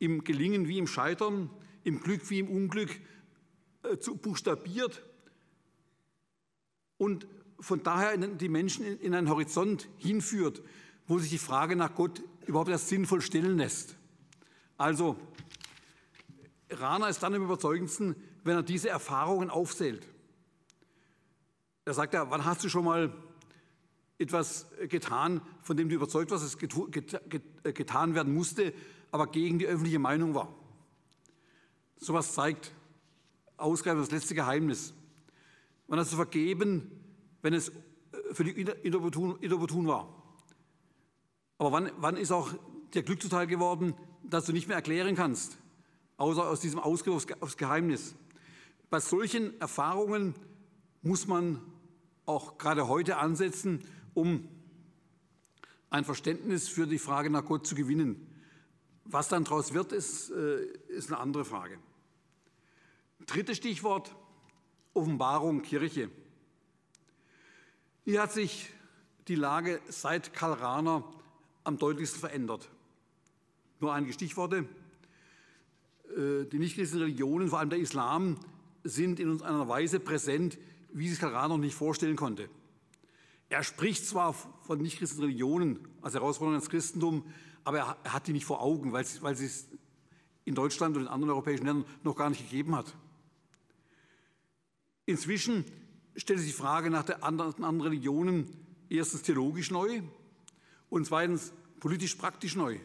im 0.00 0.24
Gelingen 0.24 0.66
wie 0.66 0.78
im 0.78 0.88
Scheitern, 0.88 1.50
im 1.84 2.00
Glück 2.00 2.28
wie 2.30 2.40
im 2.40 2.48
Unglück 2.48 2.90
äh, 3.84 3.96
buchstabiert 4.20 5.04
und 6.98 7.28
von 7.60 7.82
daher 7.82 8.16
die 8.16 8.48
Menschen 8.48 8.84
in 8.84 9.14
einen 9.14 9.28
Horizont 9.28 9.88
hinführt, 9.98 10.62
wo 11.06 11.18
sich 11.18 11.30
die 11.30 11.38
Frage 11.38 11.76
nach 11.76 11.94
Gott 11.94 12.22
überhaupt 12.46 12.70
erst 12.70 12.88
sinnvoll 12.88 13.20
stellen 13.20 13.58
lässt. 13.58 13.96
Also, 14.76 15.16
Rana 16.70 17.08
ist 17.08 17.22
dann 17.22 17.34
am 17.34 17.42
überzeugendsten, 17.42 18.16
wenn 18.44 18.56
er 18.56 18.62
diese 18.62 18.88
Erfahrungen 18.88 19.50
aufzählt. 19.50 20.06
Er 21.84 21.94
sagt 21.94 22.14
ja, 22.14 22.30
wann 22.30 22.44
hast 22.44 22.64
du 22.64 22.68
schon 22.68 22.84
mal 22.84 23.12
etwas 24.18 24.66
getan, 24.88 25.40
von 25.62 25.76
dem 25.76 25.88
du 25.88 25.94
überzeugt 25.94 26.30
warst, 26.30 26.44
dass 26.44 26.54
es 26.54 27.74
getan 27.74 28.14
werden 28.14 28.32
musste, 28.32 28.72
aber 29.10 29.26
gegen 29.26 29.58
die 29.58 29.66
öffentliche 29.66 29.98
Meinung 29.98 30.34
war? 30.34 30.54
So 31.96 32.12
etwas 32.12 32.34
zeigt 32.34 32.72
ausgreifend 33.56 34.04
das 34.04 34.10
letzte 34.10 34.34
Geheimnis. 34.34 34.94
Wann 35.86 35.98
hast 35.98 36.12
du 36.12 36.16
vergeben, 36.16 36.90
wenn 37.42 37.52
es 37.52 37.72
für 38.32 38.44
dich 38.44 38.56
inopportun 38.56 39.86
war? 39.86 40.08
Aber 41.58 41.72
wann, 41.72 41.90
wann 41.98 42.16
ist 42.16 42.32
auch 42.32 42.52
dir 42.94 43.02
Glück 43.02 43.20
zuteil 43.20 43.46
geworden, 43.46 43.94
dass 44.22 44.46
du 44.46 44.52
nicht 44.52 44.68
mehr 44.68 44.76
erklären 44.76 45.14
kannst, 45.14 45.58
außer 46.16 46.48
aus 46.48 46.60
diesem 46.60 46.78
Ausgriff 46.78 47.26
aufs 47.40 47.56
Geheimnis? 47.56 48.14
Bei 48.88 49.00
solchen 49.00 49.60
Erfahrungen 49.60 50.34
muss 51.02 51.26
man 51.26 51.60
auch 52.24 52.58
gerade 52.58 52.88
heute 52.88 53.18
ansetzen, 53.18 53.84
um 54.14 54.48
ein 55.90 56.04
Verständnis 56.04 56.68
für 56.68 56.86
die 56.86 56.98
Frage 56.98 57.30
nach 57.30 57.44
Gott 57.44 57.66
zu 57.66 57.74
gewinnen. 57.74 58.26
Was 59.12 59.26
dann 59.26 59.42
daraus 59.42 59.74
wird, 59.74 59.90
ist, 59.90 60.30
äh, 60.30 60.66
ist 60.86 61.08
eine 61.08 61.18
andere 61.18 61.44
Frage. 61.44 61.78
Drittes 63.26 63.56
Stichwort, 63.56 64.14
Offenbarung 64.94 65.62
Kirche. 65.62 66.10
Hier 68.04 68.22
hat 68.22 68.30
sich 68.30 68.70
die 69.26 69.34
Lage 69.34 69.80
seit 69.88 70.32
Karl 70.32 70.52
Rahner 70.52 71.04
am 71.64 71.76
deutlichsten 71.76 72.20
verändert. 72.20 72.70
Nur 73.80 73.92
einige 73.92 74.12
Stichworte. 74.12 74.64
Äh, 76.16 76.44
die 76.44 76.60
nichtchristlichen 76.60 77.02
Religionen, 77.02 77.48
vor 77.48 77.58
allem 77.58 77.70
der 77.70 77.80
Islam, 77.80 78.38
sind 78.84 79.18
in 79.18 79.28
uns 79.28 79.42
einer 79.42 79.66
Weise 79.68 79.98
präsent, 79.98 80.56
wie 80.92 81.08
sich 81.08 81.18
Karl 81.18 81.34
Rahner 81.34 81.58
nicht 81.58 81.74
vorstellen 81.74 82.16
konnte. 82.16 82.48
Er 83.48 83.64
spricht 83.64 84.06
zwar 84.06 84.34
von 84.34 84.80
nichtchristlichen 84.80 85.24
Religionen 85.24 85.80
als 86.00 86.14
Herausforderung 86.14 86.54
ans 86.54 86.70
Christentum, 86.70 87.24
aber 87.64 87.78
er 87.78 88.12
hat 88.12 88.26
die 88.26 88.32
nicht 88.32 88.44
vor 88.44 88.62
Augen, 88.62 88.92
weil, 88.92 89.04
weil 89.20 89.36
sie 89.36 89.46
es 89.46 89.68
in 90.44 90.54
Deutschland 90.54 90.96
und 90.96 91.02
in 91.02 91.08
anderen 91.08 91.30
europäischen 91.30 91.66
Ländern 91.66 91.84
noch 92.02 92.16
gar 92.16 92.30
nicht 92.30 92.42
gegeben 92.50 92.74
hat. 92.74 92.94
Inzwischen 95.06 95.64
stellt 96.16 96.38
sich 96.38 96.48
die 96.48 96.56
Frage 96.56 96.90
nach 96.90 97.04
den 97.04 97.22
anderen, 97.22 97.80
Religionen 97.80 98.48
erstens 98.88 99.22
theologisch 99.22 99.70
neu 99.70 100.02
und 100.88 101.06
zweitens 101.06 101.52
politisch-praktisch 101.80 102.56
neu. 102.56 102.78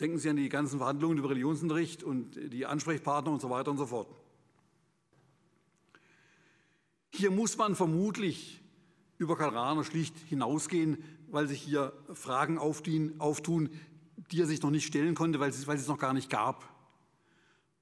Denken 0.00 0.18
Sie 0.18 0.28
an 0.28 0.36
die 0.36 0.48
ganzen 0.48 0.78
Verhandlungen 0.78 1.18
über 1.18 1.30
Religionsunterricht 1.30 2.02
und 2.02 2.34
die 2.52 2.66
Ansprechpartner 2.66 3.32
und 3.32 3.40
so 3.40 3.50
weiter 3.50 3.70
und 3.70 3.78
so 3.78 3.86
fort. 3.86 4.08
Hier 7.10 7.30
muss 7.30 7.56
man 7.56 7.76
vermutlich 7.76 8.60
über 9.18 9.36
Karl 9.36 9.56
Rahner 9.56 9.84
schlicht 9.84 10.18
hinausgehen, 10.28 11.04
weil 11.32 11.48
sich 11.48 11.60
hier 11.60 11.92
Fragen 12.14 12.58
auftun, 12.58 13.70
die 14.30 14.40
er 14.40 14.46
sich 14.46 14.62
noch 14.62 14.70
nicht 14.70 14.86
stellen 14.86 15.14
konnte, 15.14 15.40
weil 15.40 15.50
es, 15.50 15.66
weil 15.66 15.76
es 15.76 15.88
noch 15.88 15.98
gar 15.98 16.12
nicht 16.12 16.30
gab. 16.30 16.68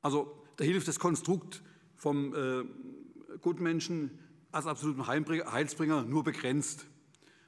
Also 0.01 0.43
da 0.57 0.65
hilft 0.65 0.89
das 0.89 0.99
Konstrukt 0.99 1.63
vom 1.97 2.35
äh, 2.35 2.65
Gutmenschen 3.43 4.19
als 4.53 4.67
absoluten 4.67 5.07
Heilsbringer 5.07 6.03
nur 6.05 6.25
begrenzt. 6.25 6.87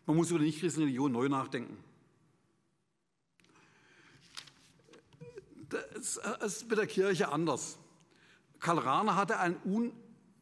Man 0.06 0.16
muss 0.16 0.30
über 0.30 0.40
die 0.40 0.46
nichtchristliche 0.46 0.86
Religion 0.86 1.12
neu 1.12 1.28
nachdenken. 1.28 1.78
es 5.98 6.20
ist 6.44 6.68
mit 6.68 6.78
der 6.78 6.86
Kirche 6.86 7.30
anders. 7.30 7.78
Karl 8.60 8.78
Rahner 8.78 9.16
hatte 9.16 9.38
einen 9.38 9.56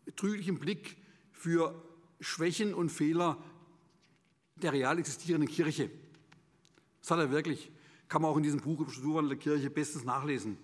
untrüglichen 0.07 0.59
Blick 0.59 0.97
für 1.33 1.81
Schwächen 2.21 2.75
und 2.75 2.91
Fehler 2.91 3.39
der 4.63 4.73
real 4.73 4.99
existierenden 4.99 5.49
Kirche. 5.49 5.91
Das 7.01 7.11
hat 7.11 7.19
er 7.19 7.31
wirklich. 7.31 7.71
Kann 8.09 8.23
man 8.23 8.31
auch 8.31 8.37
in 8.37 8.43
diesem 8.43 8.61
Buch 8.61 8.81
über 8.81 8.91
Strukturwandel 8.91 9.37
der 9.37 9.39
Kirche 9.39 9.71
bestens 9.71 10.05
nachlesen. 10.05 10.59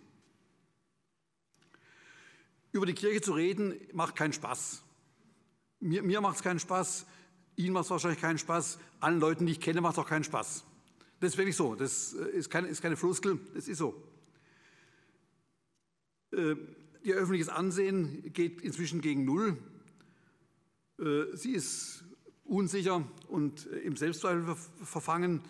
Über 2.72 2.86
die 2.86 2.94
Kirche 2.94 3.20
zu 3.20 3.32
reden 3.32 3.74
macht 3.92 4.16
keinen 4.16 4.32
Spaß. 4.32 4.82
Mir, 5.80 6.02
mir 6.02 6.20
macht 6.20 6.36
es 6.36 6.42
keinen 6.42 6.58
Spaß, 6.58 7.06
Ihnen 7.56 7.72
macht 7.72 7.84
es 7.84 7.90
wahrscheinlich 7.90 8.20
keinen 8.20 8.38
Spaß, 8.38 8.78
allen 9.00 9.18
Leuten, 9.18 9.46
die 9.46 9.52
ich 9.52 9.60
kenne, 9.60 9.80
macht 9.80 9.94
es 9.94 9.98
auch 9.98 10.08
keinen 10.08 10.24
Spaß. 10.24 10.64
Das 11.20 11.32
ist 11.32 11.38
wirklich 11.38 11.56
so. 11.56 11.74
Das 11.74 12.14
äh, 12.14 12.30
ist 12.30 12.50
keine, 12.50 12.68
ist 12.68 12.82
keine 12.82 12.96
Floskel, 12.96 13.40
das 13.54 13.68
ist 13.68 13.78
so. 13.78 14.02
Äh, 16.32 16.56
ihr 17.02 17.14
öffentliches 17.14 17.48
Ansehen 17.48 18.32
geht 18.32 18.60
inzwischen 18.60 19.00
gegen 19.00 19.24
Null. 19.24 19.56
Äh, 20.98 21.34
sie 21.34 21.52
ist 21.52 22.04
unsicher 22.48 23.04
und 23.28 23.66
im 23.66 23.96
Selbstzweifel 23.96 24.54
verfangen, 24.82 25.42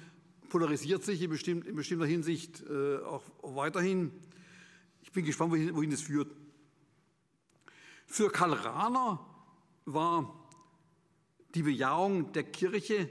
polarisiert 0.48 1.04
sich 1.04 1.22
in, 1.22 1.30
bestimmt, 1.30 1.66
in 1.66 1.76
bestimmter 1.76 2.06
Hinsicht 2.06 2.64
auch 2.68 3.22
weiterhin. 3.42 4.12
Ich 5.02 5.12
bin 5.12 5.24
gespannt, 5.24 5.52
wohin, 5.52 5.90
das 5.90 6.02
führt. 6.02 6.30
Für 8.06 8.30
Karl 8.30 8.52
Rahner 8.52 9.24
war 9.84 10.48
die 11.54 11.62
Bejahung 11.62 12.32
der 12.32 12.44
Kirche 12.44 13.08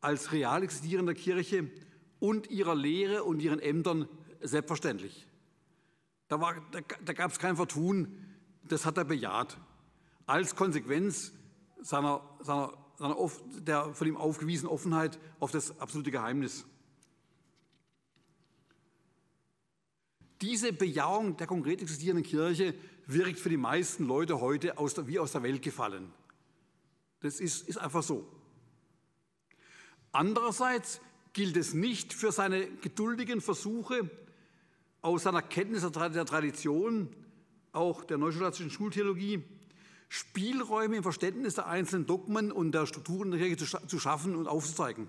als 0.00 0.32
real 0.32 0.62
existierender 0.62 1.14
Kirche 1.14 1.70
und 2.18 2.50
ihrer 2.50 2.74
Lehre 2.74 3.24
und 3.24 3.40
ihren 3.40 3.60
Ämtern 3.60 4.08
selbstverständlich. 4.40 5.26
Da, 6.28 6.38
da, 6.72 6.80
da 7.04 7.12
gab 7.12 7.30
es 7.30 7.38
kein 7.38 7.56
Vertun, 7.56 8.18
das 8.62 8.84
hat 8.84 8.98
er 8.98 9.04
bejaht. 9.04 9.58
Als 10.26 10.56
Konsequenz 10.56 11.32
seiner, 11.80 12.22
seiner, 12.40 12.72
seiner 12.96 13.16
der 13.58 13.94
von 13.94 14.06
ihm 14.06 14.16
aufgewiesenen 14.16 14.72
Offenheit 14.72 15.18
auf 15.40 15.50
das 15.50 15.78
absolute 15.80 16.10
Geheimnis. 16.10 16.64
Diese 20.40 20.72
Bejahung 20.72 21.36
der 21.36 21.46
konkret 21.46 21.80
existierenden 21.80 22.24
Kirche 22.24 22.74
wirkt 23.06 23.38
für 23.38 23.48
die 23.48 23.56
meisten 23.56 24.04
Leute 24.04 24.40
heute 24.40 24.78
aus 24.78 24.94
der, 24.94 25.06
wie 25.06 25.18
aus 25.18 25.32
der 25.32 25.42
Welt 25.42 25.62
gefallen. 25.62 26.12
Das 27.20 27.40
ist, 27.40 27.66
ist 27.68 27.78
einfach 27.78 28.02
so. 28.02 28.26
Andererseits 30.12 31.00
gilt 31.32 31.56
es 31.56 31.74
nicht 31.74 32.12
für 32.12 32.32
seine 32.32 32.66
geduldigen 32.66 33.40
Versuche, 33.40 34.10
aus 35.02 35.22
seiner 35.22 35.42
Kenntnis 35.42 35.82
der 35.82 36.26
Tradition, 36.26 37.14
auch 37.72 38.04
der 38.04 38.18
neustatistischen 38.18 38.70
Schultheologie, 38.70 39.44
Spielräume 40.08 40.96
im 40.96 41.02
Verständnis 41.02 41.54
der 41.54 41.66
einzelnen 41.66 42.06
Dogmen 42.06 42.52
und 42.52 42.72
der 42.72 42.86
Strukturen 42.86 43.30
der 43.30 43.40
Kirche 43.40 43.86
zu 43.86 43.98
schaffen 43.98 44.36
und 44.36 44.46
aufzuzeigen. 44.46 45.08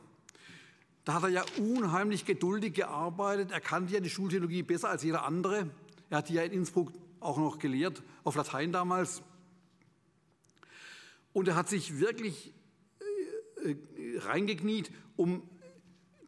Da 1.06 1.14
hat 1.14 1.24
er 1.24 1.30
ja 1.30 1.46
unheimlich 1.58 2.26
geduldig 2.26 2.74
gearbeitet. 2.74 3.52
Er 3.52 3.62
kannte 3.62 3.94
ja 3.94 4.00
die 4.00 4.10
Schultheologie 4.10 4.64
besser 4.64 4.90
als 4.90 5.04
jeder 5.04 5.24
andere. 5.24 5.70
Er 6.10 6.18
hat 6.18 6.30
die 6.30 6.34
ja 6.34 6.44
in 6.44 6.52
Innsbruck 6.52 6.92
auch 7.20 7.38
noch 7.38 7.60
gelehrt, 7.60 8.04
auf 8.24 8.36
Latein 8.36 8.72
damals. 8.72 9.22
Und 11.34 11.48
er 11.48 11.56
hat 11.56 11.70
sich 11.70 12.00
wirklich 12.00 12.54
äh, 13.64 13.72
äh, 13.72 14.20
reingekniet, 14.20 14.92
um 15.16 15.48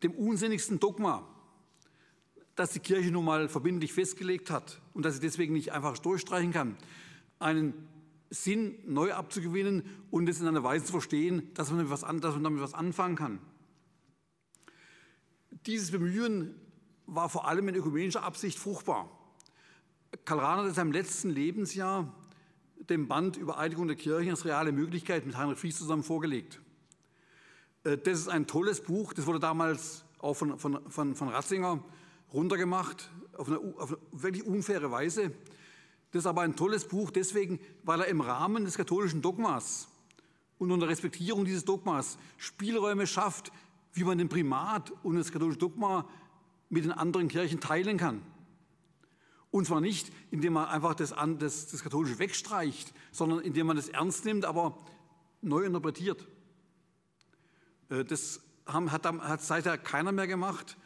dem 0.04 0.14
unsinnigsten 0.14 0.80
Dogma, 0.80 1.28
das 2.56 2.72
die 2.72 2.80
Kirche 2.80 3.12
nun 3.12 3.26
mal 3.26 3.50
verbindlich 3.50 3.94
festgelegt 3.94 4.50
hat 4.50 4.82
und 4.94 5.04
das 5.04 5.16
sie 5.16 5.20
deswegen 5.20 5.54
nicht 5.54 5.72
einfach 5.72 5.98
durchstreichen 5.98 6.54
kann, 6.54 6.78
einen 7.40 7.74
Sinn 8.30 8.78
neu 8.86 9.14
abzugewinnen 9.14 9.84
und 10.12 10.30
es 10.30 10.40
in 10.40 10.48
einer 10.48 10.64
Weise 10.64 10.86
zu 10.86 10.92
verstehen, 10.92 11.52
dass 11.56 11.72
man, 11.72 11.90
was 11.90 12.02
dass 12.02 12.34
man 12.34 12.44
damit 12.44 12.62
was 12.62 12.74
anfangen 12.74 13.16
kann. 13.16 13.40
Dieses 15.66 15.92
Bemühen 15.92 16.56
war 17.06 17.30
vor 17.30 17.48
allem 17.48 17.68
in 17.68 17.76
ökumenischer 17.76 18.24
Absicht 18.24 18.60
fruchtbar. 18.60 19.10
Karl 20.26 20.40
Rahner 20.40 20.62
hat 20.62 20.70
in 20.70 20.76
seinem 20.76 20.92
letzten 20.92 21.30
Lebensjahr 21.30 22.14
dem 22.78 23.08
Band 23.08 23.38
über 23.38 23.58
Einigung 23.58 23.88
der 23.88 23.98
Kirchen 23.98 24.32
als 24.32 24.46
reale 24.46 24.72
Möglichkeit 24.72 25.26
mit 25.26 25.38
Heinrich 25.38 25.60
Fries 25.60 25.78
zusammen 25.78 26.04
vorgelegt. 26.04 26.62
Äh, 27.84 27.98
das 27.98 28.20
ist 28.20 28.28
ein 28.30 28.48
tolles 28.48 28.82
Buch, 28.82 29.14
das 29.14 29.26
wurde 29.26 29.40
damals 29.40 30.04
auch 30.20 30.34
von, 30.34 30.60
von, 30.60 30.80
von, 30.90 31.16
von 31.16 31.30
Ratzinger 31.30 31.84
runtergemacht, 32.34 33.10
auf 33.38 33.48
eine, 33.48 33.60
auf 33.78 33.90
eine 33.90 34.00
wirklich 34.12 34.46
unfaire 34.46 34.92
Weise. 34.92 35.32
Das 36.12 36.22
ist 36.22 36.28
aber 36.28 36.42
ein 36.42 36.56
tolles 36.56 36.88
Buch 36.88 37.12
deswegen, 37.12 37.60
weil 37.84 38.02
er 38.02 38.08
im 38.08 38.22
Rahmen 38.22 38.66
des 38.66 38.78
katholischen 38.78 39.22
Dogmas 39.22 39.88
und 40.58 40.72
unter 40.72 40.88
Respektierung 40.88 41.46
dieses 41.46 41.66
Dogmas 41.66 42.18
Spielräume 42.38 43.06
schafft, 43.08 43.52
wie 43.94 44.04
man 44.04 44.18
den 44.18 44.30
Primat 44.30 44.92
und 45.04 45.16
das 45.16 45.32
katholische 45.32 45.60
Dogma 45.60 46.08
mit 46.70 46.84
den 46.84 46.92
anderen 46.92 47.28
Kirchen 47.28 47.60
teilen 47.60 47.98
kann. 47.98 48.22
Und 49.52 49.66
zwar 49.66 49.82
nicht, 49.82 50.12
indem 50.30 50.54
man 50.54 50.68
einfach 50.68 50.94
das, 50.94 51.14
das, 51.40 51.68
das 51.68 51.84
Katholische 51.84 52.20
wegstreicht, 52.20 52.94
sondern 53.12 53.40
indem 53.40 53.68
man 53.68 53.78
das 53.78 53.90
ernst 53.90 54.26
nimmt, 54.26 54.46
aber 54.46 54.78
neu 55.42 55.64
interpretiert. 55.64 56.28
Äh, 57.90 58.06
das 58.06 58.42
hat, 58.66 59.06
hat 59.06 59.42
seither 59.42 59.78
keiner 59.78 60.12
mehr 60.12 60.28
gemacht 60.28 60.78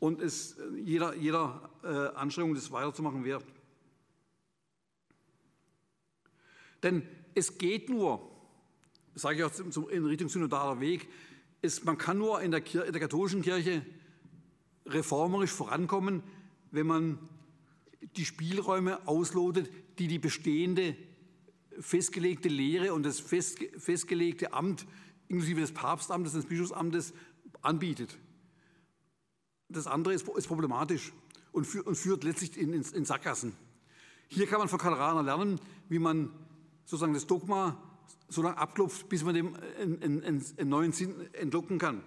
und 0.00 0.20
ist 0.20 0.56
jeder, 0.76 1.14
jeder 1.14 1.70
äh, 1.84 2.16
Anstrengung, 2.16 2.54
das 2.54 2.72
weiterzumachen, 2.72 3.24
wert. 3.24 3.44
Denn 6.82 7.02
es 7.34 7.58
geht 7.58 7.88
nur, 7.88 8.30
sage 9.14 9.38
ich 9.38 9.44
auch 9.44 9.88
in 9.90 10.04
Richtung 10.04 10.28
synodaler 10.28 10.80
Weg, 10.80 11.08
ist, 11.62 11.84
man 11.84 11.98
kann 11.98 12.18
nur 12.18 12.40
in 12.40 12.50
der, 12.50 12.62
in 12.84 12.92
der 12.92 13.00
katholischen 13.00 13.42
Kirche 13.42 13.84
reformerisch 14.86 15.50
vorankommen, 15.50 16.22
wenn 16.70 16.86
man 16.86 17.18
die 18.16 18.24
Spielräume 18.24 19.06
auslotet, 19.06 19.70
die 19.98 20.06
die 20.06 20.18
bestehende 20.18 20.96
festgelegte 21.80 22.48
Lehre 22.48 22.92
und 22.92 23.04
das 23.04 23.20
festgelegte 23.20 24.52
Amt, 24.52 24.86
inklusive 25.28 25.60
des 25.60 25.72
Papstamtes, 25.72 26.32
des 26.32 26.46
Bischofsamtes, 26.46 27.12
anbietet. 27.62 28.16
Das 29.68 29.86
andere 29.86 30.14
ist, 30.14 30.26
ist 30.28 30.46
problematisch 30.46 31.12
und, 31.52 31.66
für, 31.66 31.82
und, 31.82 31.96
führt 31.96 32.24
letztlich 32.24 32.56
in, 32.56 32.72
in, 32.72 32.82
in, 32.82 33.04
Sackgassen. 33.04 33.52
Hier 34.28 34.46
kann 34.46 34.58
man 34.58 34.68
von 34.68 34.78
Karl 34.78 34.94
Rahner 34.94 35.22
lernen, 35.22 35.60
wie 35.88 35.98
man 35.98 36.30
sozusagen 36.88 37.12
das 37.12 37.26
Dogma 37.26 37.76
so 38.28 38.40
lange 38.40 38.56
abklopft, 38.56 39.10
bis 39.10 39.22
man 39.22 39.34
dem 39.34 39.54
einen, 39.78 40.02
einen, 40.02 40.24
einen 40.56 40.68
neuen 40.70 40.92
Sinn 40.92 41.14
entlocken 41.34 41.78
kann. 41.78 42.02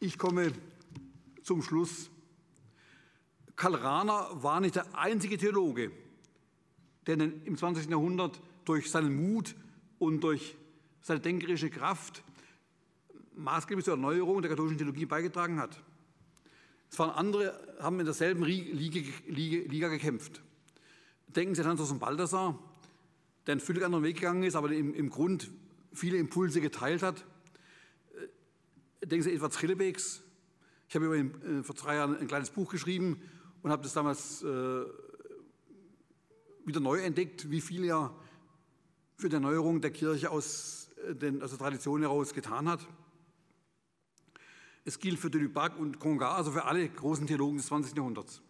Ich 0.00 0.16
komme 0.16 0.52
zum 1.42 1.62
Schluss. 1.62 2.08
Karl 3.56 3.74
Rahner 3.74 4.30
war 4.42 4.60
nicht 4.62 4.76
der 4.76 4.98
einzige 4.98 5.36
Theologe, 5.36 5.92
der 7.06 7.20
im 7.20 7.58
20. 7.58 7.90
Jahrhundert 7.90 8.40
durch 8.64 8.90
seinen 8.90 9.14
Mut 9.14 9.54
und 9.98 10.22
durch 10.24 10.56
seine 11.02 11.20
denkerische 11.20 11.68
Kraft 11.68 12.24
maßgeblich 13.36 13.84
zur 13.84 13.94
Erneuerung 13.94 14.40
der 14.40 14.50
katholischen 14.50 14.78
Theologie 14.78 15.04
beigetragen 15.04 15.60
hat. 15.60 15.78
Es 16.90 16.98
waren 16.98 17.10
andere, 17.10 17.76
haben 17.80 18.00
in 18.00 18.06
derselben 18.06 18.44
Liga, 18.44 19.10
Liga, 19.26 19.70
Liga 19.70 19.88
gekämpft. 19.88 20.40
Denken 21.28 21.54
Sie 21.54 21.62
an 21.62 21.78
Hans 21.78 21.98
Balthasar, 21.98 22.58
der 23.46 23.52
einen 23.52 23.60
völlig 23.60 23.84
anderen 23.84 24.04
Weg 24.04 24.16
gegangen 24.16 24.44
ist, 24.44 24.54
aber 24.54 24.70
im, 24.72 24.94
im 24.94 25.10
Grund 25.10 25.50
viele 25.92 26.18
Impulse 26.18 26.60
geteilt 26.60 27.02
hat. 27.02 27.24
Äh, 29.00 29.06
denken 29.06 29.22
Sie 29.22 29.30
an 29.30 29.36
Edward 29.36 29.54
Schillebeeks. 29.54 30.22
Ich 30.88 30.94
habe 30.94 31.06
über 31.06 31.16
ihn 31.16 31.60
äh, 31.60 31.62
vor 31.62 31.74
drei 31.74 31.96
Jahren 31.96 32.16
ein 32.16 32.28
kleines 32.28 32.50
Buch 32.50 32.70
geschrieben 32.70 33.20
und 33.62 33.70
habe 33.70 33.82
das 33.82 33.92
damals 33.92 34.42
äh, 34.42 34.84
wieder 36.64 36.80
neu 36.80 37.00
entdeckt, 37.00 37.50
wie 37.50 37.60
viel 37.60 37.84
er 37.84 38.14
für 39.16 39.28
die 39.28 39.34
Erneuerung 39.34 39.80
der 39.80 39.90
Kirche 39.90 40.30
aus, 40.30 40.90
äh, 41.08 41.14
den, 41.14 41.42
aus 41.42 41.50
der 41.50 41.58
Tradition 41.58 42.02
heraus 42.02 42.32
getan 42.34 42.68
hat. 42.68 42.86
Es 44.84 44.98
gilt 44.98 45.18
für 45.18 45.30
Dulubac 45.30 45.78
und 45.78 45.98
Congar, 45.98 46.36
also 46.36 46.52
für 46.52 46.64
alle 46.64 46.86
großen 46.88 47.26
Theologen 47.26 47.56
des 47.56 47.66
20. 47.66 47.96
Jahrhunderts. 47.96 48.42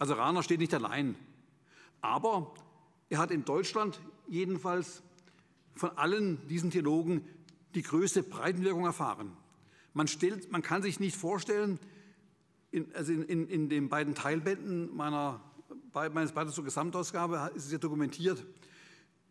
Also 0.00 0.14
Rahner 0.14 0.42
steht 0.42 0.58
nicht 0.58 0.74
allein. 0.74 1.14
Aber 2.00 2.54
er 3.10 3.18
hat 3.18 3.30
in 3.30 3.44
Deutschland 3.44 4.00
jedenfalls 4.26 5.02
von 5.74 5.90
allen 5.90 6.48
diesen 6.48 6.70
Theologen 6.70 7.24
die 7.74 7.82
größte 7.82 8.22
Breitenwirkung 8.22 8.86
erfahren. 8.86 9.36
Man, 9.92 10.08
stellt, 10.08 10.50
man 10.50 10.62
kann 10.62 10.82
sich 10.82 11.00
nicht 11.00 11.16
vorstellen, 11.16 11.78
in, 12.70 12.92
also 12.94 13.12
in, 13.12 13.24
in, 13.24 13.46
in 13.48 13.68
den 13.68 13.90
beiden 13.90 14.14
Teilbänden 14.14 14.96
meiner, 14.96 15.40
meines 15.92 16.32
Beitrags 16.32 16.54
zur 16.54 16.64
Gesamtausgabe 16.64 17.52
ist 17.54 17.66
es 17.66 17.72
ja 17.72 17.78
dokumentiert, 17.78 18.42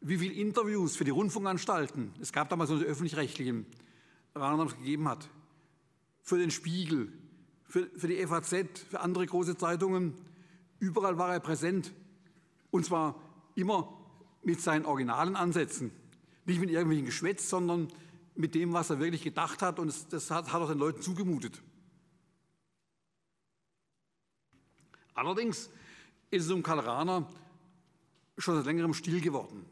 wie 0.02 0.18
viele 0.18 0.36
Interviews 0.36 0.96
für 0.96 1.04
die 1.04 1.12
Rundfunkanstalten, 1.12 2.14
es 2.22 2.32
gab 2.32 2.48
damals 2.50 2.70
nur 2.70 2.80
die 2.80 2.86
öffentlich-rechtlichen, 2.86 3.66
Rahner 4.36 4.68
gegeben 4.68 5.10
hat. 5.10 5.28
Für 6.22 6.38
den 6.38 6.52
Spiegel, 6.52 7.12
für, 7.64 7.90
für 7.98 8.08
die 8.08 8.26
FAZ, 8.26 8.80
für 8.90 9.00
andere 9.00 9.26
große 9.26 9.58
Zeitungen. 9.58 10.14
Überall 10.80 11.18
war 11.18 11.34
er 11.34 11.40
präsent. 11.40 11.94
Und 12.72 12.86
zwar 12.86 13.16
immer 13.56 13.94
mit 14.44 14.62
seinen 14.62 14.86
originalen 14.86 15.36
Ansätzen. 15.36 15.92
Nicht 16.46 16.60
mit 16.60 16.70
irgendwelchen 16.70 17.06
Geschwätz, 17.06 17.50
sondern 17.50 17.90
mit 18.36 18.56
dem, 18.56 18.74
was 18.74 18.90
er 18.90 19.00
wirklich 19.00 19.22
gedacht 19.22 19.62
hat. 19.62 19.80
Und 19.80 19.94
das, 20.14 20.32
hat, 20.32 20.52
er 20.54 20.68
den 20.68 20.78
Leuten 20.78 21.02
zugemutet. 21.02 21.62
Allerdings 25.14 25.70
ist 26.32 26.46
es 26.46 26.52
um 26.52 26.64
Karl 26.64 26.80
Rahner 26.80 27.28
schon 28.38 28.56
seit 28.56 28.66
längerem 28.66 28.94
still 28.94 29.20
geworden. 29.20 29.66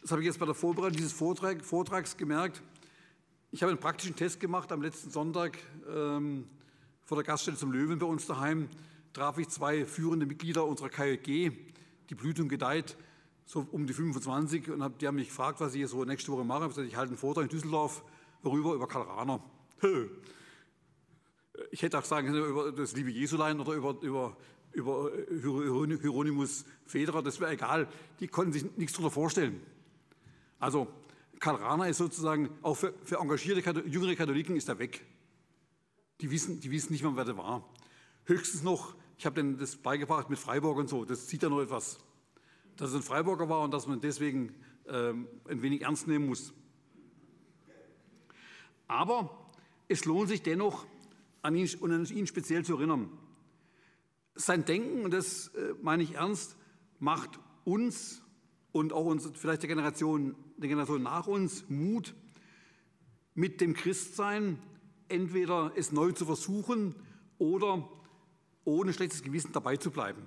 Das 0.00 0.12
habe 0.12 0.22
ich 0.22 0.26
jetzt 0.26 0.38
bei 0.38 0.46
der 0.46 0.54
Vorbereitung 0.54 0.96
dieses 0.96 1.12
Vortrag, 1.12 1.62
Vortrags 1.62 2.16
gemerkt. 2.16 2.62
Ich 3.50 3.62
habe 3.62 3.70
einen 3.70 3.80
praktischen 3.80 4.16
Test 4.16 4.40
gemacht 4.40 4.70
am 4.72 4.80
letzten 4.80 5.10
Sonntag 5.10 5.58
ähm, 5.88 6.48
vor 7.02 7.16
der 7.16 7.24
Gaststätte 7.24 7.58
zum 7.58 7.72
Löwen 7.72 7.98
bei 7.98 8.06
uns 8.06 8.26
daheim. 8.26 8.68
Traf 9.12 9.38
ich 9.38 9.48
zwei 9.48 9.84
führende 9.84 10.26
Mitglieder 10.26 10.64
unserer 10.64 10.88
KJG, 10.88 11.50
die 12.10 12.14
Blütung 12.14 12.48
gedeiht, 12.48 12.96
so 13.46 13.66
um 13.72 13.86
die 13.86 13.92
25. 13.92 14.70
Und 14.70 14.82
hab, 14.82 14.98
die 14.98 15.06
haben 15.06 15.16
mich 15.16 15.28
gefragt, 15.28 15.60
was 15.60 15.72
ich 15.72 15.78
hier 15.78 15.88
so 15.88 16.04
nächste 16.04 16.30
Woche 16.32 16.44
mache. 16.44 16.58
Ich 16.58 16.62
habe 16.62 16.68
gesagt, 16.68 16.88
ich 16.88 16.96
halte 16.96 17.10
einen 17.10 17.18
Vortrag 17.18 17.44
in 17.44 17.50
Düsseldorf, 17.50 18.04
worüber? 18.42 18.74
Über 18.74 18.86
Karl 18.86 19.04
Rahner. 19.04 19.42
Ich 21.70 21.82
hätte 21.82 21.98
auch 21.98 22.04
sagen 22.04 22.28
können, 22.28 22.44
über 22.44 22.70
das 22.72 22.94
liebe 22.94 23.10
Jesulein 23.10 23.58
oder 23.58 23.72
über, 23.72 23.96
über, 24.00 24.36
über 24.72 25.10
Hieronymus 26.00 26.64
Federer, 26.86 27.22
das 27.22 27.40
wäre 27.40 27.52
egal. 27.52 27.88
Die 28.20 28.28
konnten 28.28 28.52
sich 28.52 28.64
nichts 28.76 28.92
darunter 28.92 29.12
vorstellen. 29.12 29.60
Also 30.58 30.88
Karl 31.40 31.56
Rahner 31.56 31.88
ist 31.88 31.98
sozusagen, 31.98 32.50
auch 32.62 32.74
für, 32.74 32.94
für 33.04 33.16
engagierte 33.16 33.80
jüngere 33.86 34.14
Katholiken 34.14 34.56
ist 34.56 34.68
er 34.68 34.78
weg. 34.78 35.04
Die 36.20 36.30
wissen, 36.30 36.60
die 36.60 36.70
wissen 36.70 36.92
nicht 36.92 37.02
mehr, 37.02 37.14
wer 37.14 37.24
der 37.24 37.36
war. 37.36 37.64
Höchstens 38.28 38.62
noch, 38.62 38.94
ich 39.16 39.24
habe 39.24 39.36
denen 39.36 39.56
das 39.56 39.76
beigebracht 39.76 40.28
mit 40.28 40.38
Freiburg 40.38 40.76
und 40.76 40.90
so, 40.90 41.06
das 41.06 41.28
sieht 41.28 41.42
ja 41.42 41.48
noch 41.48 41.62
etwas. 41.62 41.98
Dass 42.76 42.90
es 42.90 42.96
ein 42.96 43.02
Freiburger 43.02 43.48
war 43.48 43.62
und 43.62 43.72
dass 43.72 43.86
man 43.86 44.02
deswegen 44.02 44.54
ähm, 44.86 45.26
ein 45.48 45.62
wenig 45.62 45.80
ernst 45.80 46.06
nehmen 46.06 46.26
muss. 46.26 46.52
Aber 48.86 49.48
es 49.88 50.04
lohnt 50.04 50.28
sich 50.28 50.42
dennoch, 50.42 50.86
an 51.40 51.56
ihn, 51.56 51.70
an 51.82 52.04
ihn 52.04 52.26
speziell 52.26 52.66
zu 52.66 52.74
erinnern. 52.74 53.08
Sein 54.34 54.66
Denken, 54.66 55.06
und 55.06 55.12
das 55.12 55.48
äh, 55.48 55.74
meine 55.80 56.02
ich 56.02 56.16
ernst, 56.16 56.58
macht 56.98 57.40
uns 57.64 58.20
und 58.72 58.92
auch 58.92 59.06
uns, 59.06 59.26
vielleicht 59.36 59.62
der 59.62 59.68
Generation, 59.68 60.36
der 60.58 60.68
Generation 60.68 61.02
nach 61.02 61.28
uns 61.28 61.64
Mut, 61.70 62.14
mit 63.34 63.62
dem 63.62 63.72
Christsein 63.72 64.62
entweder 65.08 65.72
es 65.76 65.92
neu 65.92 66.12
zu 66.12 66.26
versuchen 66.26 66.94
oder 67.38 67.88
ohne 68.68 68.92
schlechtes 68.92 69.22
Gewissen 69.22 69.52
dabei 69.52 69.76
zu 69.76 69.90
bleiben. 69.90 70.26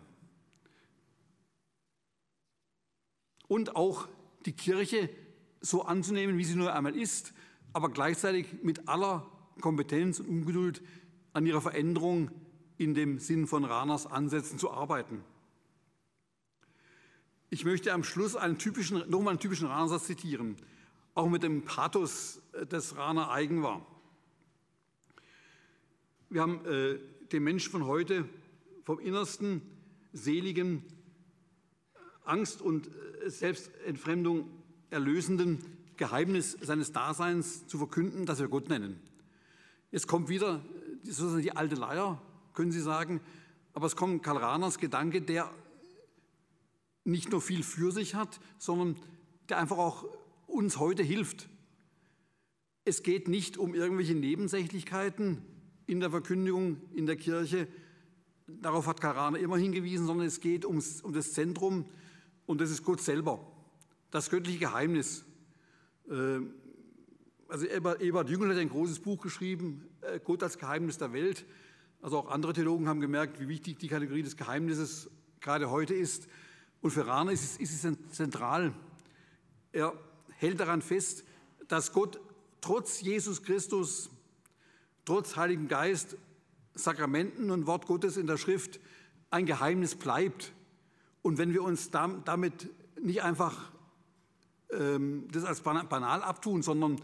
Und 3.47 3.75
auch 3.75 4.07
die 4.45 4.53
Kirche 4.53 5.09
so 5.59 5.83
anzunehmen, 5.83 6.37
wie 6.37 6.45
sie 6.45 6.55
nur 6.55 6.73
einmal 6.73 6.95
ist, 6.95 7.33
aber 7.73 7.89
gleichzeitig 7.89 8.47
mit 8.63 8.87
aller 8.87 9.29
Kompetenz 9.59 10.19
und 10.19 10.27
Ungeduld 10.27 10.81
an 11.33 11.45
ihrer 11.45 11.61
Veränderung 11.61 12.31
in 12.77 12.93
dem 12.93 13.19
Sinn 13.19 13.47
von 13.47 13.63
Ranas 13.63 14.07
Ansätzen 14.07 14.57
zu 14.57 14.71
arbeiten. 14.71 15.23
Ich 17.49 17.65
möchte 17.65 17.93
am 17.93 18.03
Schluss 18.03 18.35
einen 18.35 18.57
typischen, 18.57 19.09
nochmal 19.09 19.31
einen 19.31 19.39
typischen 19.39 19.67
Raner-Satz 19.67 20.05
zitieren, 20.05 20.55
auch 21.13 21.29
mit 21.29 21.43
dem 21.43 21.63
Pathos 21.63 22.41
des 22.71 22.97
Raner 22.97 23.29
eigen 23.29 23.61
war. 23.61 23.85
Wir 26.29 26.41
haben 26.41 26.65
äh, 26.65 26.97
den 27.31 27.43
Menschen 27.43 27.71
von 27.71 27.85
heute 27.85 28.27
vom 28.83 28.99
innersten, 28.99 29.61
seligen, 30.13 30.83
Angst 32.23 32.61
und 32.61 32.87
äh, 33.23 33.29
Selbstentfremdung 33.29 34.49
erlösenden 34.89 35.59
Geheimnis 35.97 36.57
seines 36.61 36.91
Daseins 36.91 37.67
zu 37.67 37.77
verkünden, 37.77 38.25
das 38.25 38.39
wir 38.39 38.47
Gott 38.47 38.69
nennen. 38.69 38.99
Jetzt 39.91 40.07
kommt 40.07 40.29
wieder 40.29 40.63
sozusagen 41.03 41.41
die 41.41 41.55
alte 41.55 41.75
Leier, 41.75 42.21
können 42.53 42.71
Sie 42.71 42.81
sagen, 42.81 43.21
aber 43.73 43.87
es 43.87 43.95
kommt 43.95 44.23
Karl 44.23 44.37
Rahners 44.37 44.77
Gedanke, 44.77 45.21
der 45.21 45.49
nicht 47.03 47.31
nur 47.31 47.41
viel 47.41 47.63
für 47.63 47.91
sich 47.91 48.15
hat, 48.15 48.39
sondern 48.57 48.97
der 49.49 49.57
einfach 49.57 49.77
auch 49.77 50.05
uns 50.47 50.77
heute 50.77 51.03
hilft. 51.03 51.49
Es 52.83 53.03
geht 53.03 53.27
nicht 53.27 53.57
um 53.57 53.73
irgendwelche 53.73 54.15
Nebensächlichkeiten, 54.15 55.41
in 55.91 55.99
der 55.99 56.09
Verkündigung 56.09 56.77
in 56.93 57.05
der 57.05 57.17
Kirche. 57.17 57.67
Darauf 58.47 58.87
hat 58.87 59.01
Karane 59.01 59.39
immer 59.39 59.57
hingewiesen, 59.57 60.07
sondern 60.07 60.25
es 60.25 60.39
geht 60.39 60.65
ums, 60.65 61.01
um 61.01 61.11
das 61.11 61.33
Zentrum 61.33 61.85
und 62.45 62.61
das 62.61 62.71
ist 62.71 62.85
Gott 62.85 63.01
selber, 63.01 63.45
das 64.09 64.29
göttliche 64.29 64.59
Geheimnis. 64.59 65.25
Ähm, 66.09 66.53
also 67.49 67.65
Ebert 67.65 68.29
Jüngel 68.29 68.51
hat 68.51 68.57
ein 68.57 68.69
großes 68.69 69.01
Buch 69.01 69.21
geschrieben, 69.21 69.85
äh, 69.99 70.21
Gott 70.23 70.43
als 70.43 70.57
Geheimnis 70.57 70.97
der 70.97 71.11
Welt. 71.11 71.45
Also 72.01 72.19
auch 72.19 72.31
andere 72.31 72.53
Theologen 72.53 72.87
haben 72.87 73.01
gemerkt, 73.01 73.41
wie 73.41 73.49
wichtig 73.49 73.77
die 73.77 73.89
Kategorie 73.89 74.23
des 74.23 74.37
Geheimnisses 74.37 75.09
gerade 75.41 75.69
heute 75.71 75.93
ist. 75.93 76.29
Und 76.79 76.91
für 76.91 77.05
Rahner 77.05 77.33
ist 77.33 77.43
es, 77.43 77.57
ist 77.57 77.83
es 77.83 78.15
zentral. 78.15 78.73
Er 79.73 79.93
hält 80.37 80.61
daran 80.61 80.81
fest, 80.81 81.25
dass 81.67 81.91
Gott 81.91 82.21
trotz 82.61 83.01
Jesus 83.01 83.43
Christus 83.43 84.09
trotz 85.11 85.35
Heiligen 85.35 85.67
Geist, 85.67 86.15
Sakramenten 86.73 87.51
und 87.51 87.67
Wort 87.67 87.85
Gottes 87.85 88.15
in 88.15 88.27
der 88.27 88.37
Schrift 88.37 88.79
ein 89.29 89.45
Geheimnis 89.45 89.95
bleibt. 89.95 90.53
Und 91.21 91.37
wenn 91.37 91.51
wir 91.51 91.63
uns 91.63 91.91
damit 91.91 92.69
nicht 92.97 93.21
einfach 93.21 93.73
ähm, 94.71 95.27
das 95.29 95.43
als 95.43 95.59
banal 95.59 96.23
abtun, 96.23 96.61
sondern 96.61 96.95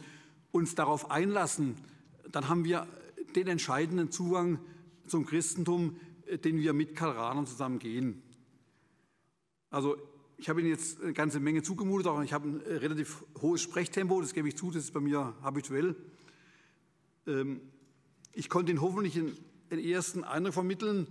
uns 0.53 0.73
darauf 0.73 1.11
einlassen, 1.11 1.75
dann 2.31 2.47
haben 2.47 2.63
wir 2.63 2.87
den 3.35 3.47
entscheidenden 3.47 4.09
Zugang 4.09 4.59
zum 5.05 5.25
Christentum, 5.25 5.97
äh, 6.27 6.37
den 6.37 6.61
wir 6.61 6.71
mit 6.71 6.95
Karl 6.95 7.11
Rahner 7.11 7.43
zusammen 7.43 7.77
gehen. 7.77 8.21
Also 9.69 9.97
ich 10.37 10.47
habe 10.47 10.61
Ihnen 10.61 10.69
jetzt 10.69 11.01
eine 11.01 11.11
ganze 11.11 11.41
Menge 11.41 11.61
zugemutet, 11.61 12.07
auch 12.07 12.21
ich 12.21 12.31
habe 12.31 12.47
ein 12.47 12.61
relativ 12.61 13.25
hohes 13.41 13.61
Sprechtempo, 13.61 14.21
das 14.21 14.33
gebe 14.33 14.47
ich 14.47 14.55
zu, 14.55 14.71
das 14.71 14.85
ist 14.85 14.93
bei 14.93 15.01
mir 15.01 15.35
habituell. 15.41 15.93
Ähm, 17.27 17.59
ich 18.37 18.49
konnte 18.49 18.71
Ihnen 18.71 18.81
hoffentlich 18.81 19.15
den, 19.15 19.35
ersten 19.79 20.23
Eindruck 20.23 20.53
vermitteln, 20.53 21.07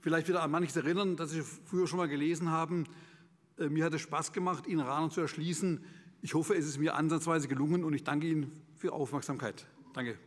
vielleicht 0.00 0.28
wieder 0.28 0.42
an 0.42 0.50
manches 0.50 0.76
erinnern, 0.76 1.16
das 1.16 1.30
Sie 1.30 1.42
früher 1.42 1.88
schon 1.88 1.98
mal 1.98 2.08
gelesen 2.08 2.50
haben. 2.50 2.84
Äh, 3.58 3.68
mir 3.68 3.84
hat 3.84 3.94
es 3.94 4.00
Spaß 4.02 4.32
gemacht, 4.32 4.66
Ihnen 4.66 4.80
Rahmen 4.80 5.10
zu 5.10 5.20
erschließen. 5.20 5.84
Ich 6.22 6.34
hoffe, 6.34 6.54
es 6.54 6.66
ist 6.66 6.78
mir 6.78 6.94
ansatzweise 6.94 7.48
gelungen 7.48 7.84
und 7.84 7.94
ich 7.94 8.04
danke 8.04 8.28
Ihnen 8.28 8.52
für 8.76 8.88
Ihre 8.88 8.94
Aufmerksamkeit. 8.94 9.66
Danke. 9.92 10.18